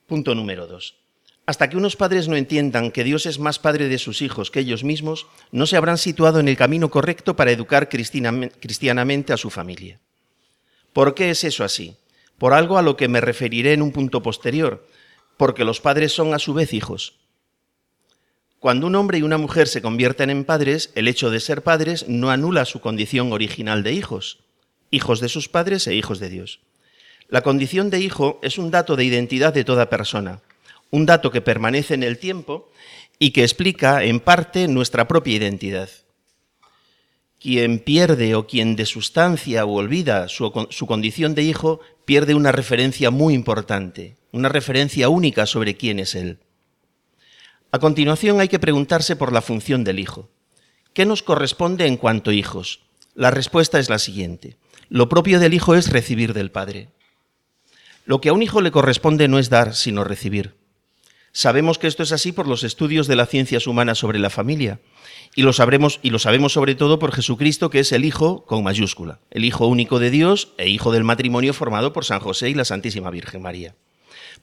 Punto 0.07 0.35
número 0.35 0.67
dos. 0.67 0.97
Hasta 1.47 1.69
que 1.69 1.77
unos 1.77 1.97
padres 1.97 2.29
no 2.29 2.37
entiendan 2.37 2.93
que 2.93 3.05
Dios 3.05 3.27
es 3.27 3.39
más 3.39 3.59
padre 3.59 3.89
de 3.89 3.99
sus 3.99 4.23
hijos 4.23 4.51
que 4.51 4.61
ellos 4.61 4.85
mismos, 4.85 5.27
no 5.51 5.67
se 5.67 5.77
habrán 5.77 5.99
situado 5.99 6.39
en 6.39 6.49
el 6.49 6.57
camino 6.57 6.91
correcto 6.91 7.35
para 7.35 7.51
educar 7.51 7.89
cristianamente 7.89 9.33
a 9.33 9.37
su 9.37 9.51
familia. 9.51 10.01
¿Por 10.93 11.15
qué 11.15 11.31
es 11.31 11.45
eso 11.45 11.65
así? 11.65 11.97
Por 12.39 12.53
algo 12.53 12.79
a 12.79 12.83
lo 12.83 12.97
que 12.97 13.09
me 13.09 13.21
referiré 13.21 13.73
en 13.73 13.83
un 13.83 13.93
punto 13.93 14.23
posterior, 14.23 14.87
porque 15.37 15.65
los 15.65 15.81
padres 15.81 16.13
son 16.13 16.35
a 16.35 16.39
su 16.39 16.55
vez 16.55 16.73
hijos. 16.73 17.19
Cuando 18.59 18.87
un 18.87 18.95
hombre 18.95 19.19
y 19.19 19.23
una 19.23 19.39
mujer 19.39 19.69
se 19.69 19.83
convierten 19.83 20.31
en 20.31 20.45
padres, 20.45 20.91
el 20.95 21.09
hecho 21.09 21.31
de 21.31 21.41
ser 21.41 21.63
padres 21.63 22.09
no 22.09 22.31
anula 22.31 22.65
su 22.65 22.81
condición 22.81 23.33
original 23.33 23.83
de 23.83 23.93
hijos, 23.93 24.41
hijos 24.91 25.21
de 25.21 25.29
sus 25.29 25.49
padres 25.49 25.87
e 25.87 25.95
hijos 25.95 26.19
de 26.19 26.29
Dios. 26.29 26.61
La 27.29 27.43
condición 27.43 27.91
de 27.91 28.01
hijo 28.01 28.41
es 28.43 28.59
un 28.59 28.71
dato 28.71 28.97
de 28.97 29.05
identidad 29.05 29.55
de 29.55 29.65
toda 29.65 29.89
persona 29.89 30.43
un 30.91 31.07
dato 31.07 31.31
que 31.31 31.41
permanece 31.41 31.95
en 31.95 32.03
el 32.03 32.19
tiempo 32.19 32.71
y 33.19 33.31
que 33.31 33.43
explica 33.43 34.05
en 34.05 34.21
parte 34.21 34.69
nuestra 34.69 35.07
propia 35.09 35.37
identidad. 35.37 35.89
Quien 37.39 37.79
pierde 37.79 38.35
o 38.35 38.47
quien 38.47 38.77
de 38.77 38.85
sustancia 38.85 39.65
o 39.65 39.73
olvida 39.73 40.29
su, 40.29 40.53
su, 40.71 40.87
condición 40.87 41.35
de 41.35 41.43
hijo 41.43 41.81
pierde 42.05 42.35
una 42.35 42.53
referencia 42.53 43.11
muy 43.11 43.35
importante, 43.35 44.17
una 44.33 44.49
referencia 44.49 45.09
única 45.09 45.47
sobre 45.47 45.77
quién 45.77 45.99
es 46.01 46.15
él. 46.15 46.39
A 47.73 47.79
continuación 47.79 48.41
hay 48.41 48.49
que 48.49 48.59
preguntarse 48.59 49.17
por 49.17 49.33
la 49.33 49.43
función 49.43 49.85
del 49.85 50.01
hijo. 50.01 50.29
¿Qué 50.93 51.07
nos 51.07 51.23
corresponde 51.23 51.87
en 51.87 51.97
cuanto 51.97 52.33
hijos? 52.33 52.81
La 53.15 53.31
respuesta 53.31 53.79
es 53.79 53.89
la 53.89 53.99
siguiente. 53.99 54.57
Lo 54.93 55.09
propio 55.09 55.39
del 55.39 55.55
hijo 55.55 55.77
es 55.77 55.89
recibir 55.93 56.35
del 56.35 56.51
Padre. 56.51 56.89
Lo 58.07 58.21
que 58.21 58.29
a 58.29 58.33
un 58.33 58.43
hijo 58.43 58.61
le 58.61 58.73
corresponde 58.73 59.29
no 59.29 59.39
es 59.39 59.49
dar, 59.49 59.77
sino 59.77 60.03
recibir. 60.03 60.57
Sabemos 61.31 61.79
que 61.79 61.87
esto 61.87 62.03
es 62.03 62.11
así 62.11 62.33
por 62.33 62.49
los 62.49 62.65
estudios 62.65 63.07
de 63.07 63.15
las 63.15 63.29
ciencias 63.29 63.69
humanas 63.69 63.99
sobre 63.99 64.19
la 64.19 64.31
familia. 64.31 64.81
Y 65.37 65.43
lo, 65.43 65.53
sabremos, 65.53 66.01
y 66.03 66.11
lo 66.11 66.19
sabemos 66.19 66.53
sobre 66.53 66.75
todo 66.75 66.99
por 66.99 67.13
Jesucristo, 67.13 67.71
que 67.71 67.79
es 67.79 67.93
el 67.93 68.05
Hijo 68.05 68.45
con 68.47 68.65
mayúscula, 68.65 69.21
el 69.31 69.45
Hijo 69.45 69.69
único 69.69 70.01
de 70.01 70.11
Dios 70.11 70.55
e 70.59 70.69
Hijo 70.69 70.91
del 70.91 71.05
matrimonio 71.05 71.55
formado 71.55 71.93
por 71.93 72.05
San 72.05 72.19
José 72.19 72.51
y 72.51 72.55
la 72.55 72.65
Santísima 72.65 73.11
Virgen 73.11 73.43
María. 73.43 73.77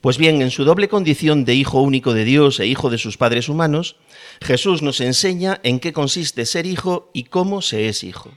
Pues 0.00 0.16
bien, 0.16 0.40
en 0.40 0.50
su 0.50 0.64
doble 0.64 0.88
condición 0.88 1.44
de 1.44 1.56
Hijo 1.56 1.82
único 1.82 2.14
de 2.14 2.24
Dios 2.24 2.58
e 2.58 2.66
Hijo 2.66 2.88
de 2.88 2.96
sus 2.96 3.18
padres 3.18 3.50
humanos, 3.50 3.96
Jesús 4.40 4.80
nos 4.80 5.02
enseña 5.02 5.60
en 5.62 5.78
qué 5.78 5.92
consiste 5.92 6.46
ser 6.46 6.64
hijo 6.64 7.10
y 7.12 7.24
cómo 7.24 7.60
se 7.60 7.90
es 7.90 8.02
hijo. 8.02 8.30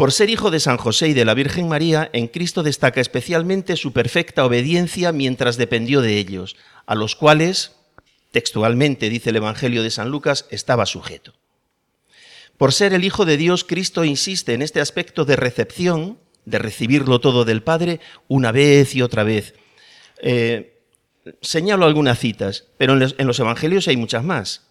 Por 0.00 0.12
ser 0.12 0.30
hijo 0.30 0.50
de 0.50 0.60
San 0.60 0.78
José 0.78 1.08
y 1.08 1.12
de 1.12 1.26
la 1.26 1.34
Virgen 1.34 1.68
María, 1.68 2.08
en 2.14 2.26
Cristo 2.26 2.62
destaca 2.62 3.02
especialmente 3.02 3.76
su 3.76 3.92
perfecta 3.92 4.46
obediencia 4.46 5.12
mientras 5.12 5.58
dependió 5.58 6.00
de 6.00 6.16
ellos, 6.16 6.56
a 6.86 6.94
los 6.94 7.16
cuales, 7.16 7.72
textualmente 8.30 9.10
dice 9.10 9.28
el 9.28 9.36
Evangelio 9.36 9.82
de 9.82 9.90
San 9.90 10.08
Lucas, 10.08 10.46
estaba 10.48 10.86
sujeto. 10.86 11.34
Por 12.56 12.72
ser 12.72 12.94
el 12.94 13.04
Hijo 13.04 13.26
de 13.26 13.36
Dios, 13.36 13.62
Cristo 13.62 14.02
insiste 14.02 14.54
en 14.54 14.62
este 14.62 14.80
aspecto 14.80 15.26
de 15.26 15.36
recepción, 15.36 16.18
de 16.46 16.58
recibirlo 16.58 17.20
todo 17.20 17.44
del 17.44 17.62
Padre, 17.62 18.00
una 18.26 18.52
vez 18.52 18.94
y 18.94 19.02
otra 19.02 19.22
vez. 19.22 19.52
Eh, 20.22 20.80
señalo 21.42 21.84
algunas 21.84 22.18
citas, 22.18 22.68
pero 22.78 22.94
en 22.94 23.00
los, 23.00 23.16
en 23.18 23.26
los 23.26 23.38
Evangelios 23.38 23.86
hay 23.86 23.98
muchas 23.98 24.24
más. 24.24 24.69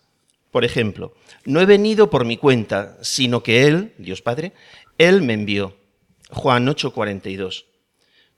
Por 0.52 0.66
ejemplo, 0.66 1.14
no 1.46 1.62
he 1.62 1.66
venido 1.66 2.10
por 2.10 2.26
mi 2.26 2.38
cuenta, 2.38 2.98
sino 3.02 3.44
que 3.44 3.68
Él, 3.68 3.94
Dios 3.98 4.22
Padre, 4.22 4.54
Él 4.98 5.22
me 5.22 5.34
envió. 5.34 5.78
Juan 6.32 6.68
8:42. 6.68 7.66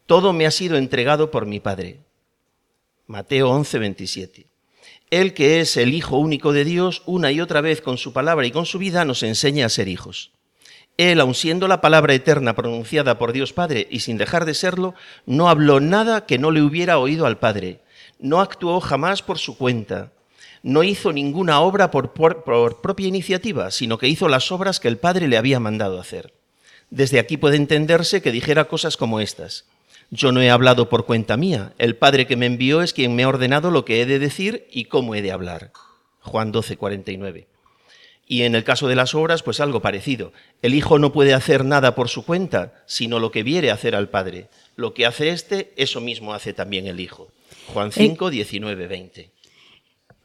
Todo 0.05 0.33
me 0.33 0.45
ha 0.45 0.51
sido 0.51 0.77
entregado 0.77 1.31
por 1.31 1.45
mi 1.45 1.59
Padre. 1.59 1.99
Mateo 3.07 3.49
11, 3.49 3.79
27. 3.79 4.47
Él 5.09 5.33
que 5.33 5.59
es 5.59 5.75
el 5.75 5.93
Hijo 5.93 6.17
único 6.17 6.53
de 6.53 6.63
Dios, 6.63 7.03
una 7.05 7.31
y 7.31 7.41
otra 7.41 7.61
vez 7.61 7.81
con 7.81 7.97
su 7.97 8.13
palabra 8.13 8.45
y 8.45 8.51
con 8.51 8.65
su 8.65 8.79
vida 8.79 9.03
nos 9.03 9.23
enseña 9.23 9.65
a 9.65 9.69
ser 9.69 9.87
hijos. 9.89 10.31
Él, 10.97 11.19
aun 11.19 11.33
siendo 11.33 11.67
la 11.67 11.81
palabra 11.81 12.13
eterna 12.13 12.55
pronunciada 12.55 13.17
por 13.17 13.33
Dios 13.33 13.53
Padre 13.53 13.87
y 13.89 14.01
sin 14.01 14.17
dejar 14.17 14.45
de 14.45 14.53
serlo, 14.53 14.93
no 15.25 15.49
habló 15.49 15.79
nada 15.79 16.25
que 16.25 16.37
no 16.37 16.51
le 16.51 16.61
hubiera 16.61 16.97
oído 16.99 17.25
al 17.25 17.39
Padre, 17.39 17.81
no 18.19 18.39
actuó 18.39 18.79
jamás 18.79 19.21
por 19.21 19.39
su 19.39 19.57
cuenta, 19.57 20.11
no 20.63 20.83
hizo 20.83 21.11
ninguna 21.11 21.61
obra 21.61 21.91
por, 21.91 22.13
por, 22.13 22.43
por, 22.43 22.81
propia 22.81 23.07
iniciativa, 23.07 23.71
sino 23.71 23.97
que 23.97 24.07
hizo 24.07 24.27
las 24.27 24.51
obras 24.51 24.79
que 24.79 24.87
el 24.87 24.97
Padre 24.97 25.27
le 25.27 25.37
había 25.37 25.59
mandado 25.59 25.99
hacer. 25.99 26.33
Desde 26.89 27.19
aquí 27.19 27.37
puede 27.37 27.55
entenderse 27.55 28.21
que 28.21 28.31
dijera 28.31 28.65
cosas 28.65 28.97
como 28.97 29.19
estas. 29.19 29.65
Yo 30.09 30.33
no 30.33 30.41
he 30.41 30.49
hablado 30.49 30.89
por 30.89 31.05
cuenta 31.05 31.37
mía. 31.37 31.73
El 31.77 31.95
Padre 31.95 32.27
que 32.27 32.35
me 32.35 32.45
envió 32.45 32.81
es 32.81 32.91
quien 32.91 33.15
me 33.15 33.23
ha 33.23 33.29
ordenado 33.29 33.71
lo 33.71 33.85
que 33.85 34.01
he 34.01 34.05
de 34.05 34.19
decir 34.19 34.67
y 34.69 34.85
cómo 34.85 35.15
he 35.15 35.21
de 35.21 35.31
hablar. 35.31 35.71
Juan 36.19 36.51
12, 36.51 36.75
49. 36.75 37.47
Y 38.27 38.43
en 38.43 38.55
el 38.55 38.63
caso 38.63 38.87
de 38.87 38.95
las 38.95 39.15
obras, 39.15 39.41
pues 39.41 39.59
algo 39.61 39.81
parecido. 39.81 40.33
El 40.61 40.73
Hijo 40.73 40.99
no 40.99 41.13
puede 41.13 41.33
hacer 41.33 41.65
nada 41.65 41.95
por 41.95 42.09
su 42.09 42.25
cuenta, 42.25 42.83
sino 42.85 43.19
lo 43.19 43.31
que 43.31 43.43
viere 43.43 43.71
hacer 43.71 43.95
al 43.95 44.09
Padre. 44.09 44.47
Lo 44.75 44.93
que 44.93 45.05
hace 45.05 45.29
éste, 45.29 45.71
eso 45.77 46.01
mismo 46.01 46.33
hace 46.33 46.53
también 46.53 46.87
el 46.87 46.99
Hijo. 46.99 47.29
Juan 47.67 47.91
5, 47.91 48.29
19, 48.29 48.87
20. 48.87 49.29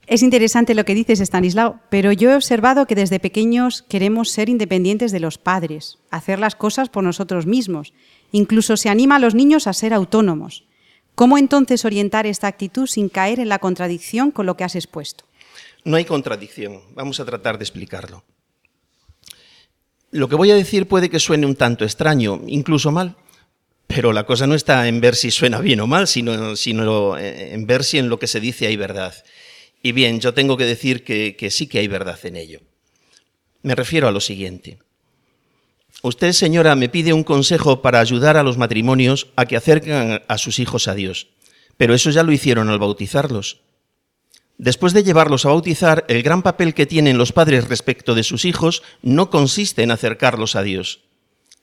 Es 0.07 0.23
interesante 0.23 0.75
lo 0.75 0.85
que 0.85 0.95
dices, 0.95 1.21
Stanislao, 1.21 1.81
pero 1.91 2.13
yo 2.13 2.31
he 2.31 2.37
observado 2.37 2.87
que 2.87 2.95
desde 2.95 3.19
pequeños 3.19 3.83
queremos 3.83 4.31
ser 4.31 4.49
independientes 4.49 5.11
de 5.11 5.19
los 5.19 5.37
padres, 5.37 5.99
hacer 6.11 6.39
las 6.39 6.55
cosas 6.55 6.89
por 6.89 7.03
nosotros 7.03 7.45
mismos. 7.47 7.93
Incluso 8.31 8.77
se 8.77 8.89
anima 8.89 9.17
a 9.17 9.19
los 9.19 9.35
niños 9.35 9.67
a 9.67 9.73
ser 9.73 9.93
autónomos. 9.93 10.65
¿Cómo 11.17 11.39
entonces 11.39 11.85
orientar 11.85 12.27
esta 12.27 12.47
actitud 12.47 12.87
sin 12.87 13.09
caer 13.09 13.41
en 13.41 13.49
la 13.49 13.59
contradicción 13.59 14.31
con 14.31 14.47
lo 14.47 14.57
que 14.57 14.63
has 14.63 14.77
expuesto? 14.77 15.25
No 15.85 15.97
hay 15.97 16.05
contradicción. 16.05 16.83
Vamos 16.95 17.19
a 17.19 17.25
tratar 17.25 17.59
de 17.59 17.65
explicarlo. 17.65 18.23
Lo 20.13 20.29
que 20.29 20.37
voy 20.37 20.53
a 20.53 20.55
decir 20.55 20.87
puede 20.87 21.11
que 21.11 21.19
suene 21.19 21.47
un 21.47 21.57
tanto 21.57 21.85
extraño, 21.85 22.43
incluso 22.47 22.93
mal, 22.93 23.17
pero 23.89 24.13
la 24.13 24.25
cosa 24.25 24.47
no 24.47 24.55
está 24.55 24.87
en 24.87 25.01
ver 25.01 25.17
si 25.17 25.33
suena 25.33 25.61
bien 25.61 25.81
o 25.81 25.87
mal, 25.87 26.07
sino, 26.07 26.55
sino 26.55 27.19
en 27.19 27.67
ver 27.67 27.83
si 27.83 27.99
en 27.99 28.09
lo 28.09 28.19
que 28.21 28.29
se 28.29 28.39
dice 28.39 28.67
hay 28.67 28.77
verdad. 28.77 29.15
Y 29.87 29.93
bien, 29.93 30.19
yo 30.19 30.35
tengo 30.35 30.57
que 30.57 30.65
decir 30.65 31.05
que, 31.05 31.49
sí 31.49 31.69
que 31.69 31.79
hay 31.79 31.87
verdad 31.87 32.19
en 32.25 32.35
ello. 32.35 32.59
Me 33.63 33.77
refiero 33.77 34.09
a 34.09 34.11
lo 34.11 34.19
siguiente. 34.19 34.81
Usted, 36.03 36.33
señora, 36.33 36.75
me 36.75 36.89
pide 36.89 37.13
un 37.13 37.23
consejo 37.23 37.83
para 37.83 38.01
ayudar 38.01 38.37
a 38.37 38.43
los 38.43 38.59
matrimonios 38.59 39.29
a 39.37 39.47
que 39.47 39.57
acerquen 39.57 40.23
a 40.27 40.39
sus 40.39 40.59
hijos 40.59 40.89
a 40.89 40.97
Dios, 40.97 41.29
pero 41.77 41.95
eso 41.95 42.11
ya 42.11 42.25
lo 42.25 42.33
hicieron 42.33 42.69
al 42.69 42.81
bautizarlos. 42.81 43.61
Después 44.59 44.93
de 44.93 45.05
llevarlos 45.05 45.47
a 45.47 45.51
bautizar, 45.51 46.05
el 46.09 46.25
gran 46.25 46.43
papel 46.43 46.75
que 46.75 46.87
tienen 46.87 47.17
los 47.17 47.31
padres 47.31 47.69
respecto 47.69 48.17
de 48.17 48.25
sus 48.25 48.45
hijos 48.45 48.83
no 49.03 49.31
consiste 49.31 49.85
en 49.85 49.93
acercarlos 49.93 50.57
a 50.57 50.65
Dios. 50.65 51.03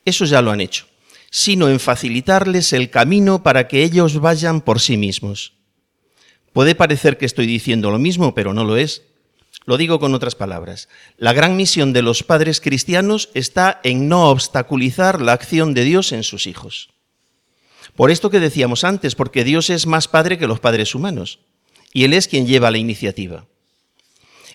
Eso 0.06 0.24
ya 0.24 0.42
lo 0.42 0.52
han 0.52 0.62
hecho, 0.62 0.86
sino 1.30 1.68
en 1.68 1.82
facilitarles 1.82 2.72
el 2.72 2.90
camino 2.90 3.44
para 3.44 3.68
que 3.68 3.84
ellos 3.84 4.22
vayan 4.22 4.62
por 4.62 4.80
sí 4.80 4.96
mismos. 4.96 5.56
Puede 6.54 6.76
parecer 6.76 7.18
que 7.18 7.26
estoy 7.26 7.48
diciendo 7.48 7.92
lo 7.92 8.00
mismo, 8.00 8.34
pero 8.34 8.54
no 8.54 8.64
lo 8.64 8.78
es. 8.78 9.02
Lo 9.66 9.78
digo 9.78 10.00
con 10.00 10.14
otras 10.14 10.36
palabras. 10.36 10.90
La 11.18 11.34
gran 11.34 11.56
misión 11.56 11.94
de 11.94 12.02
los 12.02 12.24
padres 12.24 12.62
cristianos 12.62 13.30
está 13.34 13.80
en 13.84 14.08
no 14.08 14.30
obstaculizar 14.30 15.22
la 15.22 15.34
acción 15.34 15.74
de 15.74 15.84
Dios 15.84 16.12
en 16.12 16.24
sus 16.24 16.48
hijos. 16.48 16.90
Por 17.96 18.12
esto 18.12 18.30
que 18.30 18.40
decíamos 18.40 18.84
antes, 18.84 19.16
porque 19.16 19.44
Dios 19.44 19.70
es 19.70 19.86
más 19.86 20.08
padre 20.08 20.38
que 20.38 20.48
los 20.48 20.60
padres 20.60 20.96
humanos 20.96 21.40
y 21.94 22.04
Él 22.04 22.14
es 22.14 22.28
quien 22.28 22.48
lleva 22.48 22.72
la 22.72 22.80
iniciativa. 22.80 23.46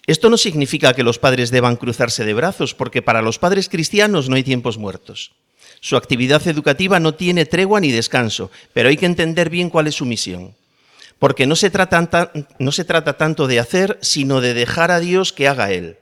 Esto 0.07 0.31
no 0.31 0.37
significa 0.37 0.95
que 0.95 1.03
los 1.03 1.19
padres 1.19 1.51
deban 1.51 1.77
cruzarse 1.77 2.25
de 2.25 2.35
brazos, 2.35 2.75
porque 2.75 3.03
para 3.03 3.23
los 3.23 3.39
padres 3.39 3.69
cristianos 3.69 4.29
no 4.29 4.37
hay 4.37 4.43
tiempos 4.43 4.79
muertos. 4.79 5.33
Su 5.81 5.97
actividad 5.97 6.47
educativa 6.49 6.99
no 6.99 7.15
tiene 7.15 7.47
tregua 7.47 7.79
ni 7.79 7.93
descanso, 7.93 8.51
pero 8.73 8.89
hay 8.89 8.97
que 8.97 9.07
entender 9.07 9.51
bien 9.51 9.71
cuál 9.71 9.87
es 9.87 9.95
su 9.95 10.07
misión. 10.07 10.55
Porque 11.19 11.47
no 11.47 11.57
se 11.57 11.71
trata, 11.71 13.17
tanto 13.17 13.47
de 13.47 13.59
hacer, 13.59 13.99
sino 14.03 14.41
de 14.41 14.55
dejar 14.55 14.91
a 14.91 15.01
Dios 15.01 15.33
que 15.33 15.49
haga 15.49 15.73
Él. 15.73 15.99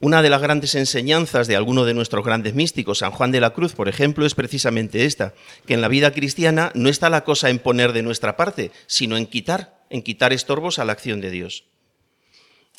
Una 0.00 0.22
de 0.22 0.30
las 0.30 0.40
grandes 0.40 0.74
enseñanzas 0.74 1.46
de 1.46 1.56
alguno 1.56 1.84
de 1.84 1.94
nuestros 1.94 2.24
grandes 2.24 2.54
místicos, 2.54 2.98
San 2.98 3.12
Juan 3.12 3.32
de 3.32 3.40
la 3.40 3.50
Cruz, 3.50 3.74
por 3.74 3.88
ejemplo, 3.88 4.24
es 4.24 4.34
precisamente 4.34 5.04
esta, 5.04 5.34
que 5.66 5.74
en 5.74 5.82
la 5.82 5.88
vida 5.88 6.12
cristiana 6.12 6.72
no 6.74 6.88
está 6.88 7.10
la 7.10 7.22
cosa 7.22 7.50
en 7.50 7.58
poner 7.58 7.92
de 7.92 8.02
nuestra 8.02 8.36
parte, 8.36 8.72
sino 8.86 9.16
en 9.16 9.26
quitar 9.26 9.80
en 9.90 10.02
quitar 10.02 10.32
estorbos 10.32 10.78
a 10.78 10.84
la 10.84 10.92
acción 10.92 11.20
de 11.20 11.30
Dios. 11.30 11.64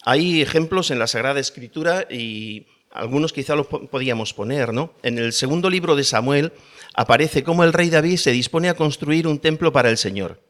Hay 0.03 0.41
ejemplos 0.41 0.89
en 0.89 0.97
la 0.97 1.07
Sagrada 1.07 1.39
Escritura 1.39 2.07
y 2.09 2.65
algunos 2.89 3.33
quizá 3.33 3.55
los 3.55 3.67
podíamos 3.67 4.33
poner, 4.33 4.73
¿no? 4.73 4.93
En 5.03 5.19
el 5.19 5.33
segundo 5.33 5.69
libro 5.69 5.95
de 5.95 6.03
Samuel 6.03 6.53
aparece 6.95 7.43
cómo 7.43 7.63
el 7.63 7.73
rey 7.73 7.89
David 7.89 8.17
se 8.17 8.31
dispone 8.31 8.69
a 8.69 8.73
construir 8.73 9.27
un 9.27 9.39
templo 9.39 9.71
para 9.71 9.89
el 9.89 9.97
Señor. 9.97 10.41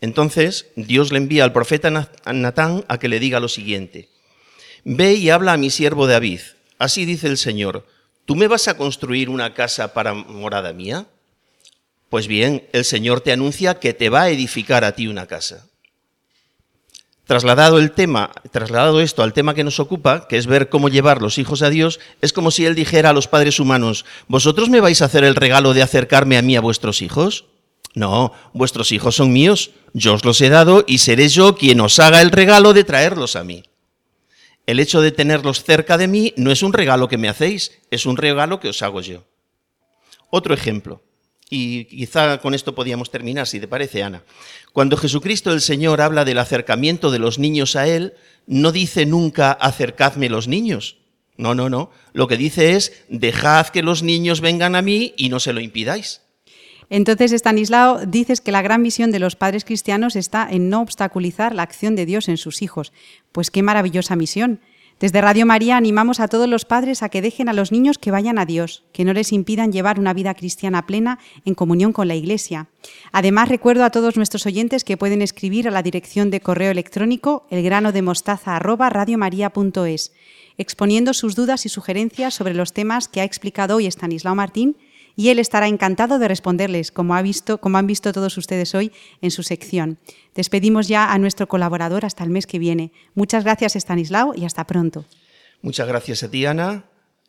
Entonces 0.00 0.66
Dios 0.76 1.12
le 1.12 1.18
envía 1.18 1.44
al 1.44 1.52
profeta 1.52 1.90
Natán 1.90 2.84
a 2.88 2.98
que 2.98 3.08
le 3.08 3.20
diga 3.20 3.40
lo 3.40 3.48
siguiente: 3.48 4.08
Ve 4.84 5.14
y 5.14 5.30
habla 5.30 5.52
a 5.52 5.58
mi 5.58 5.70
siervo 5.70 6.06
David. 6.06 6.40
Así 6.78 7.04
dice 7.04 7.26
el 7.26 7.36
Señor: 7.36 7.86
¿Tú 8.24 8.36
me 8.36 8.48
vas 8.48 8.68
a 8.68 8.76
construir 8.76 9.28
una 9.28 9.54
casa 9.54 9.92
para 9.92 10.14
morada 10.14 10.72
mía? 10.72 11.06
Pues 12.08 12.26
bien, 12.26 12.66
el 12.72 12.84
Señor 12.84 13.20
te 13.20 13.32
anuncia 13.32 13.78
que 13.78 13.94
te 13.94 14.08
va 14.08 14.22
a 14.22 14.30
edificar 14.30 14.84
a 14.84 14.92
ti 14.92 15.06
una 15.06 15.26
casa. 15.26 15.66
Trasladado 17.24 17.78
el 17.78 17.92
tema, 17.92 18.32
trasladado 18.50 19.00
esto 19.00 19.22
al 19.22 19.32
tema 19.32 19.54
que 19.54 19.62
nos 19.62 19.78
ocupa, 19.78 20.26
que 20.26 20.36
es 20.36 20.48
ver 20.48 20.68
cómo 20.68 20.88
llevar 20.88 21.22
los 21.22 21.38
hijos 21.38 21.62
a 21.62 21.70
Dios, 21.70 22.00
es 22.20 22.32
como 22.32 22.50
si 22.50 22.66
él 22.66 22.74
dijera 22.74 23.10
a 23.10 23.12
los 23.12 23.28
padres 23.28 23.60
humanos, 23.60 24.04
¿vosotros 24.26 24.68
me 24.68 24.80
vais 24.80 25.00
a 25.00 25.04
hacer 25.04 25.22
el 25.22 25.36
regalo 25.36 25.72
de 25.72 25.82
acercarme 25.82 26.36
a 26.36 26.42
mí 26.42 26.56
a 26.56 26.60
vuestros 26.60 27.02
hijos? 27.02 27.44
No, 27.94 28.32
vuestros 28.52 28.92
hijos 28.92 29.16
son 29.16 29.32
míos, 29.32 29.72
yo 29.92 30.14
os 30.14 30.24
los 30.24 30.40
he 30.40 30.48
dado 30.48 30.84
y 30.86 30.98
seré 30.98 31.28
yo 31.28 31.56
quien 31.56 31.80
os 31.80 31.98
haga 31.98 32.22
el 32.22 32.30
regalo 32.30 32.72
de 32.72 32.84
traerlos 32.84 33.36
a 33.36 33.44
mí. 33.44 33.64
El 34.66 34.78
hecho 34.78 35.00
de 35.00 35.10
tenerlos 35.10 35.64
cerca 35.64 35.98
de 35.98 36.06
mí 36.06 36.32
no 36.36 36.52
es 36.52 36.62
un 36.62 36.72
regalo 36.72 37.08
que 37.08 37.18
me 37.18 37.28
hacéis, 37.28 37.80
es 37.90 38.06
un 38.06 38.16
regalo 38.16 38.60
que 38.60 38.68
os 38.68 38.82
hago 38.82 39.00
yo. 39.00 39.24
Otro 40.30 40.54
ejemplo 40.54 41.02
y 41.50 41.84
quizá 41.86 42.38
con 42.38 42.54
esto 42.54 42.76
podíamos 42.76 43.10
terminar, 43.10 43.46
si 43.48 43.58
te 43.58 43.66
parece, 43.66 44.04
Ana. 44.04 44.22
Cuando 44.72 44.96
Jesucristo 44.96 45.52
el 45.52 45.60
Señor 45.60 46.00
habla 46.00 46.24
del 46.24 46.38
acercamiento 46.38 47.10
de 47.10 47.18
los 47.18 47.40
niños 47.40 47.74
a 47.74 47.88
Él, 47.88 48.14
no 48.46 48.70
dice 48.70 49.04
nunca 49.04 49.50
acercadme 49.50 50.30
los 50.30 50.46
niños. 50.46 50.98
No, 51.36 51.56
no, 51.56 51.68
no. 51.68 51.90
Lo 52.12 52.28
que 52.28 52.36
dice 52.36 52.76
es 52.76 53.04
dejad 53.08 53.66
que 53.68 53.82
los 53.82 54.04
niños 54.04 54.40
vengan 54.40 54.76
a 54.76 54.82
mí 54.82 55.12
y 55.16 55.28
no 55.28 55.40
se 55.40 55.52
lo 55.52 55.60
impidáis. 55.60 56.22
Entonces, 56.90 57.32
Estanislao, 57.32 58.04
dices 58.04 58.40
que 58.40 58.50
la 58.50 58.62
gran 58.62 58.82
misión 58.82 59.12
de 59.12 59.20
los 59.20 59.36
padres 59.36 59.64
cristianos 59.64 60.16
está 60.16 60.48
en 60.50 60.68
no 60.68 60.80
obstaculizar 60.82 61.54
la 61.54 61.62
acción 61.62 61.94
de 61.94 62.04
Dios 62.04 62.28
en 62.28 62.36
sus 62.36 62.62
hijos. 62.62 62.92
Pues 63.30 63.52
qué 63.52 63.62
maravillosa 63.62 64.16
misión. 64.16 64.58
Desde 64.98 65.20
Radio 65.22 65.46
María 65.46 65.76
animamos 65.78 66.18
a 66.20 66.28
todos 66.28 66.48
los 66.48 66.66
padres 66.66 67.02
a 67.02 67.08
que 67.08 67.22
dejen 67.22 67.48
a 67.48 67.54
los 67.54 67.72
niños 67.72 67.96
que 67.96 68.10
vayan 68.10 68.38
a 68.38 68.44
Dios, 68.44 68.84
que 68.92 69.04
no 69.04 69.14
les 69.14 69.32
impidan 69.32 69.72
llevar 69.72 69.98
una 69.98 70.12
vida 70.12 70.34
cristiana 70.34 70.84
plena 70.84 71.18
en 71.46 71.54
comunión 71.54 71.94
con 71.94 72.06
la 72.06 72.16
Iglesia. 72.16 72.68
Además, 73.10 73.48
recuerdo 73.48 73.84
a 73.84 73.90
todos 73.90 74.16
nuestros 74.16 74.44
oyentes 74.44 74.84
que 74.84 74.98
pueden 74.98 75.22
escribir 75.22 75.68
a 75.68 75.70
la 75.70 75.82
dirección 75.82 76.30
de 76.30 76.40
correo 76.40 76.70
electrónico 76.70 77.46
elgranodemostaza@radiomaria.es, 77.50 80.12
exponiendo 80.58 81.14
sus 81.14 81.34
dudas 81.34 81.64
y 81.64 81.70
sugerencias 81.70 82.34
sobre 82.34 82.52
los 82.52 82.74
temas 82.74 83.08
que 83.08 83.22
ha 83.22 83.24
explicado 83.24 83.76
hoy 83.76 83.86
Estanislao 83.86 84.34
Martín 84.34 84.76
y 85.16 85.28
él 85.28 85.38
estará 85.38 85.68
encantado 85.68 86.18
de 86.18 86.28
responderles, 86.28 86.90
como, 86.92 87.14
ha 87.14 87.22
visto, 87.22 87.58
como 87.58 87.78
han 87.78 87.86
visto 87.86 88.12
todos 88.12 88.36
ustedes 88.38 88.74
hoy 88.74 88.92
en 89.20 89.30
su 89.30 89.42
sección. 89.42 89.98
Despedimos 90.34 90.88
ya 90.88 91.12
a 91.12 91.18
nuestro 91.18 91.48
colaborador 91.48 92.04
hasta 92.04 92.24
el 92.24 92.30
mes 92.30 92.46
que 92.46 92.58
viene. 92.58 92.92
Muchas 93.14 93.44
gracias, 93.44 93.76
Estanislao, 93.76 94.34
y 94.34 94.44
hasta 94.44 94.66
pronto. 94.66 95.04
Muchas 95.62 95.88
gracias 95.88 96.22
a 96.22 96.30
ti, 96.30 96.46
Ana, 96.46 96.84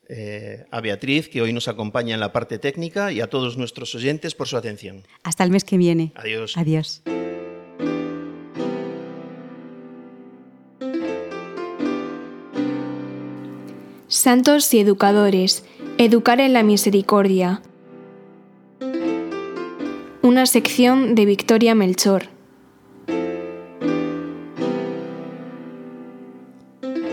eh, 0.08 0.66
a 0.72 0.82
Beatriz, 0.82 1.30
que 1.30 1.42
hoy 1.42 1.54
nos 1.54 1.68
acompaña 1.68 2.14
en 2.14 2.20
la 2.20 2.32
parte 2.32 2.60
técnica, 2.60 3.12
y 3.12 3.22
a 3.22 3.30
todos 3.30 3.58
nuestros 3.58 3.94
oyentes 3.96 4.36
por 4.36 4.48
su 4.48 4.58
atención. 4.58 5.04
Hasta 5.24 5.44
el 5.44 5.52
mes 5.52 5.64
que 5.64 5.78
viene. 5.78 6.14
Adiós. 6.16 6.58
Adiós. 6.58 7.02
Santos 14.08 14.74
y 14.74 14.80
educadores, 14.80 15.64
educar 15.98 16.42
en 16.42 16.52
la 16.52 16.64
misericordia 16.64 17.62
una 20.32 20.46
sección 20.46 21.14
de 21.14 21.26
Victoria 21.26 21.76
Melchor. 21.76 22.24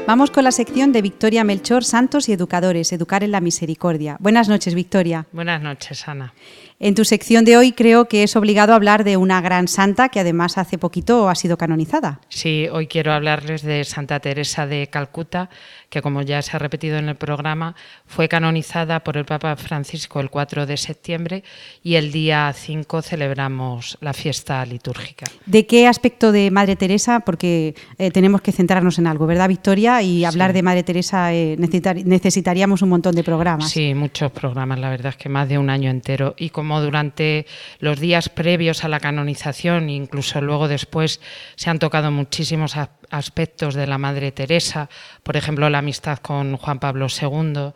Vamos 0.06 0.30
con 0.30 0.44
la 0.44 0.52
sección 0.52 0.92
de 0.92 1.02
Victoria 1.02 1.42
Melchor, 1.42 1.82
Santos 1.82 2.28
y 2.28 2.32
Educadores, 2.32 2.92
Educar 2.92 3.24
en 3.24 3.32
la 3.32 3.40
Misericordia. 3.40 4.18
Buenas 4.20 4.48
noches, 4.48 4.74
Victoria. 4.74 5.26
Buenas 5.32 5.60
noches, 5.60 6.06
Ana. 6.06 6.32
En 6.80 6.94
tu 6.94 7.04
sección 7.04 7.44
de 7.44 7.56
hoy 7.56 7.72
creo 7.72 8.04
que 8.06 8.22
es 8.22 8.36
obligado 8.36 8.72
hablar 8.72 9.02
de 9.02 9.16
una 9.16 9.40
gran 9.40 9.66
santa 9.66 10.10
que 10.10 10.20
además 10.20 10.58
hace 10.58 10.78
poquito 10.78 11.28
ha 11.28 11.34
sido 11.34 11.58
canonizada. 11.58 12.20
Sí, 12.28 12.68
hoy 12.70 12.86
quiero 12.86 13.12
hablarles 13.12 13.62
de 13.62 13.82
Santa 13.82 14.20
Teresa 14.20 14.64
de 14.64 14.86
Calcuta, 14.86 15.50
que 15.90 16.02
como 16.02 16.22
ya 16.22 16.40
se 16.40 16.54
ha 16.54 16.60
repetido 16.60 16.96
en 16.98 17.08
el 17.08 17.16
programa, 17.16 17.74
fue 18.06 18.28
canonizada 18.28 19.00
por 19.00 19.16
el 19.16 19.24
Papa 19.24 19.56
Francisco 19.56 20.20
el 20.20 20.30
4 20.30 20.66
de 20.66 20.76
septiembre 20.76 21.42
y 21.82 21.96
el 21.96 22.12
día 22.12 22.52
5 22.54 23.02
celebramos 23.02 23.98
la 24.00 24.12
fiesta 24.12 24.64
litúrgica. 24.64 25.26
¿De 25.46 25.66
qué 25.66 25.88
aspecto 25.88 26.30
de 26.30 26.52
Madre 26.52 26.76
Teresa? 26.76 27.18
Porque 27.20 27.74
eh, 27.98 28.12
tenemos 28.12 28.40
que 28.40 28.52
centrarnos 28.52 29.00
en 29.00 29.08
algo, 29.08 29.26
¿verdad, 29.26 29.48
Victoria? 29.48 30.00
Y 30.02 30.24
hablar 30.24 30.52
de 30.52 30.62
Madre 30.62 30.84
Teresa 30.84 31.34
eh, 31.34 31.56
necesitaríamos 31.58 32.82
un 32.82 32.90
montón 32.90 33.16
de 33.16 33.24
programas. 33.24 33.68
Sí, 33.68 33.94
muchos 33.94 34.30
programas, 34.30 34.78
la 34.78 34.90
verdad 34.90 35.10
es 35.10 35.16
que 35.16 35.28
más 35.28 35.48
de 35.48 35.58
un 35.58 35.70
año 35.70 35.90
entero. 35.90 36.36
Y 36.38 36.50
como 36.50 36.67
durante 36.80 37.46
los 37.80 37.98
días 37.98 38.28
previos 38.28 38.84
a 38.84 38.88
la 38.88 39.00
canonización, 39.00 39.90
incluso 39.90 40.40
luego 40.40 40.68
después, 40.68 41.20
se 41.56 41.70
han 41.70 41.78
tocado 41.78 42.10
muchísimos 42.10 42.74
aspectos 43.10 43.74
de 43.74 43.86
la 43.86 43.98
Madre 43.98 44.32
Teresa, 44.32 44.88
por 45.22 45.36
ejemplo, 45.36 45.68
la 45.70 45.78
amistad 45.78 46.18
con 46.18 46.56
Juan 46.56 46.78
Pablo 46.78 47.06
II. 47.08 47.72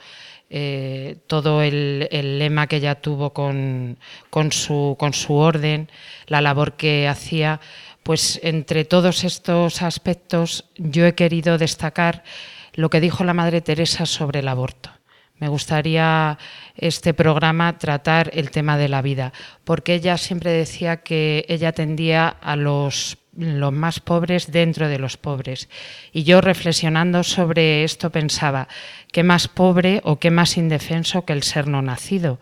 Eh, 0.55 1.17
todo 1.29 1.63
el, 1.63 2.09
lema 2.11 2.67
que 2.67 2.77
ella 2.77 2.97
tuvo 2.97 3.33
con, 3.33 3.97
su, 4.51 4.97
con 4.99 5.15
su 5.15 5.35
orden, 5.35 5.91
la 6.27 6.43
labor 6.43 6.75
que 6.75 7.09
hacía, 7.09 7.59
pues 8.03 8.39
entre 8.43 8.85
todos 8.85 9.25
estos 9.25 9.81
aspectos 9.81 10.67
yo 10.77 11.07
he 11.07 11.15
querido 11.15 11.57
destacar 11.57 12.23
lo 12.75 12.91
que 12.91 13.01
dijo 13.01 13.25
la 13.25 13.33
Madre 13.33 13.63
Teresa 13.63 14.05
sobre 14.05 14.41
el 14.41 14.49
aborto. 14.49 14.91
Me 15.39 15.49
gustaría 15.49 16.39
este 16.77 17.15
programa 17.15 17.79
tratar 17.79 18.31
el 18.35 18.51
tema 18.51 18.77
de 18.77 18.89
la 18.89 19.03
vida, 19.03 19.33
porque 19.65 19.95
ella 19.95 20.17
siempre 20.19 20.51
decía 20.51 20.99
que 20.99 21.45
ella 21.49 21.73
tendía 21.73 22.29
a 22.29 22.57
los 22.57 23.19
los 23.37 23.73
más 23.73 24.01
pobres 24.01 24.53
dentro 24.53 24.89
de 24.89 24.99
los 24.99 25.17
pobres. 25.17 25.69
Y 26.13 26.25
yo 26.25 26.41
reflexionando 26.41 27.23
sobre 27.23 27.85
esto 27.85 28.11
pensaba, 28.11 28.69
¿qué 29.11 29.23
más 29.23 29.49
pobre 29.49 30.01
o 30.05 30.19
qué 30.19 30.31
más 30.31 30.57
indefenso 30.57 31.25
que 31.25 31.33
el 31.33 31.43
ser 31.43 31.67
no 31.67 31.83
nacido? 31.83 32.41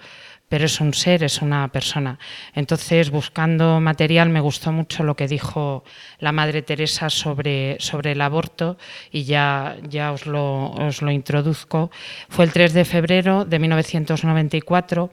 Pero 0.51 0.67
es 0.67 0.81
un 0.81 0.93
ser, 0.93 1.23
es 1.23 1.43
una 1.43 1.69
persona. 1.69 2.19
Entonces, 2.55 3.11
buscando 3.11 3.81
material, 3.81 4.31
me 4.31 4.41
gustó 4.41 4.73
mucho 4.73 5.05
lo 5.05 5.15
que 5.15 5.29
dijo 5.29 5.85
la 6.19 6.33
Madre 6.33 6.63
Teresa 6.63 7.09
sobre, 7.09 7.77
sobre 7.79 8.13
el 8.13 8.21
aborto 8.21 8.77
y 9.13 9.23
ya, 9.23 9.77
ya 9.89 10.11
os, 10.11 10.27
lo, 10.27 10.73
os 10.73 11.03
lo 11.03 11.13
introduzco. 11.13 11.93
Fue 12.29 12.45
el 12.45 12.53
3 12.53 12.73
de 12.73 12.85
febrero 12.85 13.45
de 13.45 13.61
1994 13.61 15.11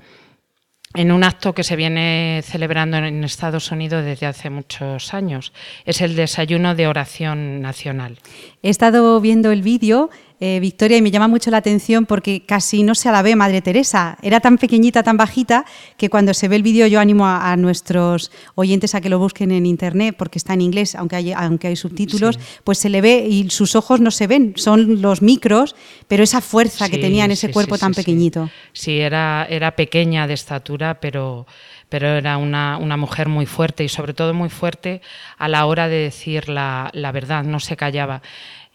en 0.95 1.11
un 1.11 1.23
acto 1.23 1.53
que 1.53 1.63
se 1.63 1.75
viene 1.75 2.41
celebrando 2.43 2.97
en 2.97 3.23
Estados 3.23 3.71
Unidos 3.71 4.03
desde 4.03 4.25
hace 4.25 4.49
muchos 4.49 5.13
años. 5.13 5.53
Es 5.85 6.01
el 6.01 6.15
desayuno 6.15 6.73
de 6.73 6.87
oración 6.87 7.61
nacional. 7.61 8.17
He 8.63 8.69
estado 8.69 9.19
viendo 9.21 9.51
el 9.51 9.61
vídeo 9.61 10.09
eh, 10.39 10.59
Victoria, 10.59 10.97
y 10.97 11.01
me 11.01 11.09
llama 11.09 11.27
mucho 11.27 11.49
la 11.49 11.57
atención 11.57 12.05
porque 12.05 12.45
casi 12.45 12.83
no 12.83 12.93
se 12.93 13.11
la 13.11 13.23
ve 13.23 13.35
Madre 13.35 13.61
Teresa. 13.61 14.17
Era 14.21 14.39
tan 14.39 14.59
pequeñita, 14.59 15.01
tan 15.01 15.17
bajita, 15.17 15.65
que 15.97 16.09
cuando 16.09 16.33
se 16.35 16.47
ve 16.47 16.57
el 16.57 16.63
vídeo 16.63 16.85
yo 16.85 16.99
animo 16.99 17.25
a, 17.25 17.55
nuestros 17.57 18.31
oyentes 18.53 18.93
a 18.93 19.01
que 19.01 19.09
lo 19.09 19.17
busquen 19.17 19.51
en 19.51 19.65
internet, 19.65 20.15
porque 20.17 20.37
está 20.37 20.53
en 20.53 20.61
inglés, 20.61 20.93
aunque 20.93 21.15
hay, 21.15 21.33
aunque 21.33 21.67
hay 21.67 21.75
subtítulos, 21.75 22.39
pues 22.63 22.77
se 22.77 22.89
le 22.89 23.01
ve 23.01 23.25
y 23.27 23.49
sus 23.49 23.75
ojos 23.75 23.99
no 23.99 24.11
se 24.11 24.27
ven, 24.27 24.53
son 24.57 25.01
los 25.01 25.23
micros, 25.23 25.75
pero 26.07 26.23
esa 26.23 26.41
fuerza 26.41 26.87
que 26.87 26.99
tenía 26.99 27.25
en 27.25 27.31
ese 27.31 27.49
cuerpo 27.51 27.79
tan 27.79 27.93
pequeñito. 27.93 28.49
Sí, 28.73 28.99
era, 28.99 29.47
era 29.49 29.75
pequeña 29.75 30.27
de 30.27 30.35
estatura, 30.35 30.99
pero 30.99 31.47
pero 31.89 32.07
era 32.07 32.37
una, 32.37 32.77
una, 32.77 32.97
mujer 32.97 33.29
muy 33.29 33.45
fuerte 33.45 33.83
y 33.83 33.89
sobre 33.89 34.13
todo 34.13 34.33
muy 34.33 34.49
fuerte 34.49 35.01
a 35.37 35.47
la 35.47 35.65
hora 35.65 35.87
de 35.87 35.95
decir 35.95 36.49
la, 36.49 36.89
la 36.93 37.11
verdad, 37.13 37.43
no 37.43 37.59
se 37.59 37.77
callaba. 37.77 38.21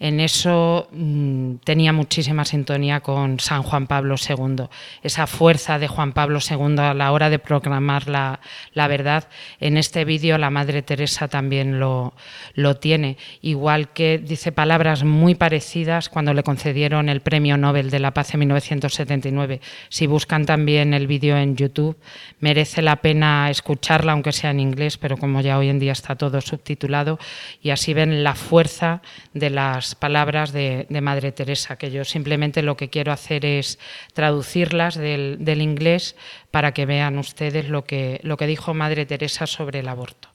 En 0.02 0.18
eso 0.18 0.88
mm, 0.90 1.58
tenía 1.62 1.92
muchísima 1.92 2.44
sintonía 2.44 2.98
con 2.98 3.38
San 3.38 3.62
Juan 3.62 3.86
Pablo 3.86 4.16
II. 4.16 4.64
Esa 5.04 5.28
fuerza 5.28 5.78
de 5.78 5.86
Juan 5.86 6.12
Pablo 6.12 6.40
II 6.40 6.74
a 6.80 6.92
la 6.92 7.12
hora 7.12 7.30
de 7.30 7.38
proclamar 7.38 8.08
la, 8.08 8.40
verdad. 8.74 9.28
En 9.60 9.76
este 9.76 10.04
vídeo 10.04 10.38
la 10.38 10.50
Madre 10.50 10.82
Teresa 10.82 11.28
también 11.28 11.78
lo, 11.78 12.14
lo 12.54 12.78
tiene. 12.78 13.16
Igual 13.42 13.92
que 13.92 14.18
dice 14.18 14.50
palabras 14.50 15.04
muy 15.04 15.36
parecidas 15.36 16.08
cuando 16.08 16.34
le 16.34 16.42
concedieron 16.42 17.08
el 17.08 17.20
Premio 17.20 17.56
Nobel 17.56 17.88
de 17.88 18.00
la 18.00 18.12
Paz 18.12 18.34
en 18.34 18.40
1979. 18.40 19.60
Si 19.88 20.08
buscan 20.08 20.46
también 20.46 20.94
el 20.94 21.06
vídeo 21.06 21.36
en 21.36 21.54
YouTube, 21.54 21.96
merece 22.40 22.82
la 22.82 22.96
pena 22.96 23.50
escucharla, 23.50 24.10
aunque 24.10 24.32
sea 24.32 24.50
en 24.50 24.58
inglés, 24.58 24.98
pero 24.98 25.16
como 25.16 25.42
ya 25.42 25.58
hoy 25.58 25.68
en 25.68 25.78
día 25.78 25.92
está 25.92 26.16
todo 26.16 26.40
subtitulado, 26.40 27.20
y 27.62 27.70
así 27.70 27.94
ven 27.94 28.24
la 28.24 28.34
fuerza 28.34 29.00
de 29.32 29.50
las 29.50 29.91
palabras 29.94 30.52
de, 30.52 30.86
Madre 31.02 31.32
Teresa, 31.32 31.76
que 31.76 31.90
yo 31.90 32.04
simplemente 32.04 32.62
lo 32.62 32.76
que 32.76 32.90
quiero 32.90 33.12
hacer 33.12 33.44
es 33.44 33.78
traducirlas 34.14 34.94
del, 34.94 35.60
inglés 35.60 36.16
para 36.50 36.72
que 36.72 36.86
vean 36.86 37.18
ustedes 37.18 37.68
lo 37.68 37.84
que, 37.84 38.20
lo 38.22 38.36
que 38.36 38.46
dijo 38.46 38.74
Madre 38.74 39.06
Teresa 39.06 39.46
sobre 39.46 39.80
el 39.80 39.88
aborto. 39.88 40.28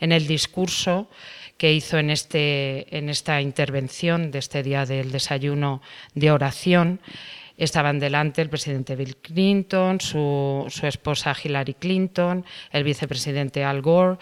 En 0.00 0.12
el 0.12 0.26
discurso 0.26 1.08
que 1.56 1.72
hizo 1.72 1.98
en, 1.98 2.10
este, 2.10 2.96
en 2.96 3.08
esta 3.08 3.40
intervención 3.40 4.30
de 4.30 4.38
este 4.38 4.62
día 4.62 4.84
del 4.84 5.10
desayuno 5.10 5.80
de 6.14 6.30
oración, 6.30 7.00
estaban 7.56 7.98
delante 7.98 8.42
el 8.42 8.50
presidente 8.50 8.96
Bill 8.96 9.16
Clinton, 9.16 10.00
su, 10.00 10.66
su, 10.68 10.86
esposa 10.86 11.34
Hillary 11.42 11.74
Clinton, 11.74 12.44
el 12.70 12.84
vicepresidente 12.84 13.64
Al 13.64 13.80
Gore 13.80 14.18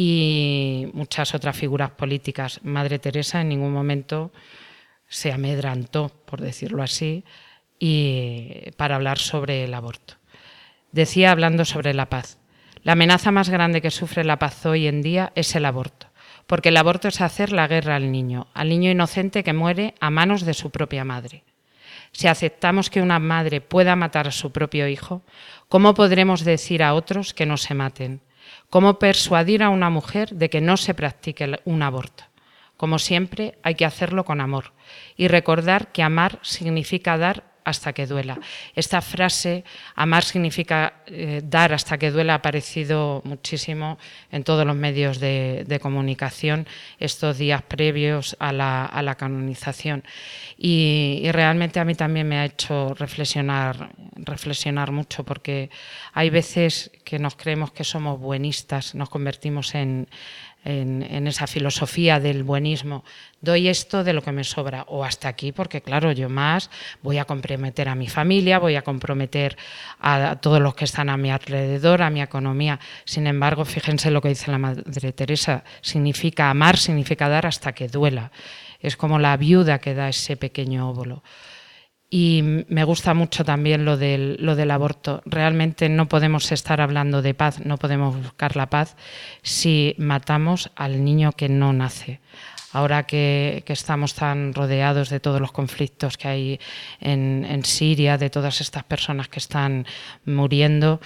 y 0.00 0.86
muchas 0.92 1.34
otras 1.34 1.56
figuras 1.56 1.90
políticas. 1.90 2.60
Madre 2.62 3.00
Teresa 3.00 3.40
en 3.40 3.48
ningún 3.48 3.72
momento 3.72 4.30
se 5.08 5.32
amedrantó, 5.32 6.12
por 6.24 6.40
decirlo 6.40 6.84
así, 6.84 7.24
y 7.80 8.70
para 8.76 8.94
hablar 8.94 9.18
sobre 9.18 9.64
el 9.64 9.74
aborto. 9.74 10.14
Decía 10.92 11.32
hablando 11.32 11.64
sobre 11.64 11.94
la 11.94 12.08
paz. 12.08 12.38
La 12.84 12.92
amenaza 12.92 13.32
más 13.32 13.48
grande 13.48 13.82
que 13.82 13.90
sufre 13.90 14.22
la 14.22 14.38
paz 14.38 14.64
hoy 14.66 14.86
en 14.86 15.02
día 15.02 15.32
es 15.34 15.56
el 15.56 15.64
aborto, 15.64 16.06
porque 16.46 16.68
el 16.68 16.76
aborto 16.76 17.08
es 17.08 17.20
hacer 17.20 17.50
la 17.50 17.66
guerra 17.66 17.96
al 17.96 18.12
niño, 18.12 18.46
al 18.54 18.68
niño 18.68 18.92
inocente 18.92 19.42
que 19.42 19.52
muere 19.52 19.96
a 19.98 20.10
manos 20.10 20.44
de 20.44 20.54
su 20.54 20.70
propia 20.70 21.04
madre. 21.04 21.42
Si 22.12 22.28
aceptamos 22.28 22.88
que 22.88 23.02
una 23.02 23.18
madre 23.18 23.60
pueda 23.60 23.96
matar 23.96 24.28
a 24.28 24.32
su 24.32 24.52
propio 24.52 24.86
hijo, 24.86 25.22
¿cómo 25.68 25.94
podremos 25.94 26.44
decir 26.44 26.84
a 26.84 26.94
otros 26.94 27.34
que 27.34 27.46
no 27.46 27.56
se 27.56 27.74
maten? 27.74 28.20
Cómo 28.70 28.98
persuadir 28.98 29.62
a 29.62 29.70
una 29.70 29.90
mujer 29.90 30.30
de 30.30 30.50
que 30.50 30.60
no 30.60 30.76
se 30.76 30.94
practique 30.94 31.60
un 31.64 31.82
aborto. 31.82 32.24
Como 32.76 32.98
siempre, 32.98 33.58
hay 33.62 33.74
que 33.74 33.84
hacerlo 33.84 34.24
con 34.24 34.40
amor 34.40 34.72
y 35.16 35.28
recordar 35.28 35.90
que 35.90 36.02
amar 36.02 36.38
significa 36.42 37.18
dar 37.18 37.44
hasta 37.68 37.92
que 37.92 38.06
duela. 38.06 38.38
Esta 38.74 39.00
frase, 39.00 39.64
amar 39.94 40.24
significa 40.24 41.02
eh, 41.06 41.40
dar 41.44 41.72
hasta 41.72 41.98
que 41.98 42.10
duela, 42.10 42.32
ha 42.32 42.36
aparecido 42.36 43.22
muchísimo 43.24 43.98
en 44.30 44.44
todos 44.44 44.66
los 44.66 44.76
medios 44.76 45.20
de, 45.20 45.78
comunicación 45.80 46.66
estos 46.98 47.38
días 47.38 47.62
previos 47.62 48.36
a 48.40 48.52
la, 48.52 49.14
canonización. 49.16 50.02
Y, 50.56 51.28
realmente 51.32 51.78
a 51.78 51.84
mí 51.84 51.94
también 51.94 52.28
me 52.28 52.38
ha 52.38 52.44
hecho 52.44 52.94
reflexionar, 52.94 53.90
reflexionar 54.16 54.90
mucho, 54.90 55.24
porque 55.24 55.70
hay 56.12 56.30
veces 56.30 56.90
que 57.04 57.18
nos 57.18 57.36
creemos 57.36 57.70
que 57.70 57.84
somos 57.84 58.18
buenistas, 58.18 58.94
nos 58.94 59.08
convertimos 59.08 59.74
en 59.74 60.08
en, 60.64 61.26
esa 61.26 61.46
filosofía 61.46 62.20
del 62.20 62.42
buenismo, 62.42 63.04
doy 63.40 63.68
esto 63.68 64.04
de 64.04 64.12
lo 64.12 64.22
que 64.22 64.32
me 64.32 64.44
sobra 64.44 64.84
o 64.88 65.04
hasta 65.04 65.28
aquí, 65.28 65.52
porque 65.52 65.80
claro, 65.80 66.12
yo 66.12 66.28
más 66.28 66.70
voy 67.02 67.18
a 67.18 67.24
comprometer 67.24 67.88
a 67.88 67.94
mi 67.94 68.08
familia, 68.08 68.58
voy 68.58 68.76
a 68.76 68.82
comprometer 68.82 69.56
a, 70.00 70.36
todos 70.36 70.60
los 70.60 70.74
que 70.74 70.84
están 70.84 71.08
a 71.08 71.16
mi 71.16 71.30
alrededor, 71.30 72.02
a 72.02 72.10
mi 72.10 72.20
economía. 72.20 72.80
Sin 73.04 73.26
embargo, 73.26 73.64
fíjense 73.64 74.10
lo 74.10 74.20
que 74.20 74.30
dice 74.30 74.50
la 74.50 74.58
Madre 74.58 75.12
Teresa, 75.12 75.64
significa 75.80 76.50
amar, 76.50 76.76
significa 76.76 77.28
dar 77.28 77.46
hasta 77.46 77.72
que 77.72 77.88
duela. 77.88 78.30
Es 78.80 78.96
como 78.96 79.18
la 79.18 79.36
viuda 79.36 79.78
que 79.78 79.94
da 79.94 80.08
ese 80.08 80.36
pequeño 80.36 80.90
óvulo. 80.90 81.22
Y 82.10 82.64
me 82.68 82.84
gusta 82.84 83.12
mucho 83.12 83.44
también 83.44 83.84
lo 83.84 83.98
del, 83.98 84.70
aborto. 84.70 85.22
Realmente 85.26 85.90
no 85.90 86.08
podemos 86.08 86.50
estar 86.52 86.80
hablando 86.80 87.20
de 87.20 87.34
paz, 87.34 87.60
no 87.64 87.76
podemos 87.76 88.16
buscar 88.16 88.56
la 88.56 88.70
paz 88.70 88.96
si 89.42 89.94
matamos 89.98 90.70
al 90.74 91.04
niño 91.04 91.32
que 91.32 91.50
no 91.50 91.72
nace. 91.74 92.20
Ahora 92.72 93.04
que, 93.04 93.62
estamos 93.66 94.14
tan 94.14 94.54
rodeados 94.54 95.10
de 95.10 95.20
todos 95.20 95.40
los 95.40 95.52
conflictos 95.52 96.16
que 96.16 96.28
hay 96.28 96.60
en, 97.00 97.44
en 97.44 97.64
Siria, 97.64 98.16
de 98.16 98.30
todas 98.30 98.62
estas 98.62 98.84
personas 98.84 99.28
que 99.28 99.38
están 99.38 99.86
muriendo, 100.24 101.00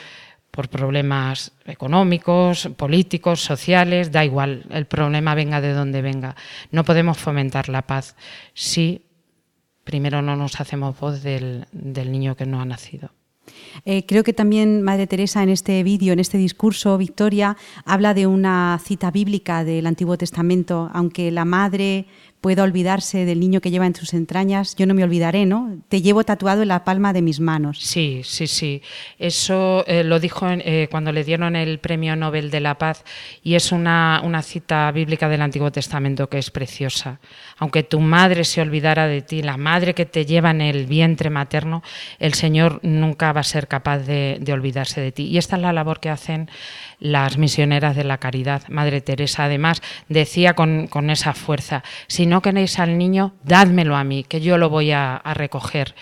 por 0.53 0.68
problemas 0.68 1.53
económicos, 1.64 2.68
políticos, 2.76 3.40
sociales, 3.40 4.12
da 4.12 4.22
igual, 4.22 4.66
el 4.70 4.84
problema 4.84 5.34
venga 5.34 5.62
de 5.62 5.72
donde 5.72 6.03
venga. 6.03 6.36
No 6.70 6.84
podemos 6.84 7.16
fomentar 7.16 7.70
la 7.70 7.82
paz 7.82 8.16
si 8.53 9.07
primero 9.85 10.22
no 10.22 10.37
nos 10.37 10.61
hacemos 10.61 10.99
voz 10.99 11.22
del, 11.22 11.66
niño 11.72 12.37
que 12.37 12.47
no 12.47 12.61
ha 12.61 12.64
nacido. 12.64 13.11
Eh, 13.85 14.07
creo 14.07 14.22
que 14.22 14.33
también 14.33 14.83
Madre 14.83 15.09
Teresa 15.09 15.43
en 15.43 15.49
este 15.49 15.83
vídeo, 15.83 16.12
en 16.12 16.20
este 16.20 16.39
discurso, 16.39 16.97
Victoria, 16.97 17.57
habla 17.85 18.14
de 18.14 18.26
una 18.26 18.80
cita 18.85 19.11
bíblica 19.11 19.64
del 19.64 19.87
Antiguo 19.87 20.16
Testamento, 20.16 20.91
aunque 20.93 21.30
la 21.33 21.45
madre 21.45 22.07
pueda 22.43 22.64
olvidarse 22.64 23.24
del 23.24 23.38
niño 23.38 23.61
que 23.61 23.70
lleva 23.70 23.86
en 23.86 23.95
sus 23.95 24.12
entrañas, 24.14 24.74
yo 24.74 24.84
no 24.84 24.95
me 24.95 25.05
olvidaré, 25.05 25.47
¿no? 25.47 25.78
Te 25.88 26.03
llevo 26.03 26.24
tatuado 26.24 26.62
en 26.62 26.68
la 26.68 26.82
palma 26.82 27.12
de 27.12 27.22
mis 27.22 27.38
manos. 27.38 27.78
Sí, 27.80 28.22
sí, 28.24 28.49
sí. 28.49 28.82
Eso 29.16 29.84
eh, 29.86 30.03
lo 30.03 30.18
dijo 30.18 30.47
eh, 30.51 30.88
cuando 30.90 31.12
le 31.12 31.22
dieron 31.22 31.55
el 31.55 31.78
Premio 31.78 32.16
Nobel 32.16 32.51
de 32.51 32.59
la 32.59 32.76
Paz 32.76 33.05
y 33.45 33.55
es 33.55 33.70
una, 33.70 34.20
una 34.24 34.43
cita 34.43 34.90
bíblica 34.90 35.28
del 35.28 35.40
Antiguo 35.40 35.70
Testamento 35.70 36.28
que 36.28 36.38
es 36.38 36.51
preciosa. 36.51 37.20
Aunque 37.59 37.84
tu 37.84 38.01
madre 38.01 38.43
se 38.43 38.61
olvidara 38.61 39.07
de 39.07 39.22
ti, 39.22 39.40
la 39.40 39.57
madre 39.57 39.95
que 39.95 40.05
te 40.05 40.26
lleva 40.26 40.51
en 40.51 40.62
el 40.62 40.86
vientre 40.86 41.30
materno, 41.30 41.84
el 42.18 42.34
Señor 42.34 42.80
nunca 42.82 43.32
va 43.32 43.43
a 43.43 43.45
ser 43.45 43.68
capaz 43.68 44.01
de, 44.01 44.38
de 44.40 44.53
olvidarse 44.53 45.01
de 45.01 45.12
ti. 45.12 45.26
Y 45.28 45.38
esta 45.38 45.55
es 45.55 45.62
la 45.62 45.72
labor 45.72 46.01
que 46.01 46.11
hacen 46.11 46.51
las 47.03 47.36
misioneras 47.36 47.96
de 47.96 48.05
la 48.05 48.18
caridad. 48.18 48.62
Madre 48.68 49.00
Teresa, 49.00 49.44
además, 49.44 49.82
decía 50.09 50.55
con, 50.55 50.88
esa 51.11 51.34
fuerza, 51.34 51.82
si 52.07 52.26
no 52.26 52.42
queréis 52.42 52.78
al 52.78 52.96
niño, 52.96 53.34
dádmelo 53.42 53.96
a 53.96 54.05
mí, 54.05 54.22
que 54.22 54.40
yo 54.40 54.57
lo 54.57 54.70
voy 54.70 54.92
a, 54.92 55.20
recoger. 55.34 55.96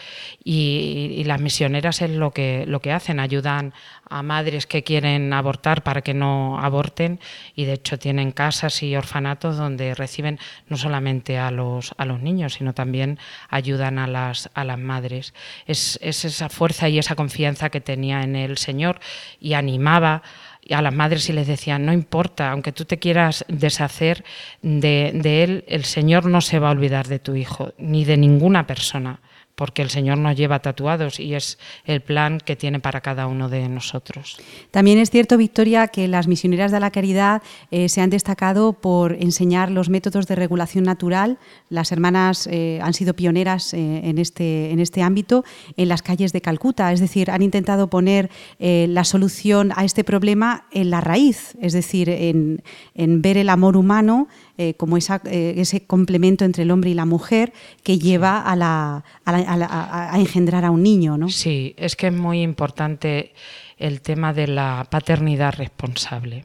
Y, 0.44 1.22
las 1.24 1.40
misioneras 1.40 2.02
es 2.02 2.10
lo 2.10 2.32
que, 2.32 2.64
lo 2.66 2.80
que 2.80 2.92
hacen, 2.92 3.18
ayudan 3.18 3.72
a 4.10 4.22
madres 4.22 4.66
que 4.66 4.82
quieren 4.82 5.32
abortar 5.32 5.82
para 5.82 6.02
que 6.02 6.12
no 6.12 6.58
aborten 6.58 7.20
y 7.54 7.64
de 7.64 7.74
hecho 7.74 7.96
tienen 7.98 8.32
casas 8.32 8.82
y 8.82 8.96
orfanatos 8.96 9.56
donde 9.56 9.94
reciben 9.94 10.40
no 10.66 10.76
solamente 10.76 11.38
a 11.38 11.52
los, 11.52 11.94
a 11.96 12.04
los 12.04 12.20
niños, 12.20 12.54
sino 12.54 12.74
también 12.74 13.18
ayudan 13.48 13.98
a 13.98 14.08
las, 14.08 14.50
a 14.52 14.64
las 14.64 14.78
madres. 14.78 15.32
Es, 15.66 15.98
es 16.02 16.24
esa 16.24 16.48
fuerza 16.48 16.88
y 16.88 16.98
esa 16.98 17.14
confianza 17.14 17.70
que 17.70 17.80
tenía 17.80 18.22
en 18.22 18.34
el 18.34 18.58
Señor 18.58 18.98
y 19.38 19.54
animaba 19.54 20.22
a 20.70 20.82
las 20.82 20.94
madres 20.94 21.28
y 21.28 21.32
les 21.32 21.46
decían, 21.46 21.84
no 21.84 21.92
importa, 21.92 22.50
aunque 22.50 22.72
tú 22.72 22.84
te 22.84 22.98
quieras 22.98 23.44
deshacer 23.48 24.24
de, 24.62 25.10
de 25.14 25.42
él, 25.42 25.64
el 25.66 25.84
Señor 25.84 26.26
no 26.26 26.40
se 26.40 26.58
va 26.58 26.68
a 26.68 26.72
olvidar 26.72 27.08
de 27.08 27.18
tu 27.18 27.34
hijo, 27.34 27.72
ni 27.78 28.04
de 28.04 28.16
ninguna 28.16 28.66
persona 28.66 29.20
porque 29.60 29.82
el 29.82 29.90
Señor 29.90 30.16
nos 30.16 30.38
lleva 30.38 30.60
tatuados 30.60 31.20
y 31.20 31.34
es 31.34 31.58
el 31.84 32.00
plan 32.00 32.38
que 32.42 32.56
tiene 32.56 32.80
para 32.80 33.02
cada 33.02 33.26
uno 33.26 33.50
de 33.50 33.68
nosotros. 33.68 34.38
También 34.70 34.98
es 34.98 35.10
cierto, 35.10 35.36
Victoria, 35.36 35.88
que 35.88 36.08
las 36.08 36.28
misioneras 36.28 36.72
de 36.72 36.80
la 36.80 36.90
caridad 36.90 37.42
eh, 37.70 37.90
se 37.90 38.00
han 38.00 38.08
destacado 38.08 38.72
por 38.72 39.12
enseñar 39.20 39.70
los 39.70 39.90
métodos 39.90 40.26
de 40.26 40.34
regulación 40.34 40.84
natural. 40.84 41.36
Las 41.68 41.92
hermanas 41.92 42.46
eh, 42.50 42.80
han 42.82 42.94
sido 42.94 43.12
pioneras 43.12 43.74
eh, 43.74 44.00
en, 44.04 44.16
este, 44.16 44.70
en 44.70 44.80
este 44.80 45.02
ámbito 45.02 45.44
en 45.76 45.90
las 45.90 46.00
calles 46.00 46.32
de 46.32 46.40
Calcuta, 46.40 46.90
es 46.94 47.00
decir, 47.00 47.30
han 47.30 47.42
intentado 47.42 47.88
poner 47.88 48.30
la 48.58 49.04
solución 49.04 49.72
a 49.76 49.84
este 49.84 50.04
problema 50.04 50.64
en 50.70 50.88
la 50.88 51.02
raíz, 51.02 51.54
es 51.60 51.74
decir, 51.74 52.08
en, 52.08 52.62
en 52.94 53.20
ver 53.20 53.36
el 53.36 53.50
amor 53.50 53.76
humano 53.76 54.26
eh, 54.62 54.74
como 54.74 54.98
eh, 54.98 55.54
ese 55.56 55.86
complemento 55.86 56.44
entre 56.44 56.64
el 56.64 56.70
hombre 56.70 56.90
y 56.90 56.94
la 56.94 57.06
mujer 57.06 57.54
que 57.82 57.98
lleva 57.98 58.42
a, 58.44 60.18
engendrar 60.18 60.66
a 60.66 60.70
un 60.70 60.82
niño. 60.82 61.16
¿no? 61.16 61.30
Sí, 61.30 61.74
es 61.78 61.96
que 61.96 62.08
es 62.08 62.12
muy 62.12 62.42
importante 62.42 63.32
el 63.78 64.02
tema 64.02 64.34
de 64.34 64.48
la 64.48 64.86
paternidad 64.90 65.54
responsable 65.54 66.44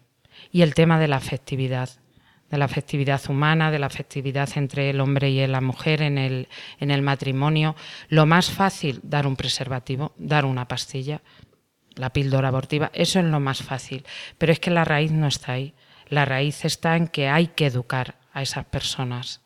y 0.49 0.61
el 0.61 0.73
tema 0.73 0.97
de 0.97 1.09
la 1.09 1.17
afectividad 1.17 1.89
de 2.49 2.57
la 2.57 2.65
afectividad 2.65 3.21
humana, 3.27 3.69
de 3.69 3.79
la 3.79 3.87
afectividad 3.87 4.47
entre 4.55 4.91
el 4.91 5.01
hombre 5.01 5.29
y 5.31 5.45
la 5.45 5.59
mujer 5.59 6.01
en 6.01 6.17
el, 6.17 6.47
en 6.79 6.91
el 6.91 7.01
matrimonio. 7.01 7.75
Lo 8.07 8.25
más 8.25 8.49
fácil, 8.49 9.01
dar 9.03 9.27
un 9.27 9.35
preservativo, 9.35 10.13
dar 10.17 10.45
una 10.45 10.69
pastilla, 10.69 11.21
la 11.95 12.11
píldora 12.11 12.47
abortiva, 12.47 12.91
eso 12.93 13.19
es 13.19 13.25
lo 13.25 13.41
más 13.41 13.61
fácil. 13.61 14.05
Pero 14.37 14.53
es 14.53 14.61
que 14.61 14.71
la 14.71 14.85
raíz 14.85 15.11
no 15.11 15.27
está 15.27 15.53
ahí. 15.53 15.73
La 16.09 16.25
raíz 16.25 16.65
está 16.65 16.95
en 16.95 17.07
que 17.07 17.27
hay 17.27 17.47
que 17.47 17.67
educar 17.67 18.15
a 18.33 18.41
esas 18.41 18.65
personas. 18.65 19.41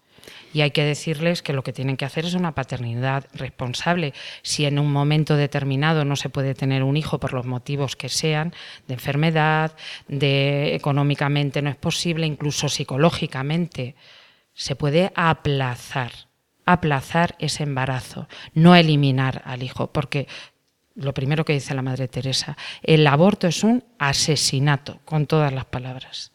Y 0.54 0.62
hay 0.62 0.72
que 0.72 0.84
decirles 0.84 1.42
que 1.42 1.54
lo 1.54 1.64
que 1.64 1.74
tienen 1.74 1.98
que 1.98 2.06
hacer 2.06 2.26
es 2.26 2.34
una 2.34 2.56
paternidad 2.56 3.26
responsable. 3.34 4.14
Si 4.42 4.66
en 4.66 4.80
un 4.80 4.92
momento 4.92 5.36
determinado 5.36 6.06
no 6.06 6.16
se 6.16 6.30
puede 6.30 6.56
tener 6.56 6.84
un 6.84 6.98
hijo 6.98 7.20
por 7.20 7.34
los 7.34 7.46
motivos 7.46 7.96
que 7.96 8.10
sean, 8.10 8.54
de 8.88 8.96
enfermedad, 8.96 9.76
de 10.08 10.76
económicamente 10.76 11.62
no 11.62 11.70
es 11.70 11.76
posible, 11.76 12.26
incluso 12.26 12.70
psicológicamente, 12.70 13.96
se 14.54 14.76
puede 14.76 15.12
aplazar, 15.16 16.12
aplazar 16.66 17.36
ese 17.40 17.64
embarazo, 17.64 18.28
no 18.54 18.76
eliminar 18.76 19.42
al 19.46 19.64
hijo, 19.64 19.92
porque 19.92 20.28
lo 20.96 21.14
primero 21.14 21.46
que 21.46 21.54
dice 21.54 21.74
la 21.74 21.82
Madre 21.82 22.08
Teresa, 22.08 22.58
el 22.82 23.08
aborto 23.08 23.48
es 23.48 23.64
un 23.64 23.84
asesinato, 24.00 25.00
con 25.06 25.28
todas 25.28 25.54
las 25.54 25.66
palabras. 25.66 26.32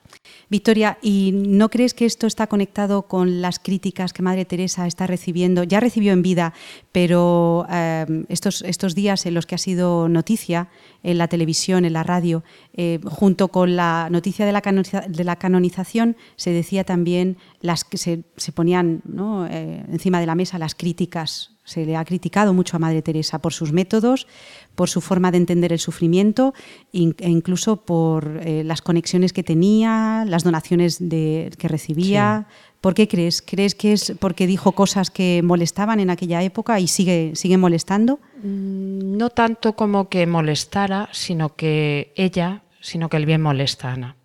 Victoria, 0.50 0.98
¿y 1.02 1.32
no 1.34 1.68
crees 1.70 1.94
que 1.94 2.04
esto 2.04 2.26
está 2.26 2.46
conectado 2.46 3.02
con 3.02 3.40
las 3.40 3.58
críticas 3.58 4.12
que 4.12 4.22
Madre 4.22 4.44
Teresa 4.44 4.86
está 4.86 5.06
recibiendo? 5.06 5.64
Ya 5.64 5.80
recibió 5.80 6.12
en 6.12 6.22
vida, 6.22 6.52
pero 6.92 7.66
eh, 7.70 8.24
estos, 8.28 8.62
estos 8.62 8.94
días 8.94 9.26
en 9.26 9.34
los 9.34 9.46
que 9.46 9.54
ha 9.54 9.58
sido 9.58 10.08
noticia 10.08 10.68
en 11.02 11.18
la 11.18 11.28
televisión, 11.28 11.84
en 11.84 11.92
la 11.92 12.02
radio, 12.02 12.44
eh, 12.74 13.00
junto 13.04 13.48
con 13.48 13.76
la 13.76 14.08
noticia 14.10 14.46
de 14.46 14.52
la, 14.52 14.62
de 15.08 15.24
la, 15.24 15.36
canonización, 15.36 16.16
se 16.36 16.50
decía 16.50 16.84
también 16.84 17.36
las 17.60 17.84
que 17.84 17.98
se, 17.98 18.24
ponían 18.52 19.02
eh, 19.50 19.84
encima 19.90 20.20
de 20.20 20.26
la 20.26 20.34
mesa 20.34 20.58
las 20.58 20.74
críticas 20.74 21.53
se 21.64 21.86
le 21.86 21.96
ha 21.96 22.04
criticado 22.04 22.52
mucho 22.52 22.76
a 22.76 22.78
Madre 22.78 23.00
Teresa 23.00 23.38
por 23.38 23.52
sus 23.52 23.72
métodos, 23.72 24.26
por 24.74 24.90
su 24.90 25.00
forma 25.00 25.30
de 25.30 25.38
entender 25.38 25.72
el 25.72 25.78
sufrimiento 25.78 26.52
e 26.92 27.28
incluso 27.28 27.76
por 27.76 28.40
eh, 28.42 28.62
las 28.64 28.82
conexiones 28.82 29.32
que 29.32 29.42
tenía, 29.42 30.24
las 30.26 30.44
donaciones 30.44 30.98
de, 31.08 31.50
que 31.58 31.68
recibía. 31.68 32.46
¿Por 32.82 32.92
qué 32.92 33.08
crees? 33.08 33.40
¿Crees 33.40 33.74
que 33.74 33.94
es 33.94 34.12
porque 34.20 34.46
dijo 34.46 34.72
cosas 34.72 35.10
que 35.10 35.40
molestaban 35.42 36.00
en 36.00 36.10
aquella 36.10 36.42
época 36.42 36.80
y 36.80 36.86
sigue, 36.86 37.32
sigue 37.34 37.56
molestando? 37.56 38.20
Mm, 38.42 39.16
no 39.16 39.30
tanto 39.30 39.74
como 39.74 40.10
que 40.10 40.26
molestara, 40.26 41.08
sino 41.12 41.56
que 41.56 42.12
ella, 42.14 42.62
sino 42.80 43.08
que 43.08 43.16
el 43.16 43.24
bien 43.24 43.40
molesta, 43.40 43.92
Ana. 43.92 44.16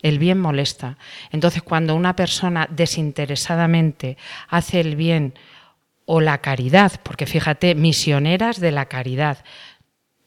El 0.00 0.18
bien 0.18 0.38
molesta. 0.40 0.96
Entonces, 1.30 1.62
cuando 1.62 1.94
una 1.94 2.16
persona 2.16 2.68
desinteresadamente 2.70 4.16
hace 4.48 4.80
el 4.80 4.96
bien, 4.96 5.34
o 6.06 6.20
la 6.20 6.38
caridad, 6.38 6.92
porque 7.02 7.26
fíjate, 7.26 7.74
misioneras 7.74 8.60
de 8.60 8.70
la 8.70 8.86
caridad, 8.86 9.44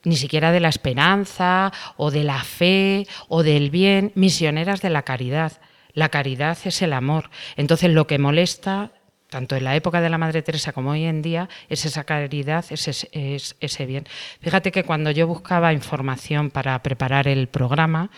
ni 0.03 0.17
siquiera 0.17 0.51
de 0.51 0.59
la 0.59 0.69
esperanza 0.69 1.71
o 1.97 2.11
de 2.11 2.23
la 2.23 2.43
fe 2.43 3.07
o 3.27 3.43
del 3.43 3.71
bien, 3.71 4.11
misioneras 4.15 4.81
de 4.81 4.89
la 4.89 5.03
caridad. 5.03 5.53
La 5.93 6.09
caridad 6.09 6.57
es 6.65 6.81
el 6.81 6.93
amor. 6.93 7.29
Entonces 7.57 7.91
lo 7.91 8.07
que 8.07 8.19
molesta, 8.19 8.91
tanto 9.29 9.55
en 9.55 9.63
la 9.63 9.75
época 9.75 10.01
de 10.01 10.09
la 10.09 10.17
Madre 10.17 10.41
Teresa 10.41 10.71
como 10.71 10.91
hoy 10.91 11.05
en 11.05 11.21
día, 11.21 11.49
es 11.69 11.85
esa 11.85 12.03
caridad, 12.03 12.65
es 12.69 12.87
ese, 12.87 13.85
bien. 13.85 14.05
Fíjate 14.41 14.71
que 14.71 14.83
cuando 14.83 15.11
yo 15.11 15.27
buscaba 15.27 15.73
información 15.73 16.49
para 16.49 16.81
preparar 16.83 17.27
el 17.27 17.47
programa, 17.47 18.09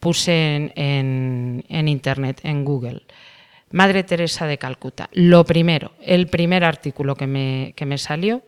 puse 0.00 0.72
en 0.74 1.88
Internet, 1.88 2.40
en 2.44 2.64
Google, 2.64 3.02
Madre 3.70 4.02
Teresa 4.04 4.46
de 4.46 4.58
Calcuta. 4.58 5.08
Lo 5.12 5.44
primero, 5.44 5.92
el 6.02 6.26
primer 6.26 6.64
artículo 6.64 7.14
que 7.14 7.26
me, 7.26 7.74
que 7.76 7.86
me 7.86 7.98
salió 7.98 8.42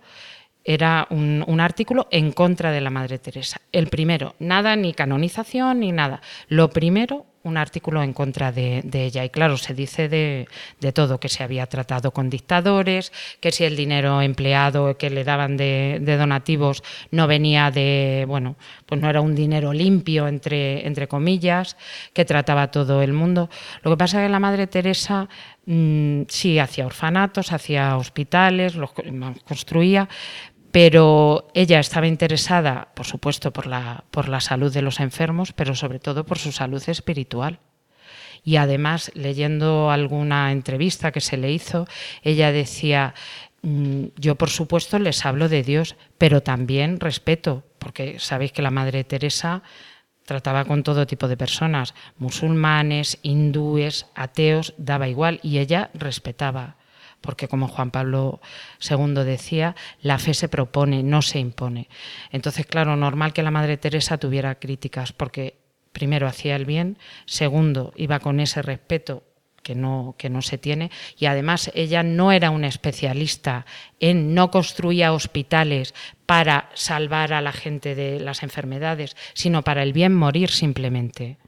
era 0.64 1.06
un, 1.10 1.44
un, 1.46 1.60
artículo 1.60 2.06
en 2.10 2.32
contra 2.32 2.70
de 2.70 2.80
la 2.80 2.90
Madre 2.90 3.18
Teresa. 3.18 3.60
El 3.72 3.88
primero, 3.88 4.34
nada 4.38 4.76
ni 4.76 4.92
canonización 4.92 5.80
ni 5.80 5.92
nada. 5.92 6.20
Lo 6.48 6.70
primero, 6.70 7.26
un 7.42 7.56
artículo 7.56 8.02
en 8.02 8.12
contra 8.12 8.52
de, 8.52 8.82
ella. 8.92 9.24
Y 9.24 9.30
claro, 9.30 9.56
se 9.56 9.74
dice 9.74 10.08
de, 10.08 10.46
todo, 10.92 11.18
que 11.18 11.28
se 11.28 11.42
había 11.42 11.66
tratado 11.66 12.10
con 12.10 12.28
dictadores, 12.28 13.12
que 13.40 13.50
si 13.50 13.64
el 13.64 13.76
dinero 13.76 14.20
empleado 14.20 14.96
que 14.98 15.10
le 15.10 15.24
daban 15.24 15.56
de, 15.56 16.00
donativos 16.18 16.82
no 17.10 17.26
venía 17.26 17.70
de, 17.70 18.24
bueno, 18.28 18.56
pues 18.86 19.00
no 19.00 19.08
era 19.08 19.20
un 19.20 19.34
dinero 19.34 19.72
limpio, 19.72 20.28
entre, 20.28 20.86
entre 20.86 21.08
comillas, 21.08 21.76
que 22.12 22.24
trataba 22.24 22.70
todo 22.70 23.02
el 23.02 23.12
mundo. 23.12 23.48
Lo 23.82 23.90
que 23.90 23.96
pasa 23.96 24.20
es 24.20 24.26
que 24.26 24.32
la 24.32 24.40
Madre 24.40 24.66
Teresa 24.66 25.28
mm, 25.64 26.22
sí 26.28 26.58
hacía 26.58 26.86
orfanatos, 26.86 27.52
hacía 27.52 27.96
hospitales, 27.96 28.74
los 28.74 28.90
construía, 29.46 30.08
pero 30.72 31.48
ella 31.54 31.80
estaba 31.80 32.06
interesada, 32.06 32.88
por 32.94 33.06
supuesto, 33.06 33.52
por 33.52 33.66
la, 33.66 34.04
por 34.10 34.28
la 34.28 34.40
salud 34.40 34.72
de 34.72 34.82
los 34.82 35.00
enfermos, 35.00 35.52
pero 35.52 35.74
sobre 35.74 35.98
todo 35.98 36.24
por 36.24 36.38
su 36.38 36.52
salud 36.52 36.82
espiritual. 36.86 37.58
Y 38.42 38.56
además, 38.56 39.10
leyendo 39.14 39.90
alguna 39.90 40.52
entrevista 40.52 41.12
que 41.12 41.20
se 41.20 41.36
le 41.36 41.52
hizo, 41.52 41.86
ella 42.22 42.52
decía, 42.52 43.14
mm, 43.62 44.04
yo 44.16 44.36
por 44.36 44.50
supuesto 44.50 44.98
les 44.98 45.26
hablo 45.26 45.48
de 45.48 45.62
Dios, 45.62 45.96
pero 46.18 46.42
también 46.42 47.00
respeto, 47.00 47.64
porque 47.78 48.18
sabéis 48.18 48.52
que 48.52 48.62
la 48.62 48.70
Madre 48.70 49.04
Teresa 49.04 49.62
trataba 50.24 50.64
con 50.64 50.84
todo 50.84 51.06
tipo 51.06 51.26
de 51.26 51.36
personas, 51.36 51.94
musulmanes, 52.16 53.18
hindúes, 53.22 54.06
ateos, 54.14 54.74
daba 54.78 55.08
igual, 55.08 55.40
y 55.42 55.58
ella 55.58 55.90
respetaba 55.92 56.76
porque 57.20 57.48
como 57.48 57.68
Juan 57.68 57.90
Pablo 57.90 58.40
II 58.88 59.24
decía, 59.24 59.76
la 60.02 60.18
fe 60.18 60.34
se 60.34 60.48
propone, 60.48 61.02
no 61.02 61.22
se 61.22 61.38
impone. 61.38 61.88
Entonces, 62.30 62.66
claro, 62.66 62.96
normal 62.96 63.32
que 63.32 63.42
la 63.42 63.50
Madre 63.50 63.76
Teresa 63.76 64.18
tuviera 64.18 64.54
críticas, 64.56 65.12
porque 65.12 65.58
primero 65.92 66.26
hacía 66.26 66.56
el 66.56 66.64
bien, 66.64 66.98
segundo 67.26 67.92
iba 67.96 68.20
con 68.20 68.40
ese 68.40 68.62
respeto 68.62 69.24
que 69.62 69.74
no, 69.74 70.14
que 70.16 70.30
no 70.30 70.40
se 70.42 70.58
tiene, 70.58 70.90
y 71.18 71.26
además 71.26 71.70
ella 71.74 72.02
no 72.02 72.32
era 72.32 72.50
una 72.50 72.68
especialista 72.68 73.66
en, 73.98 74.34
no 74.34 74.50
construía 74.50 75.12
hospitales 75.12 75.94
para 76.26 76.70
salvar 76.74 77.32
a 77.32 77.42
la 77.42 77.52
gente 77.52 77.94
de 77.94 78.20
las 78.20 78.42
enfermedades, 78.42 79.16
sino 79.34 79.62
para 79.62 79.82
el 79.82 79.92
bien 79.92 80.14
morir 80.14 80.50
simplemente. 80.50 81.38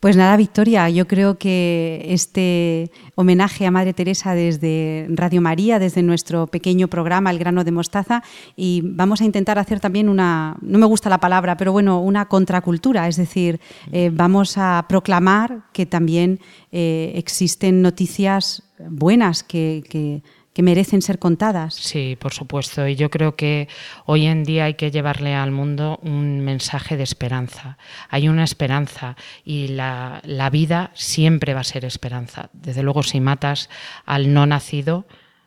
Pues 0.00 0.16
nada, 0.16 0.34
Victoria, 0.38 0.88
yo 0.88 1.06
creo 1.06 1.36
que 1.36 2.06
este 2.08 2.90
homenaje 3.16 3.66
a 3.66 3.70
Madre 3.70 3.92
Teresa 3.92 4.34
desde 4.34 5.06
Radio 5.10 5.42
María, 5.42 5.78
desde 5.78 6.02
nuestro 6.02 6.46
pequeño 6.46 6.88
programa 6.88 7.30
El 7.30 7.38
grano 7.38 7.64
de 7.64 7.70
mostaza, 7.70 8.22
y 8.56 8.80
vamos 8.82 9.20
a 9.20 9.26
intentar 9.26 9.58
hacer 9.58 9.78
también 9.78 10.08
una, 10.08 10.56
no 10.62 10.78
me 10.78 10.86
gusta 10.86 11.10
la 11.10 11.20
palabra, 11.20 11.58
pero 11.58 11.72
bueno, 11.72 12.00
una 12.00 12.28
contracultura, 12.28 13.08
es 13.08 13.16
decir, 13.16 13.60
eh, 13.92 14.10
vamos 14.10 14.56
a 14.56 14.86
proclamar 14.88 15.64
que 15.74 15.84
también 15.84 16.40
eh, 16.72 17.12
existen 17.16 17.82
noticias 17.82 18.62
buenas 18.78 19.42
que 19.42 19.84
que 19.90 20.22
merecen 20.58 21.02
ser 21.02 21.18
contadas. 21.18 21.74
Sí, 21.74 22.16
por 22.20 22.32
supuesto. 22.32 22.86
Y 22.86 22.96
yo 22.96 23.10
creo 23.10 23.36
que 23.36 23.68
hoy 24.06 24.26
en 24.26 24.44
día 24.44 24.64
hay 24.64 24.74
que 24.74 24.90
llevarle 24.90 25.34
al 25.34 25.50
mundo 25.50 25.98
un 26.02 26.40
mensaje 26.40 26.96
de 26.96 27.02
esperanza. 27.02 27.78
Hay 28.08 28.28
una 28.28 28.44
esperanza 28.44 29.16
y 29.44 29.68
la, 29.68 30.20
la 30.24 30.50
vida 30.50 30.90
siempre 30.94 31.54
va 31.54 31.60
a 31.60 31.64
ser 31.64 31.84
esperanza. 31.84 32.50
Desde 32.52 32.82
luego, 32.82 33.02
si 33.02 33.20
matas 33.20 33.70
al 34.04 34.32
no 34.32 34.46
nacido, 34.46 35.06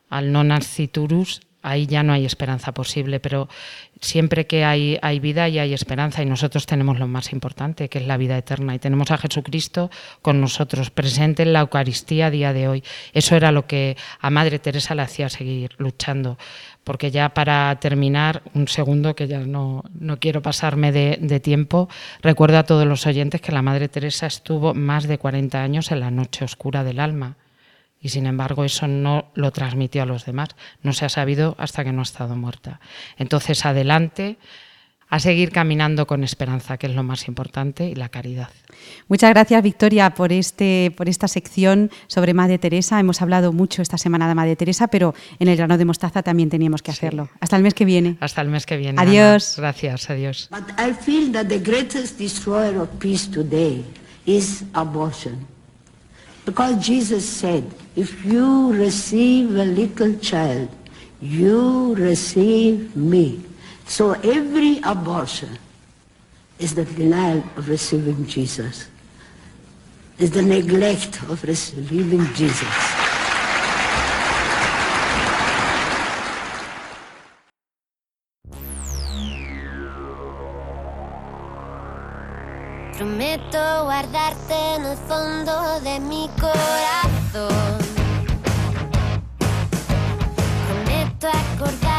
al 0.09 0.31
no 0.31 0.43
nasciturus, 0.43 1.41
ahí 1.64 1.88
ya 1.88 2.03
no 2.03 2.14
hay 2.14 2.26
esperanza 2.26 2.74
posible, 2.74 3.20
pero 3.20 3.47
siempre 3.99 4.45
que 4.45 4.66
hay, 4.66 4.99
hay, 5.01 5.20
vida 5.20 5.47
y 5.49 5.57
hay 5.59 5.74
esperanza 5.74 6.22
y 6.22 6.26
nosotros 6.26 6.66
tenemos 6.66 6.99
lo 6.99 7.07
más 7.07 7.32
importante, 7.32 7.89
que 7.89 7.99
es 7.99 8.05
la 8.05 8.18
vida 8.18 8.38
eterna 8.38 8.76
y 8.76 8.80
tenemos 8.80 9.09
a 9.11 9.18
Jesucristo 9.18 9.89
con 10.22 10.41
nosotros, 10.41 10.91
presente 10.91 11.43
en 11.43 11.53
la 11.53 11.61
Eucaristía 11.61 12.28
a 12.28 12.32
día 12.32 12.53
de 12.53 12.68
hoy. 12.68 12.84
Eso 13.14 13.36
era 13.36 13.51
lo 13.51 13.66
que 13.66 13.97
a 14.20 14.30
Madre 14.30 14.59
Teresa 14.59 14.93
le 14.93 15.01
hacía 15.01 15.30
seguir 15.30 15.72
luchando. 15.78 16.38
Porque 16.84 17.11
ya 17.11 17.34
para 17.34 17.80
terminar, 17.80 18.43
un 18.53 18.68
segundo, 18.68 19.16
que 19.16 19.28
ya 19.28 19.39
no, 19.39 19.86
no 19.97 20.20
quiero 20.20 20.41
pasarme 20.41 20.91
de, 20.91 21.18
de 21.22 21.39
tiempo, 21.39 21.88
recuerdo 22.22 22.57
a 22.57 22.64
todos 22.64 22.86
los 22.86 23.07
oyentes 23.07 23.39
que 23.39 23.53
la 23.53 23.61
Madre 23.61 23.88
Teresa 23.88 24.28
estuvo 24.28 24.74
más 24.74 25.07
de 25.07 25.18
40 25.18 25.64
años 25.64 25.91
en 25.91 26.01
la 26.01 26.11
noche 26.11 26.43
oscura 26.43 26.84
del 26.84 26.99
alma 26.99 27.38
y 28.03 28.09
sin 28.09 28.27
embargo 28.27 28.65
eso 28.65 28.87
no 28.87 29.31
lo 29.33 29.51
transmitió 29.51 30.03
a 30.03 30.05
los 30.05 30.25
demás. 30.25 30.49
No 30.83 30.93
se 30.93 31.05
ha 31.05 31.09
sabido 31.09 31.55
hasta 31.57 31.83
que 31.83 31.93
no 31.93 32.01
ha 32.01 32.03
estado 32.03 32.35
muerta. 32.35 32.79
Entonces, 33.17 33.65
adelante 33.65 34.37
a 35.13 35.19
seguir 35.19 35.51
caminando 35.51 36.07
con 36.07 36.23
esperanza, 36.23 36.77
que 36.77 36.87
es 36.87 36.95
lo 36.95 37.03
más 37.03 37.27
importante, 37.27 37.87
y 37.87 37.93
la 37.93 38.09
caridad. 38.09 38.49
Muchas 39.07 39.29
gracias, 39.29 39.61
Victoria, 39.61 40.15
por, 40.15 40.33
este, 40.33 40.91
por 40.97 41.07
esta 41.07 41.27
sección 41.27 41.91
sobre 42.07 42.33
Madre 42.33 42.57
Teresa. 42.57 42.99
Hemos 42.99 43.21
hablado 43.21 43.53
mucho 43.53 43.83
esta 43.83 43.99
semana 43.99 44.27
de 44.27 44.33
Madre 44.33 44.55
Teresa, 44.55 44.87
pero 44.87 45.13
en 45.37 45.49
el 45.49 45.55
grano 45.55 45.77
de 45.77 45.85
mostaza 45.85 46.23
también 46.23 46.49
teníamos 46.49 46.81
que 46.81 46.89
hacerlo. 46.89 47.25
Sí. 47.25 47.37
Hasta 47.41 47.57
el 47.57 47.61
mes 47.61 47.75
que 47.75 47.85
viene. 47.85 48.17
Hasta 48.21 48.41
el 48.41 48.47
mes 48.47 48.65
que 48.65 48.75
viene. 48.75 48.99
Adiós. 48.99 49.59
Ana. 49.59 49.67
Gracias, 49.67 50.09
adiós. 50.09 50.49
But 50.49 50.71
I 50.79 50.93
feel 50.93 51.31
that 51.33 51.45
the 51.45 51.59
greatest 51.59 52.17
destroyer 52.17 52.79
of 52.79 52.89
peace 52.97 53.29
today 53.29 53.85
is 54.25 54.63
abortion. 54.73 55.52
Because 56.45 56.85
Jesus 56.85 57.27
said, 57.27 57.63
if 57.95 58.25
you 58.25 58.73
receive 58.73 59.51
a 59.55 59.65
little 59.65 60.13
child, 60.19 60.69
you 61.21 61.95
receive 61.95 62.95
me. 62.95 63.43
So 63.85 64.11
every 64.11 64.79
abortion 64.83 65.57
is 66.59 66.75
the 66.75 66.85
denial 66.85 67.43
of 67.55 67.69
receiving 67.69 68.25
Jesus, 68.25 68.87
is 70.17 70.31
the 70.31 70.41
neglect 70.41 71.23
of 71.23 71.43
receiving 71.43 72.25
Jesus. 72.33 73.02
Prometo 83.34 83.86
guardarte 83.86 84.75
en 84.75 84.86
el 84.86 84.95
fondo 84.95 85.79
de 85.79 85.99
mi 85.99 86.29
corazón. 86.39 87.79
Prometo 90.67 91.27
acordarme 91.29 91.92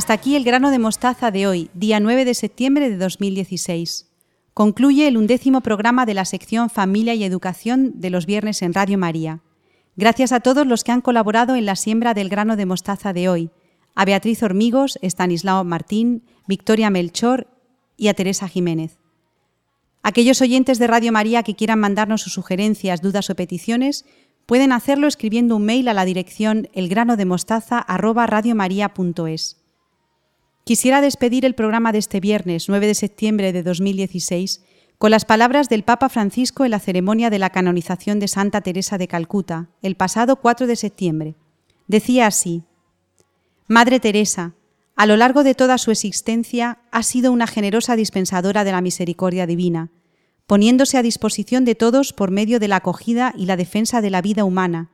Hasta 0.00 0.14
aquí 0.14 0.34
el 0.34 0.44
grano 0.44 0.70
de 0.70 0.78
mostaza 0.78 1.30
de 1.30 1.46
hoy, 1.46 1.68
día 1.74 2.00
9 2.00 2.24
de 2.24 2.32
septiembre 2.32 2.88
de 2.88 2.96
2016. 2.96 4.08
Concluye 4.54 5.06
el 5.06 5.18
undécimo 5.18 5.60
programa 5.60 6.06
de 6.06 6.14
la 6.14 6.24
sección 6.24 6.70
Familia 6.70 7.12
y 7.12 7.22
Educación 7.22 8.00
de 8.00 8.08
los 8.08 8.24
viernes 8.24 8.62
en 8.62 8.72
Radio 8.72 8.96
María. 8.96 9.42
Gracias 9.96 10.32
a 10.32 10.40
todos 10.40 10.66
los 10.66 10.84
que 10.84 10.92
han 10.92 11.02
colaborado 11.02 11.54
en 11.54 11.66
la 11.66 11.76
siembra 11.76 12.14
del 12.14 12.30
grano 12.30 12.56
de 12.56 12.64
mostaza 12.64 13.12
de 13.12 13.28
hoy, 13.28 13.50
a 13.94 14.06
Beatriz 14.06 14.42
Hormigos, 14.42 14.98
Estanislao 15.02 15.64
Martín, 15.64 16.22
Victoria 16.46 16.88
Melchor 16.88 17.48
y 17.98 18.08
a 18.08 18.14
Teresa 18.14 18.48
Jiménez. 18.48 18.96
Aquellos 20.02 20.40
oyentes 20.40 20.78
de 20.78 20.86
Radio 20.86 21.12
María 21.12 21.42
que 21.42 21.56
quieran 21.56 21.78
mandarnos 21.78 22.22
sus 22.22 22.32
sugerencias, 22.32 23.02
dudas 23.02 23.28
o 23.28 23.34
peticiones, 23.34 24.06
pueden 24.46 24.72
hacerlo 24.72 25.08
escribiendo 25.08 25.56
un 25.56 25.66
mail 25.66 25.88
a 25.88 25.94
la 25.94 26.06
dirección 26.06 26.70
elgranodemostaza@radiomaria.es. 26.72 29.59
Quisiera 30.64 31.00
despedir 31.00 31.44
el 31.44 31.54
programa 31.54 31.92
de 31.92 31.98
este 31.98 32.20
viernes 32.20 32.68
9 32.68 32.86
de 32.86 32.94
septiembre 32.94 33.52
de 33.52 33.62
2016 33.62 34.62
con 34.98 35.10
las 35.10 35.24
palabras 35.24 35.68
del 35.68 35.82
Papa 35.82 36.08
Francisco 36.08 36.64
en 36.64 36.72
la 36.72 36.78
ceremonia 36.78 37.30
de 37.30 37.38
la 37.38 37.50
canonización 37.50 38.20
de 38.20 38.28
Santa 38.28 38.60
Teresa 38.60 38.98
de 38.98 39.08
Calcuta, 39.08 39.70
el 39.82 39.96
pasado 39.96 40.36
4 40.36 40.66
de 40.66 40.76
septiembre. 40.76 41.34
Decía 41.88 42.26
así, 42.26 42.64
Madre 43.66 43.98
Teresa, 43.98 44.54
a 44.96 45.06
lo 45.06 45.16
largo 45.16 45.42
de 45.42 45.54
toda 45.54 45.78
su 45.78 45.90
existencia 45.90 46.80
ha 46.90 47.02
sido 47.02 47.32
una 47.32 47.46
generosa 47.46 47.96
dispensadora 47.96 48.62
de 48.62 48.72
la 48.72 48.82
misericordia 48.82 49.46
divina, 49.46 49.90
poniéndose 50.46 50.98
a 50.98 51.02
disposición 51.02 51.64
de 51.64 51.74
todos 51.74 52.12
por 52.12 52.30
medio 52.30 52.60
de 52.60 52.68
la 52.68 52.76
acogida 52.76 53.32
y 53.36 53.46
la 53.46 53.56
defensa 53.56 54.02
de 54.02 54.10
la 54.10 54.20
vida 54.20 54.44
humana, 54.44 54.90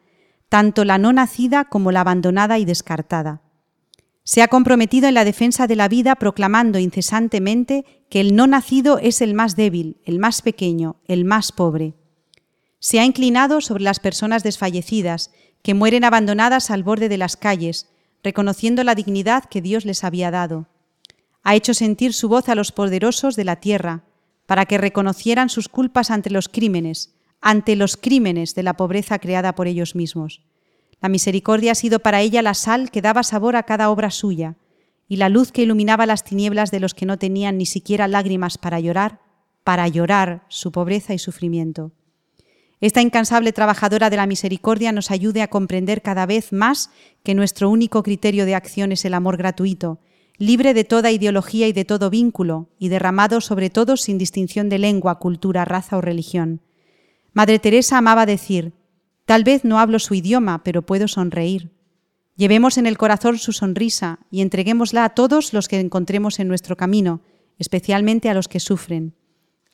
tanto 0.49 0.85
la 0.85 0.99
no 0.99 1.13
nacida 1.13 1.65
como 1.65 1.91
la 1.91 2.03
abandonada 2.03 2.59
y 2.61 2.65
descartada. 2.65 3.43
Se 4.29 4.43
ha 4.43 4.49
comprometido 4.49 5.07
en 5.07 5.15
la 5.15 5.25
defensa 5.25 5.69
de 5.69 5.77
la 5.77 5.87
vida 5.87 6.17
proclamando 6.17 6.81
incesantemente 6.81 7.85
que 8.11 8.21
el 8.21 8.35
no 8.35 8.49
nacido 8.49 8.99
es 8.99 9.21
el 9.21 9.35
más 9.35 9.55
débil, 9.55 9.99
el 10.05 10.19
más 10.19 10.43
pequeño, 10.43 10.97
el 11.07 11.25
más 11.25 11.53
pobre. 11.53 11.95
Se 12.81 12.99
ha 12.99 13.05
inclinado 13.05 13.61
sobre 13.61 13.85
las 13.85 14.01
personas 14.01 14.43
desfallecidas, 14.43 15.31
que 15.63 15.75
mueren 15.75 16.03
abandonadas 16.03 16.73
al 16.73 16.83
borde 16.83 17.09
de 17.09 17.19
las 17.19 17.37
calles, 17.37 17.89
reconociendo 18.25 18.83
la 18.83 18.97
dignidad 18.97 19.45
que 19.45 19.63
Dios 19.63 19.85
les 19.85 20.03
había 20.03 20.33
dado. 20.33 20.67
Ha 21.45 21.55
hecho 21.55 21.73
sentir 21.73 22.13
su 22.13 22.29
voz 22.29 22.49
a 22.49 22.57
los 22.57 22.73
poderosos 22.73 23.37
de 23.37 23.45
la 23.45 23.61
tierra, 23.61 24.03
para 24.47 24.67
que 24.67 24.77
reconocieran 24.77 25.51
sus 25.51 25.69
culpas 25.69 26.11
ante 26.11 26.31
los 26.31 26.49
crímenes, 26.49 27.15
ante 27.41 27.77
los 27.77 27.97
crímenes 27.97 28.57
de 28.57 28.65
la 28.65 28.77
pobreza 28.77 29.21
creada 29.21 29.55
por 29.55 29.69
ellos 29.69 29.95
mismos. 29.95 30.43
La 31.01 31.09
misericordia 31.09 31.73
ha 31.73 31.75
sido 31.75 32.01
para 32.01 32.21
ella 32.21 32.43
la 32.43 32.55
sal 32.55 32.91
que 32.91 33.03
daba 33.03 33.23
sabor 33.23 33.57
a 33.57 33.65
cada 33.65 33.91
obra 33.91 34.11
suya, 34.11 34.57
y 35.09 35.17
la 35.17 35.29
luz 35.29 35.53
que 35.53 35.63
iluminaba 35.63 36.07
las 36.07 36.25
tinieblas 36.25 36.71
de 36.71 36.81
los 36.81 36.95
que 36.95 37.07
no 37.07 37.19
tenían 37.19 37.59
ni 37.59 37.67
siquiera 37.67 38.09
lágrimas 38.09 38.59
para 38.59 38.81
llorar, 38.81 39.21
para 39.63 39.87
llorar 39.89 40.45
su 40.49 40.73
pobreza 40.73 41.15
y 41.15 41.19
sufrimiento. 41.19 41.93
Esta 42.81 43.01
incansable 43.01 43.53
trabajadora 43.53 44.11
de 44.11 44.17
la 44.17 44.27
misericordia 44.27 44.93
nos 44.93 45.11
ayude 45.11 45.43
a 45.43 45.49
comprender 45.49 46.03
cada 46.03 46.27
vez 46.27 46.53
más 46.53 46.91
que 47.23 47.35
nuestro 47.35 47.71
único 47.71 48.03
criterio 48.03 48.45
de 48.45 48.55
acción 48.55 48.93
es 48.93 49.05
el 49.05 49.15
amor 49.15 49.39
gratuito, 49.39 49.99
libre 50.39 50.75
de 50.75 50.85
toda 50.85 51.11
ideología 51.11 51.67
y 51.69 51.73
de 51.73 51.87
todo 51.87 52.11
vínculo, 52.11 52.69
y 52.79 52.89
derramado 52.89 53.41
sobre 53.41 53.71
todo 53.71 53.97
sin 53.97 54.19
distinción 54.19 54.69
de 54.69 54.79
lengua, 54.79 55.19
cultura, 55.19 55.65
raza 55.65 55.97
o 55.97 56.03
religión. 56.03 56.61
Madre 57.33 57.59
Teresa 57.59 57.99
amaba 57.99 58.27
decir, 58.27 58.73
Tal 59.27 59.43
vez 59.43 59.65
no 59.65 59.79
hablo 59.79 59.99
su 59.99 60.15
idioma, 60.15 60.63
pero 60.63 60.83
puedo 60.83 61.09
sonreír. 61.09 61.73
Llevemos 62.37 62.79
en 62.79 62.87
el 62.87 62.97
corazón 62.97 63.39
su 63.39 63.53
sonrisa 63.53 64.21
y 64.31 64.41
entreguémosla 64.41 65.05
a 65.05 65.11
todos 65.11 65.53
los 65.53 65.69
que 65.69 65.81
encontremos 65.81 66.39
en 66.39 66.49
nuestro 66.49 66.77
camino, 66.77 67.21
especialmente 67.59 68.31
a 68.31 68.35
los 68.35 68.47
que 68.47 68.61
sufren. 68.61 69.15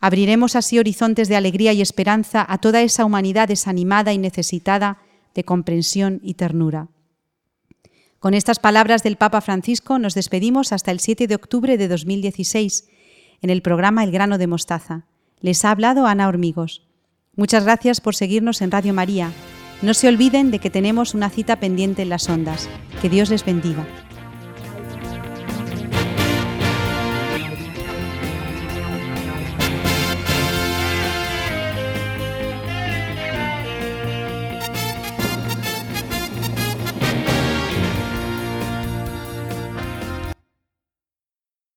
Abriremos 0.00 0.56
así 0.56 0.78
horizontes 0.78 1.28
de 1.28 1.36
alegría 1.36 1.72
y 1.72 1.82
esperanza 1.82 2.44
a 2.48 2.58
toda 2.58 2.82
esa 2.82 3.04
humanidad 3.04 3.46
desanimada 3.46 4.12
y 4.12 4.18
necesitada 4.18 4.98
de 5.34 5.44
comprensión 5.44 6.20
y 6.22 6.34
ternura. 6.34 6.88
Con 8.18 8.34
estas 8.34 8.58
palabras 8.58 9.02
del 9.02 9.16
Papa 9.16 9.40
Francisco 9.40 9.98
nos 9.98 10.14
despedimos 10.14 10.72
hasta 10.72 10.92
el 10.92 11.00
7 11.00 11.26
de 11.26 11.34
octubre 11.34 11.76
de 11.76 11.88
2016 11.88 12.88
en 13.42 13.50
el 13.50 13.60
programa 13.60 14.04
El 14.04 14.12
grano 14.12 14.38
de 14.38 14.46
mostaza. 14.46 15.06
Les 15.40 15.64
ha 15.64 15.72
hablado 15.72 16.06
Ana 16.06 16.28
Hormigos. 16.28 16.82
Muchas 17.34 17.64
gracias 17.64 18.02
por 18.02 18.14
seguirnos 18.14 18.60
en 18.60 18.70
Radio 18.70 18.92
María. 18.92 19.32
No 19.80 19.94
se 19.94 20.06
olviden 20.06 20.50
de 20.50 20.58
que 20.58 20.68
tenemos 20.68 21.14
una 21.14 21.30
cita 21.30 21.56
pendiente 21.56 22.02
en 22.02 22.10
las 22.10 22.28
ondas. 22.28 22.68
Que 23.00 23.08
Dios 23.08 23.30
les 23.30 23.42
bendiga. 23.42 23.86